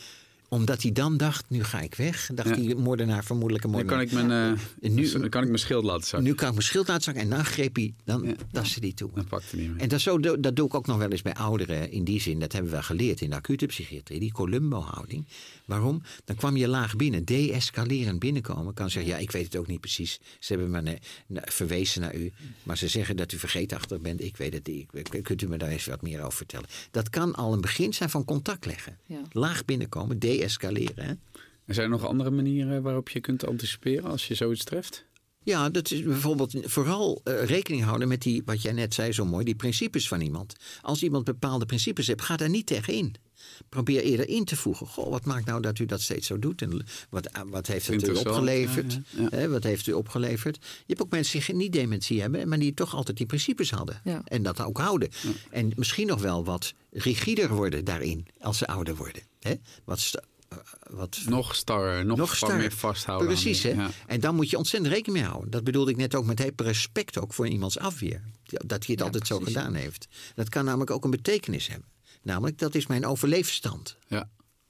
Omdat 0.50 0.82
hij 0.82 0.92
dan 0.92 1.18
dacht, 1.18 1.46
nu 1.50 1.64
ga 1.64 1.80
ik 1.82 1.96
weg. 1.96 2.30
Dacht 2.34 2.50
Ja. 2.50 2.56
die 2.56 2.76
moordenaar, 2.76 3.24
vermoedelijke 3.24 3.68
Dan 3.72 3.86
kan 3.86 3.98
moordenaar. 3.98 4.22
ik 4.22 4.28
mijn, 4.28 4.58
En 4.82 4.94
nu- 4.94 5.12
dan 5.12 5.30
kan 5.30 5.42
ik 5.42 5.48
mijn 5.48 5.60
schild 5.60 5.84
laten 5.84 6.08
zakken. 6.08 6.28
Nu 6.30 6.36
kan 6.36 6.48
ik 6.48 6.54
mijn 6.54 6.66
schild 6.66 6.90
uitzakken. 6.90 7.24
En 7.24 7.30
dan 7.30 7.46
greep 7.46 7.76
hij, 7.76 7.94
dan 8.04 8.24
Ja. 8.24 8.34
tastte 8.52 8.80
hij 8.80 8.92
toe. 8.94 9.10
Dat 9.16 9.28
pakt 9.28 9.52
hij. 9.52 9.72
En 9.78 9.88
dat, 9.90 10.02
zo, 10.02 10.20
dat 10.20 10.56
doe 10.56 10.66
ik 10.68 10.74
ook 10.74 10.86
nog 10.88 10.98
wel 10.98 11.10
eens 11.10 11.22
bij 11.22 11.34
ouderen 11.34 11.92
in 11.92 12.04
die 12.04 12.22
zin. 12.22 12.40
Dat 12.40 12.52
hebben 12.54 12.72
we 12.72 12.84
geleerd 12.84 13.22
in 13.22 13.30
de 13.30 13.36
acute 13.36 13.66
psychiatrie. 13.66 14.20
Die 14.20 14.32
Columbo-houding. 14.32 15.26
Waarom? 15.68 16.02
Dan 16.26 16.36
kwam 16.36 16.58
je 16.58 16.68
laag 16.68 16.96
binnen. 16.96 17.26
De-escalerend 17.26 18.20
binnenkomen. 18.20 18.74
Kan 18.74 18.90
zeggen, 18.90 19.12
ja, 19.12 19.18
ik 19.18 19.32
weet 19.32 19.46
het 19.46 19.56
ook 19.56 19.68
niet 19.68 19.80
precies. 19.80 20.20
Ze 20.40 20.54
hebben 20.54 20.72
me 20.72 20.98
na- 21.28 21.42
verwezen 21.46 22.02
naar 22.02 22.16
u. 22.16 22.32
Maar 22.64 22.78
ze 22.78 22.88
zeggen 22.88 23.16
dat 23.18 23.32
u 23.32 23.38
vergeetachtig 23.38 24.00
bent. 24.02 24.22
Ik 24.22 24.38
weet 24.38 24.54
het 24.54 24.68
niet. 24.68 24.88
Ik- 24.94 25.24
Kunt 25.24 25.42
u 25.42 25.48
me 25.48 25.58
daar 25.58 25.70
eens 25.70 25.86
wat 25.86 26.02
meer 26.02 26.20
over 26.24 26.38
vertellen? 26.38 26.68
Dat 26.92 27.10
kan 27.10 27.36
al 27.36 27.54
een 27.54 27.62
begin 27.62 27.94
zijn 27.94 28.10
van 28.10 28.26
contact 28.26 28.66
leggen. 28.66 28.98
Ja. 29.06 29.22
Laag 29.32 29.66
binnenkomen, 29.66 30.20
de-escaleren. 30.20 31.04
hè? 31.06 31.12
En 31.66 31.74
zijn 31.74 31.86
er 31.86 31.92
nog 31.98 32.06
andere 32.08 32.30
manieren 32.32 32.82
waarop 32.82 33.10
je 33.10 33.20
kunt 33.20 33.46
anticiperen 33.48 34.10
als 34.10 34.28
je 34.28 34.36
zoiets 34.36 34.64
treft? 34.64 35.06
Ja, 35.48 35.70
dat 35.70 35.92
is 35.92 36.04
bijvoorbeeld 36.04 36.56
vooral 36.62 37.22
eh, 37.24 37.44
rekening 37.44 37.84
houden 37.84 38.08
met 38.08 38.22
die, 38.22 38.42
wat 38.46 38.62
jij 38.62 38.72
net 38.72 38.94
zei 38.94 39.12
zo 39.12 39.26
mooi, 39.26 39.46
die 39.46 39.56
principes 39.56 40.08
van 40.08 40.22
iemand. 40.22 40.56
Als 40.82 41.04
iemand 41.04 41.24
bepaalde 41.24 41.66
principes 41.66 42.08
hebt, 42.08 42.22
ga 42.22 42.38
daar 42.38 42.50
niet 42.50 42.66
tegenin. 42.66 43.16
Probeer 43.70 44.02
eerder 44.02 44.28
in 44.30 44.46
te 44.46 44.56
voegen. 44.56 44.88
Goh, 44.88 45.10
wat 45.10 45.26
maakt 45.26 45.46
nou 45.46 45.62
dat 45.62 45.80
u 45.80 45.86
dat 45.86 46.02
steeds 46.02 46.28
zo 46.28 46.40
doet? 46.40 46.62
En 46.62 46.86
wat, 47.10 47.26
eh, 47.26 47.42
wat 47.46 47.68
heeft 47.68 47.88
het 47.88 48.08
u 48.08 48.14
opgeleverd? 48.14 48.94
ja, 48.94 49.02
ja, 49.10 49.22
ja. 49.22 49.38
Hè, 49.38 49.50
wat 49.50 49.64
heeft 49.64 49.88
u 49.88 49.92
opgeleverd? 49.92 50.56
Je 50.62 50.84
hebt 50.88 51.02
ook 51.02 51.12
mensen 51.12 51.42
die 51.46 51.56
niet 51.56 51.74
dementie 51.74 52.22
hebben, 52.22 52.48
maar 52.48 52.60
die 52.60 52.74
toch 52.74 52.96
altijd 52.96 53.18
die 53.18 53.26
principes 53.26 53.72
hadden. 53.72 54.02
Ja. 54.04 54.22
En 54.24 54.44
dat 54.44 54.62
ook 54.62 54.78
houden. 54.78 55.10
En 55.50 55.72
misschien 55.76 56.08
nog 56.08 56.22
wel 56.22 56.44
wat 56.44 56.74
rigider 56.92 57.56
worden 57.56 57.86
daarin 57.86 58.28
als 58.40 58.58
ze 58.58 58.68
ouder 58.68 58.96
worden. 58.96 59.22
Hè? 59.40 59.54
Wat, 59.86 60.12
wat 60.90 61.20
Nog 61.26 61.56
starrer, 61.56 62.06
nog, 62.06 62.36
sterker. 62.36 62.58
meer 62.58 62.72
vasthouden. 62.72 63.28
Precies, 63.28 63.64
hè? 63.64 63.70
ja. 63.70 63.90
En 64.08 64.20
dan 64.20 64.36
moet 64.36 64.50
je 64.50 64.58
ontzettend 64.58 64.94
rekening 64.94 65.18
mee 65.22 65.30
houden. 65.32 65.52
Dat 65.52 65.64
bedoelde 65.64 65.92
ik 65.92 65.98
net 65.98 66.16
ook 66.16 66.26
met 66.26 66.40
heel 66.40 66.52
respect 66.56 67.18
ook 67.18 67.34
voor 67.34 67.48
iemands 67.48 67.80
afweer. 67.80 68.22
Dat 68.44 68.70
hij 68.70 68.78
het 68.80 69.00
Ja, 69.00 69.06
altijd 69.06 69.28
zo 69.28 69.40
gedaan 69.40 69.74
heeft. 69.74 70.08
Dat 70.36 70.50
kan 70.50 70.66
namelijk 70.66 70.92
ook 70.92 71.04
een 71.04 71.12
betekenis 71.12 71.68
hebben. 71.68 71.88
Namelijk, 72.22 72.58
dat 72.58 72.76
is 72.76 72.88
mijn 72.88 73.06
overleefstand. 73.06 73.98
Ja. 74.08 74.30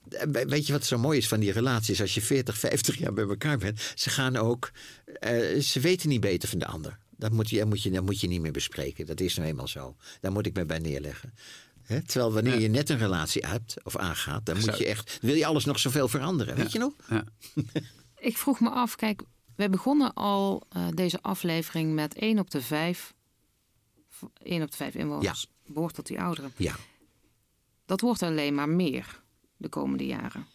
Eh, 0.09 0.43
Weet 0.45 0.67
je 0.67 0.73
wat 0.73 0.85
zo 0.85 0.97
mooi 0.97 1.17
is 1.17 1.27
van 1.27 1.39
die 1.39 1.51
relaties 1.51 2.01
als 2.01 2.13
je 2.13 2.21
40, 2.21 2.57
50 2.57 2.97
jaar 2.97 3.13
bij 3.13 3.27
elkaar 3.27 3.57
bent? 3.57 3.91
Ze 3.95 4.09
gaan 4.09 4.35
ook, 4.35 4.71
eh, 5.19 5.59
ze 5.61 5.79
weten 5.79 6.09
niet 6.09 6.21
beter 6.21 6.49
van 6.49 6.59
de 6.59 6.65
ander. 6.65 6.97
Dat 7.17 7.31
moet, 7.31 7.49
je, 7.49 7.57
dat 7.57 7.67
moet 7.67 7.83
je, 7.83 7.91
dat 7.91 8.03
moet 8.03 8.19
je 8.19 8.27
niet 8.27 8.41
meer 8.41 8.51
bespreken. 8.51 9.05
Dat 9.05 9.19
is 9.19 9.35
nou 9.35 9.47
eenmaal 9.47 9.67
zo. 9.67 9.95
Daar 10.21 10.31
moet 10.31 10.45
ik 10.45 10.53
me 10.55 10.65
bij 10.65 10.79
neerleggen. 10.79 11.33
Hè? 11.87 12.01
Terwijl 12.03 12.33
wanneer 12.33 12.53
Ja. 12.53 12.59
je 12.59 12.67
net 12.67 12.89
een 12.89 12.97
relatie 12.97 13.45
hebt 13.47 13.75
of 13.83 13.95
aangaat, 13.97 14.45
dan 14.45 14.59
moet 14.59 14.77
je 14.77 14.85
echt, 14.85 15.17
wil 15.21 15.35
je 15.35 15.45
alles 15.45 15.65
nog 15.65 15.79
zoveel 15.79 16.07
veranderen. 16.07 16.55
Weet 16.55 16.71
je 16.71 16.79
nog? 16.79 16.93
Ja. 17.09 17.23
Ik 18.19 18.37
vroeg 18.37 18.59
me 18.59 18.69
af, 18.69 18.95
kijk, 18.95 19.21
we 19.55 19.69
begonnen 19.69 20.13
al 20.13 20.63
eh, 20.69 20.87
deze 20.93 21.21
aflevering 21.21 21.93
met 21.93 22.13
1 22.15 22.39
op 22.39 22.49
de 22.51 22.61
5, 22.61 23.13
1 24.43 24.61
op 24.61 24.71
de 24.71 24.77
5 24.77 24.95
inwoners 24.95 25.47
behoort 25.65 25.93
tot 25.93 26.07
die 26.07 26.21
ouderen. 26.21 26.51
Ja. 26.57 26.75
Dat 27.85 28.01
wordt 28.01 28.21
alleen 28.23 28.55
maar 28.55 28.69
meer 28.69 29.21
de 29.57 29.69
komende 29.69 30.05
jaren. 30.05 30.45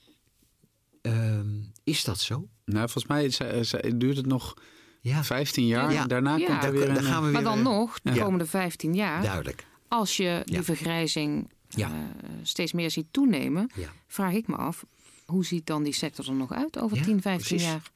Ehm, 1.02 1.46
is 1.84 2.04
dat 2.04 2.20
zo? 2.20 2.48
Nou, 2.64 2.88
volgens 2.90 3.06
mij 3.06 3.30
ze- 3.30 3.60
ze- 3.64 3.96
duurt 3.96 4.16
het 4.16 4.26
nog 4.26 4.54
Ja, 5.00 5.24
15 5.24 5.66
jaar. 5.66 5.92
Ja. 5.92 6.02
En 6.02 6.08
daarna 6.08 6.36
Ja. 6.36 6.46
komt 6.46 6.64
er 6.64 6.72
weer 6.72 6.86
daar 6.86 6.96
een... 6.96 7.02
gaan 7.02 7.16
we 7.18 7.22
weer. 7.24 7.32
Maar 7.32 7.42
dan 7.42 7.58
eh, 7.58 7.64
nog, 7.64 8.00
de 8.00 8.12
Ja. 8.12 8.22
komende 8.24 8.46
15 8.46 8.94
jaar, 8.94 9.22
Duidelijk. 9.22 9.66
Als 9.92 10.16
je 10.16 10.42
die 10.44 10.54
Ja. 10.54 10.62
vergrijzing 10.62 11.50
Ja. 11.68 11.88
eh, 11.88 12.28
steeds 12.42 12.72
meer 12.72 12.90
ziet 12.90 13.06
toenemen, 13.10 13.70
Ja. 13.76 13.92
vraag 14.06 14.32
ik 14.32 14.46
me 14.46 14.56
af, 14.56 14.84
hoe 15.24 15.44
ziet 15.44 15.66
dan 15.66 15.82
die 15.82 15.92
sector 15.92 16.26
er 16.28 16.34
nog 16.34 16.52
uit 16.52 16.78
over 16.78 16.96
Ja, 16.96 17.02
10, 17.04 17.22
15 17.22 17.48
precies. 17.56 17.66
jaar? 17.72 17.90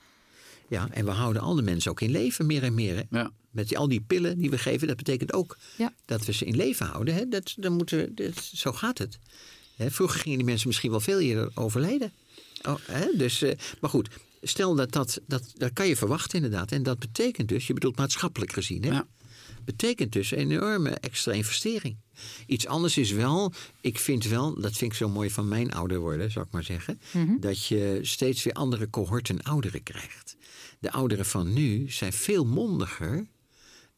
Ja, 0.68 0.88
en 0.90 1.04
we 1.04 1.10
houden 1.10 1.42
al 1.42 1.54
de 1.54 1.62
mensen 1.62 1.90
ook 1.90 2.00
in 2.00 2.10
leven, 2.10 2.46
meer 2.46 2.62
en 2.62 2.74
meer. 2.74 2.96
Hè? 2.96 3.18
Ja. 3.18 3.30
Met 3.50 3.68
die, 3.68 3.78
al 3.78 3.88
die 3.88 4.00
pillen 4.00 4.38
die 4.38 4.50
we 4.50 4.58
geven, 4.58 4.86
dat 4.88 4.96
betekent 4.96 5.32
ook 5.32 5.56
Ja. 5.76 5.92
dat 6.04 6.24
we 6.26 6.32
ze 6.32 6.44
in 6.44 6.56
leven 6.56 6.86
houden. 6.86 7.14
Hè? 7.14 7.28
Dat, 7.28 7.54
dan 7.56 7.72
moeten, 7.72 7.98
we- 7.98 8.14
dat, 8.14 8.44
zo 8.54 8.72
gaat 8.72 8.98
het. 8.98 9.18
Hè? 9.76 9.90
Vroeger 9.90 10.20
gingen 10.20 10.38
die 10.38 10.46
mensen 10.46 10.66
misschien 10.68 10.90
wel 10.90 11.00
veel 11.00 11.20
eerder 11.20 11.50
overlijden. 11.54 12.12
Oh, 12.62 12.74
hè? 12.86 13.06
Dus, 13.16 13.42
eh, 13.42 13.52
maar 13.80 13.90
goed, 13.90 14.08
stel 14.42 14.74
dat 14.74 14.92
dat, 14.92 15.20
dat 15.26 15.52
dat 15.56 15.72
kan 15.72 15.86
je 15.88 15.96
verwachten 15.96 16.34
inderdaad. 16.42 16.72
En 16.72 16.82
dat 16.82 16.98
betekent 16.98 17.48
dus, 17.48 17.66
je 17.66 17.72
bedoelt 17.72 17.96
maatschappelijk 17.96 18.52
gezien, 18.52 18.82
hè? 18.82 18.90
Ja. 18.90 19.06
Betekent 19.66 20.12
dus 20.12 20.30
een 20.30 20.38
enorme 20.38 20.90
extra 20.90 21.32
investering. 21.32 21.96
Iets 22.46 22.66
anders 22.66 22.96
is 22.96 23.10
wel, 23.10 23.52
ik 23.80 23.98
vind 23.98 24.24
wel, 24.24 24.60
dat 24.60 24.76
vind 24.76 24.90
ik 24.92 24.96
zo 24.96 25.08
mooi 25.08 25.30
van 25.30 25.48
mijn 25.48 25.72
ouder 25.72 25.98
worden, 25.98 26.30
zou 26.30 26.46
ik 26.46 26.52
maar 26.52 26.64
zeggen, 26.64 27.00
dat 27.40 27.66
je 27.66 27.98
steeds 28.02 28.42
weer 28.42 28.52
andere 28.52 28.90
cohorten 28.90 29.42
ouderen 29.42 29.82
krijgt. 29.82 30.36
De 30.80 30.90
ouderen 30.90 31.26
van 31.26 31.52
nu 31.52 31.90
zijn 31.90 32.12
veel 32.12 32.44
mondiger 32.44 33.26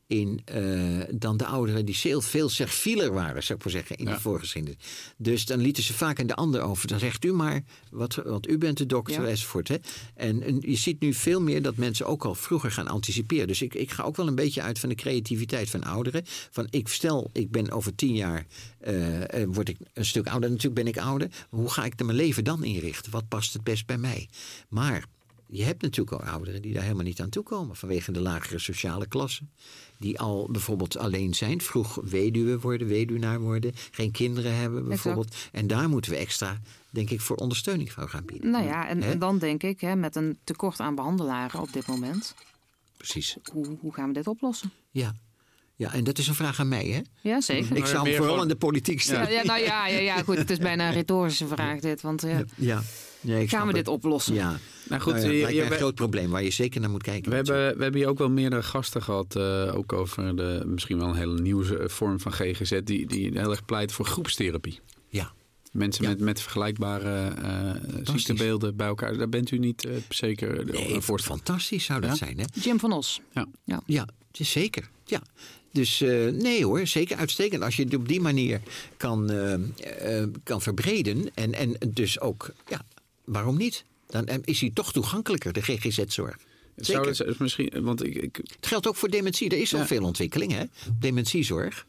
in, 0.08 0.40
eh, 0.44 1.00
dan 1.10 1.36
de 1.36 1.46
ouderen 1.46 1.84
die 1.84 1.96
veel, 1.96 2.20
veel 2.20 2.48
servieler 2.48 3.12
waren, 3.12 3.42
zou 3.42 3.58
ik 3.58 3.64
maar 3.64 3.74
zeggen, 3.74 3.96
in 3.96 4.04
Ja. 4.06 4.14
de 4.14 4.20
voorgeschiedenis. 4.20 4.76
Dus 5.16 5.46
dan 5.46 5.58
lieten 5.60 5.82
ze 5.82 5.92
vaak 5.94 6.20
aan 6.20 6.26
de 6.26 6.34
ander 6.34 6.60
over. 6.60 6.88
Dan 6.88 6.98
zegt 6.98 7.24
u 7.24 7.32
maar, 7.32 7.62
wat, 7.90 8.14
want 8.14 8.48
u 8.48 8.58
bent 8.58 8.78
de 8.78 8.86
dokter, 8.86 9.22
Ja. 9.22 9.28
enzovoort. 9.28 9.68
Hè? 9.68 9.76
En, 10.14 10.42
en 10.42 10.60
je 10.60 10.76
ziet 10.76 11.00
nu 11.00 11.14
veel 11.14 11.40
meer 11.40 11.62
dat 11.62 11.76
mensen 11.76 12.06
ook 12.06 12.24
al 12.24 12.34
vroeger 12.34 12.70
gaan 12.70 12.88
anticiperen. 12.88 13.46
Dus 13.46 13.62
ik, 13.62 13.74
ik 13.74 13.90
ga 13.90 14.02
ook 14.02 14.16
wel 14.16 14.26
een 14.26 14.34
beetje 14.34 14.62
uit 14.62 14.78
van 14.78 14.88
de 14.88 14.94
creativiteit 14.94 15.70
van 15.70 15.84
ouderen. 15.84 16.22
Van 16.50 16.66
ik 16.70 16.88
stel, 16.88 17.30
ik 17.32 17.50
ben 17.50 17.70
over 17.70 17.94
tien 17.94 18.14
jaar, 18.14 18.46
eh, 18.78 19.42
eh, 19.42 19.48
word 19.52 19.68
ik 19.68 19.76
een 19.92 20.04
stuk 20.06 20.26
ouder. 20.26 20.50
Natuurlijk 20.50 20.84
ben 20.84 20.86
ik 20.92 20.98
ouder. 20.98 21.28
Hoe 21.48 21.70
ga 21.70 21.84
ik 21.84 22.04
mijn 22.04 22.16
leven 22.16 22.44
dan 22.44 22.64
inrichten? 22.64 23.12
Wat 23.12 23.28
past 23.28 23.52
het 23.52 23.64
best 23.64 23.86
bij 23.86 23.98
mij? 23.98 24.28
Maar 24.68 25.04
je 25.50 25.64
hebt 25.64 25.82
natuurlijk 25.82 26.22
ook 26.22 26.28
ouderen 26.28 26.62
die 26.62 26.72
daar 26.72 26.82
helemaal 26.82 27.04
niet 27.04 27.20
aan 27.20 27.28
toekomen. 27.28 27.76
Vanwege 27.76 28.12
de 28.12 28.20
lagere 28.20 28.58
sociale 28.58 29.06
klasse. 29.06 29.42
Die 29.98 30.18
al 30.18 30.48
bijvoorbeeld 30.50 30.96
alleen 30.96 31.34
zijn. 31.34 31.60
Vroeg 31.60 31.98
weduwe 32.02 32.58
worden, 32.60 32.86
weduwnaar 32.86 33.40
worden. 33.40 33.72
Geen 33.90 34.10
kinderen 34.10 34.56
hebben 34.56 34.88
bijvoorbeeld. 34.88 35.34
En 35.52 35.66
daar 35.66 35.88
moeten 35.88 36.10
we 36.10 36.16
extra, 36.16 36.60
denk 36.90 37.10
ik, 37.10 37.20
voor 37.20 37.36
ondersteuning 37.36 37.92
van 37.92 38.08
gaan 38.08 38.24
bieden. 38.24 38.50
Nou 38.50 38.64
ja, 38.64 38.88
en, 38.88 39.18
dan 39.18 39.38
denk 39.38 39.62
ik, 39.62 39.80
hè, 39.80 39.96
met 39.96 40.16
een 40.16 40.38
tekort 40.44 40.80
aan 40.80 40.94
behandelaren 40.94 41.60
op 41.60 41.72
dit 41.72 41.86
moment, 41.86 42.34
Precies. 42.96 43.36
hoe, 43.52 43.76
hoe 43.80 43.94
gaan 43.94 44.08
we 44.08 44.14
dit 44.14 44.26
oplossen? 44.26 44.72
Ja. 44.90 45.14
ja, 45.76 45.92
en 45.92 46.04
dat 46.04 46.18
is 46.18 46.28
een 46.28 46.34
vraag 46.34 46.60
aan 46.60 46.68
mij, 46.68 46.86
hè? 46.86 47.00
Ja, 47.30 47.40
zeker. 47.40 47.76
Ik 47.76 47.82
ja, 47.82 47.86
zou 47.86 48.08
hem 48.08 48.16
vooral 48.16 48.42
in 48.42 48.48
de 48.48 48.56
politiek 48.56 49.00
stellen. 49.00 49.30
Ja, 49.32 49.40
ja, 49.40 49.44
nou 49.44 49.60
ja, 49.60 49.86
ja, 49.86 49.98
ja, 49.98 50.22
goed. 50.22 50.36
Het 50.36 50.50
is 50.50 50.58
bijna 50.58 50.88
een 50.88 50.94
retorische 51.02 51.46
vraag 51.46 51.80
dit. 51.80 52.00
Want 52.00 52.22
eh, 52.22 52.38
Ja. 52.54 52.82
Nee, 53.20 53.42
ik 53.42 53.48
gaan 53.48 53.60
we 53.60 53.66
het. 53.66 53.76
dit 53.76 53.88
oplossen? 53.88 54.34
Ja. 54.34 54.58
Nou 54.88 55.02
goed, 55.02 55.12
Nou 55.12 55.32
ja, 55.32 55.48
je- 55.48 55.54
je- 55.54 55.62
een 55.64 55.70
groot 55.70 55.94
probleem 55.94 56.30
waar 56.30 56.42
je 56.42 56.50
zeker 56.50 56.80
naar 56.80 56.90
moet 56.90 57.02
kijken. 57.02 57.30
We 57.30 57.36
hebben, 57.36 57.76
we 57.76 57.82
hebben 57.82 58.00
hier 58.00 58.08
ook 58.08 58.18
wel 58.18 58.30
meerdere 58.30 58.62
gasten 58.62 59.02
gehad, 59.02 59.36
eh, 59.36 59.72
ook 59.76 59.92
over 59.92 60.36
de, 60.36 60.62
misschien 60.66 60.98
wel 60.98 61.08
een 61.08 61.14
hele 61.16 61.40
nieuwe 61.40 61.88
vorm 61.88 62.20
van 62.20 62.32
GGZ, 62.32 62.80
die, 62.84 63.06
die 63.06 63.30
heel 63.38 63.50
erg 63.50 63.64
pleit 63.64 63.92
voor 63.92 64.04
groepstherapie. 64.06 64.80
Ja. 65.08 65.32
Mensen 65.72 66.02
Ja. 66.04 66.08
met, 66.10 66.20
met 66.20 66.40
vergelijkbare 66.40 67.28
eh 67.42 67.70
ziektebeelden 68.02 68.76
bij 68.76 68.86
elkaar. 68.86 69.16
Daar 69.16 69.28
bent 69.28 69.50
u 69.50 69.58
niet 69.58 69.84
eh, 69.84 69.92
zeker 70.08 70.64
Nee, 70.64 70.94
een 70.94 71.02
voor. 71.02 71.20
fantastisch 71.20 71.84
zou 71.84 72.00
dat 72.00 72.10
Ja? 72.10 72.16
zijn, 72.16 72.38
hè? 72.38 72.44
Jim 72.52 72.78
van 72.80 72.92
Os. 72.92 73.20
Ja, 73.64 74.06
het 74.30 74.40
is 74.40 74.50
zeker. 74.50 74.88
Ja. 75.04 75.22
Dus 75.72 76.00
eh, 76.00 76.26
nee 76.32 76.64
hoor, 76.64 76.86
zeker 76.86 77.16
uitstekend. 77.16 77.62
Als 77.62 77.76
je 77.76 77.84
het 77.84 77.94
op 77.94 78.08
die 78.08 78.20
manier 78.20 78.60
kan, 78.96 79.30
kan 80.42 80.62
verbreden 80.62 81.30
en, 81.34 81.54
en 81.54 81.76
dus 81.88 82.20
ook, 82.20 82.50
ja, 82.68 82.80
waarom 83.24 83.56
niet? 83.56 83.84
Dan 84.08 84.26
eh, 84.26 84.36
is 84.44 84.60
hij 84.60 84.70
toch 84.74 84.92
toegankelijker, 84.92 85.52
de 85.52 85.62
GGZ-zorg. 85.62 86.36
Zou 86.76 87.04
Zeker. 87.14 87.26
het 87.26 87.38
misschien, 87.38 87.70
want 87.82 88.04
ik, 88.04 88.14
ik, 88.16 88.36
Het 88.36 88.66
geldt 88.66 88.86
ook 88.86 88.96
voor 88.96 89.08
dementie. 89.10 89.50
Er 89.50 89.60
is 89.60 89.74
al 89.74 89.80
Ja. 89.80 89.86
veel 89.86 90.04
ontwikkeling, 90.04 90.52
hè? 90.52 90.64
Dementiezorg. 90.98 91.86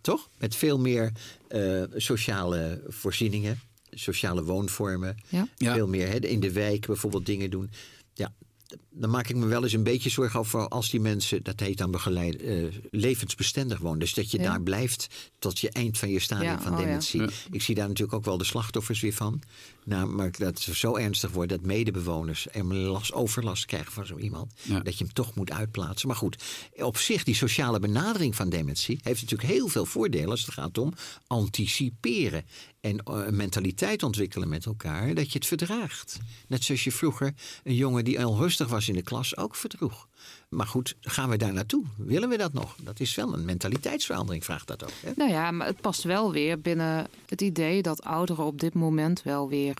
Toch? 0.00 0.28
Met 0.38 0.56
veel 0.56 0.78
meer 0.78 1.12
eh, 1.48 1.82
sociale 1.96 2.82
voorzieningen, 2.88 3.60
sociale 3.90 4.44
woonvormen. 4.44 5.16
Ja. 5.28 5.48
Ja. 5.56 5.74
Veel 5.74 5.88
meer 5.88 6.08
hè? 6.08 6.16
in 6.18 6.40
de 6.40 6.52
wijk 6.52 6.86
bijvoorbeeld 6.86 7.26
dingen 7.26 7.50
doen. 7.50 7.70
Ja, 8.14 8.32
dan 8.90 9.10
maak 9.10 9.28
ik 9.28 9.36
me 9.36 9.46
wel 9.46 9.62
eens 9.62 9.72
een 9.72 9.82
beetje 9.82 10.10
zorgen 10.10 10.40
over 10.40 10.68
als 10.68 10.90
die 10.90 11.00
mensen, 11.00 11.42
dat 11.42 11.60
heet 11.60 11.78
dan 11.78 11.90
begeleid, 11.90 12.42
eh, 12.42 12.64
levensbestendig 12.90 13.78
wonen. 13.78 13.98
Dus 13.98 14.14
dat 14.14 14.30
je 14.30 14.38
Ja. 14.38 14.44
daar 14.44 14.62
blijft 14.62 15.06
tot 15.38 15.58
je 15.60 15.70
eind 15.70 15.98
van 15.98 16.08
je 16.10 16.18
stadium 16.18 16.50
Ja, 16.50 16.60
van 16.60 16.72
oh 16.72 16.78
ja. 16.78 16.84
dementie. 16.84 17.20
Ja. 17.20 17.28
Ik 17.50 17.62
zie 17.62 17.74
daar 17.74 17.88
natuurlijk 17.88 18.16
ook 18.18 18.24
wel 18.24 18.38
de 18.38 18.44
slachtoffers 18.44 19.00
weer 19.00 19.12
van. 19.12 19.42
Nou, 19.84 20.08
maar 20.08 20.30
dat 20.30 20.64
het 20.64 20.76
zo 20.76 20.96
ernstig 20.96 21.30
wordt 21.30 21.50
dat 21.50 21.62
medebewoners 21.62 22.46
er 22.52 22.64
last, 22.64 23.12
overlast 23.12 23.64
krijgen 23.64 23.92
van 23.92 24.06
zo 24.06 24.18
iemand. 24.18 24.52
Ja. 24.62 24.80
Dat 24.80 24.98
je 24.98 25.04
hem 25.04 25.12
toch 25.12 25.34
moet 25.34 25.50
uitplaatsen. 25.50 26.08
Maar 26.08 26.16
goed, 26.16 26.42
op 26.76 26.96
zich 26.96 27.24
die 27.24 27.34
sociale 27.34 27.78
benadering 27.78 28.36
van 28.36 28.48
dementie 28.48 29.00
heeft 29.02 29.22
natuurlijk 29.22 29.50
heel 29.50 29.68
veel 29.68 29.86
voordelen 29.86 30.30
als 30.30 30.46
het 30.46 30.54
gaat 30.54 30.78
om 30.78 30.92
anticiperen. 31.26 32.44
En 32.80 32.98
eh, 32.98 33.22
een 33.26 33.36
mentaliteit 33.36 34.02
ontwikkelen 34.02 34.48
met 34.48 34.66
elkaar, 34.66 35.14
dat 35.14 35.32
je 35.32 35.38
het 35.38 35.46
verdraagt. 35.46 36.18
Net 36.48 36.64
zoals 36.64 36.84
je 36.84 36.92
vroeger 36.92 37.34
een 37.64 37.74
jongen 37.74 38.04
die 38.04 38.24
al 38.24 38.36
rustig 38.36 38.68
was 38.68 38.88
in 38.88 38.94
de 38.94 39.02
klas 39.02 39.36
ook 39.36 39.56
verdroeg. 39.56 40.08
Maar 40.48 40.66
goed, 40.66 40.96
gaan 41.00 41.28
we 41.28 41.36
daar 41.36 41.52
naartoe? 41.52 41.84
Willen 41.96 42.28
we 42.28 42.36
dat 42.36 42.52
nog? 42.52 42.76
Dat 42.82 43.00
is 43.00 43.14
wel 43.14 43.32
een 43.32 43.44
mentaliteitsverandering, 43.44 44.44
vraagt 44.44 44.66
dat 44.66 44.84
ook. 44.84 44.90
Hè? 45.02 45.12
Nou 45.16 45.30
ja, 45.30 45.50
maar 45.50 45.66
het 45.66 45.80
past 45.80 46.02
wel 46.02 46.32
weer 46.32 46.60
binnen 46.60 47.06
het 47.26 47.40
idee 47.40 47.82
dat 47.82 48.02
ouderen 48.02 48.44
op 48.44 48.60
dit 48.60 48.74
moment 48.74 49.22
wel 49.22 49.48
weer 49.48 49.76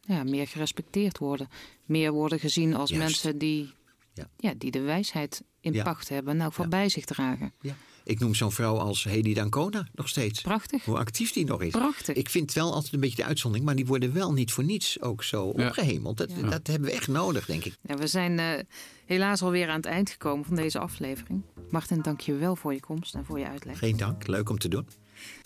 ja, 0.00 0.24
meer 0.24 0.46
gerespecteerd 0.48 1.18
worden. 1.18 1.48
Meer 1.84 2.12
worden 2.12 2.38
gezien 2.38 2.74
als 2.74 2.90
Juist. 2.90 3.04
mensen 3.04 3.38
die, 3.38 3.72
Ja. 4.14 4.28
ja. 4.36 4.52
die 4.58 4.70
de 4.70 4.80
wijsheid 4.80 5.42
in 5.60 5.72
Ja. 5.72 5.82
pacht 5.82 6.08
hebben. 6.08 6.36
Nou, 6.36 6.52
voor 6.52 6.64
Ja. 6.64 6.70
bij 6.70 6.88
zich 6.88 7.04
dragen. 7.04 7.52
Ja. 7.60 7.74
Ik 8.04 8.20
noem 8.20 8.34
zo'n 8.34 8.52
vrouw 8.52 8.76
als 8.78 9.04
Hedy 9.04 9.34
Dancona 9.34 9.86
nog 9.94 10.08
steeds. 10.08 10.40
Prachtig. 10.40 10.84
Hoe 10.84 10.96
actief 10.98 11.32
die 11.32 11.44
nog 11.44 11.62
is. 11.62 11.70
Prachtig. 11.70 12.16
Ik 12.16 12.28
vind 12.30 12.52
wel 12.52 12.72
altijd 12.72 12.92
een 12.92 13.00
beetje 13.00 13.16
de 13.16 13.24
uitzondering, 13.24 13.66
maar 13.66 13.76
die 13.76 13.86
worden 13.86 14.12
wel 14.12 14.32
niet 14.32 14.52
voor 14.52 14.64
niets 14.64 15.00
ook 15.00 15.22
zo 15.22 15.52
Ja. 15.56 15.66
opgehemeld. 15.66 16.16
Dat, 16.16 16.28
dat 16.50 16.66
hebben 16.66 16.88
we 16.88 16.94
echt 16.94 17.08
nodig, 17.08 17.46
denk 17.46 17.64
ik. 17.64 17.76
Ja, 17.82 17.94
we 17.96 18.06
zijn 18.06 18.38
eh, 18.38 18.60
helaas 19.06 19.42
alweer 19.42 19.68
aan 19.68 19.76
het 19.76 19.86
eind 19.86 20.10
gekomen 20.10 20.44
van 20.44 20.56
deze 20.56 20.78
aflevering. 20.78 21.42
Martin, 21.70 22.02
dank 22.02 22.20
je 22.20 22.34
wel 22.34 22.56
voor 22.56 22.72
je 22.72 22.80
komst 22.80 23.14
en 23.14 23.24
voor 23.24 23.38
je 23.38 23.48
uitleg. 23.48 23.78
Geen 23.78 23.96
dank, 23.96 24.26
leuk 24.26 24.48
om 24.50 24.58
te 24.58 24.68
doen. 24.68 24.86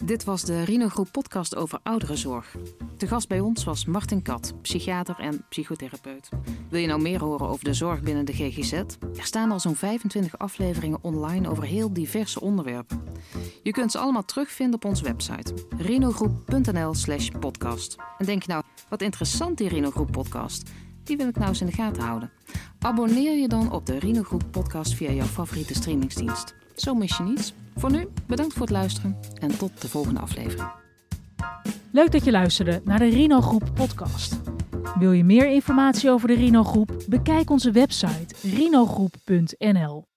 Dit 0.04 0.24
was 0.24 0.42
de 0.42 0.62
Rino 0.62 0.88
Groep 0.88 1.08
podcast 1.12 1.56
over 1.56 1.78
ouderenzorg. 1.82 2.56
De 2.96 3.06
gast 3.06 3.28
bij 3.28 3.40
ons 3.40 3.64
was 3.64 3.84
Martin 3.84 4.22
Kat, 4.22 4.54
psychiater 4.62 5.18
en 5.18 5.44
psychotherapeut. 5.48 6.28
Wil 6.70 6.80
je 6.80 6.86
nou 6.86 7.00
meer 7.00 7.20
horen 7.20 7.48
over 7.48 7.64
de 7.64 7.74
zorg 7.74 8.00
binnen 8.00 8.24
de 8.24 8.32
GGZ? 8.32 8.72
Er 8.72 8.96
staan 9.14 9.50
al 9.50 9.60
zo'n 9.60 9.76
25 9.76 10.38
afleveringen 10.38 10.98
online 11.02 11.50
over 11.50 11.64
heel 11.64 11.92
diverse 11.92 12.40
onderwerpen. 12.40 13.02
Je 13.62 13.70
kunt 13.70 13.92
ze 13.92 13.98
allemaal 13.98 14.24
terugvinden 14.24 14.74
op 14.74 14.84
onze 14.84 15.04
website 15.04 15.54
rinogroep.nl 15.76 16.94
slash 16.94 17.28
podcast. 17.40 17.96
En 18.18 18.26
denk 18.26 18.42
je 18.42 18.52
nou, 18.52 18.62
wat 18.88 19.02
interessant 19.02 19.58
die 19.58 19.68
Rino 19.68 19.90
Groep 19.90 20.12
podcast. 20.12 20.70
Die 21.04 21.16
wil 21.16 21.28
ik 21.28 21.36
nou 21.36 21.48
eens 21.48 21.60
in 21.60 21.66
de 21.66 21.72
gaten 21.72 22.02
houden. 22.02 22.30
Abonneer 22.78 23.38
je 23.38 23.48
dan 23.48 23.72
op 23.72 23.86
de 23.86 23.98
Rino 23.98 24.22
Groep 24.22 24.44
podcast 24.50 24.94
via 24.94 25.10
jouw 25.10 25.26
favoriete 25.26 25.74
streamingsdienst. 25.74 26.57
Zo 26.78 26.94
mis 26.94 27.16
je 27.16 27.22
niets. 27.22 27.52
Voor 27.76 27.90
nu, 27.90 28.08
bedankt 28.26 28.52
voor 28.52 28.62
het 28.62 28.70
luisteren 28.70 29.16
en 29.34 29.58
tot 29.58 29.80
de 29.80 29.88
volgende 29.88 30.20
aflevering. 30.20 30.70
Leuk 31.92 32.12
dat 32.12 32.24
je 32.24 32.30
luisterde 32.30 32.80
naar 32.84 32.98
de 32.98 33.08
Rino 33.08 33.40
Groep 33.40 33.70
podcast. 33.74 34.40
Wil 34.98 35.12
je 35.12 35.24
meer 35.24 35.48
informatie 35.48 36.10
over 36.10 36.28
de 36.28 36.34
Rino 36.34 36.64
Groep? 36.64 36.90
Bekijk 37.08 37.50
onze 37.50 37.70
website 37.70 38.34
rinogroep.nl. 38.42 40.07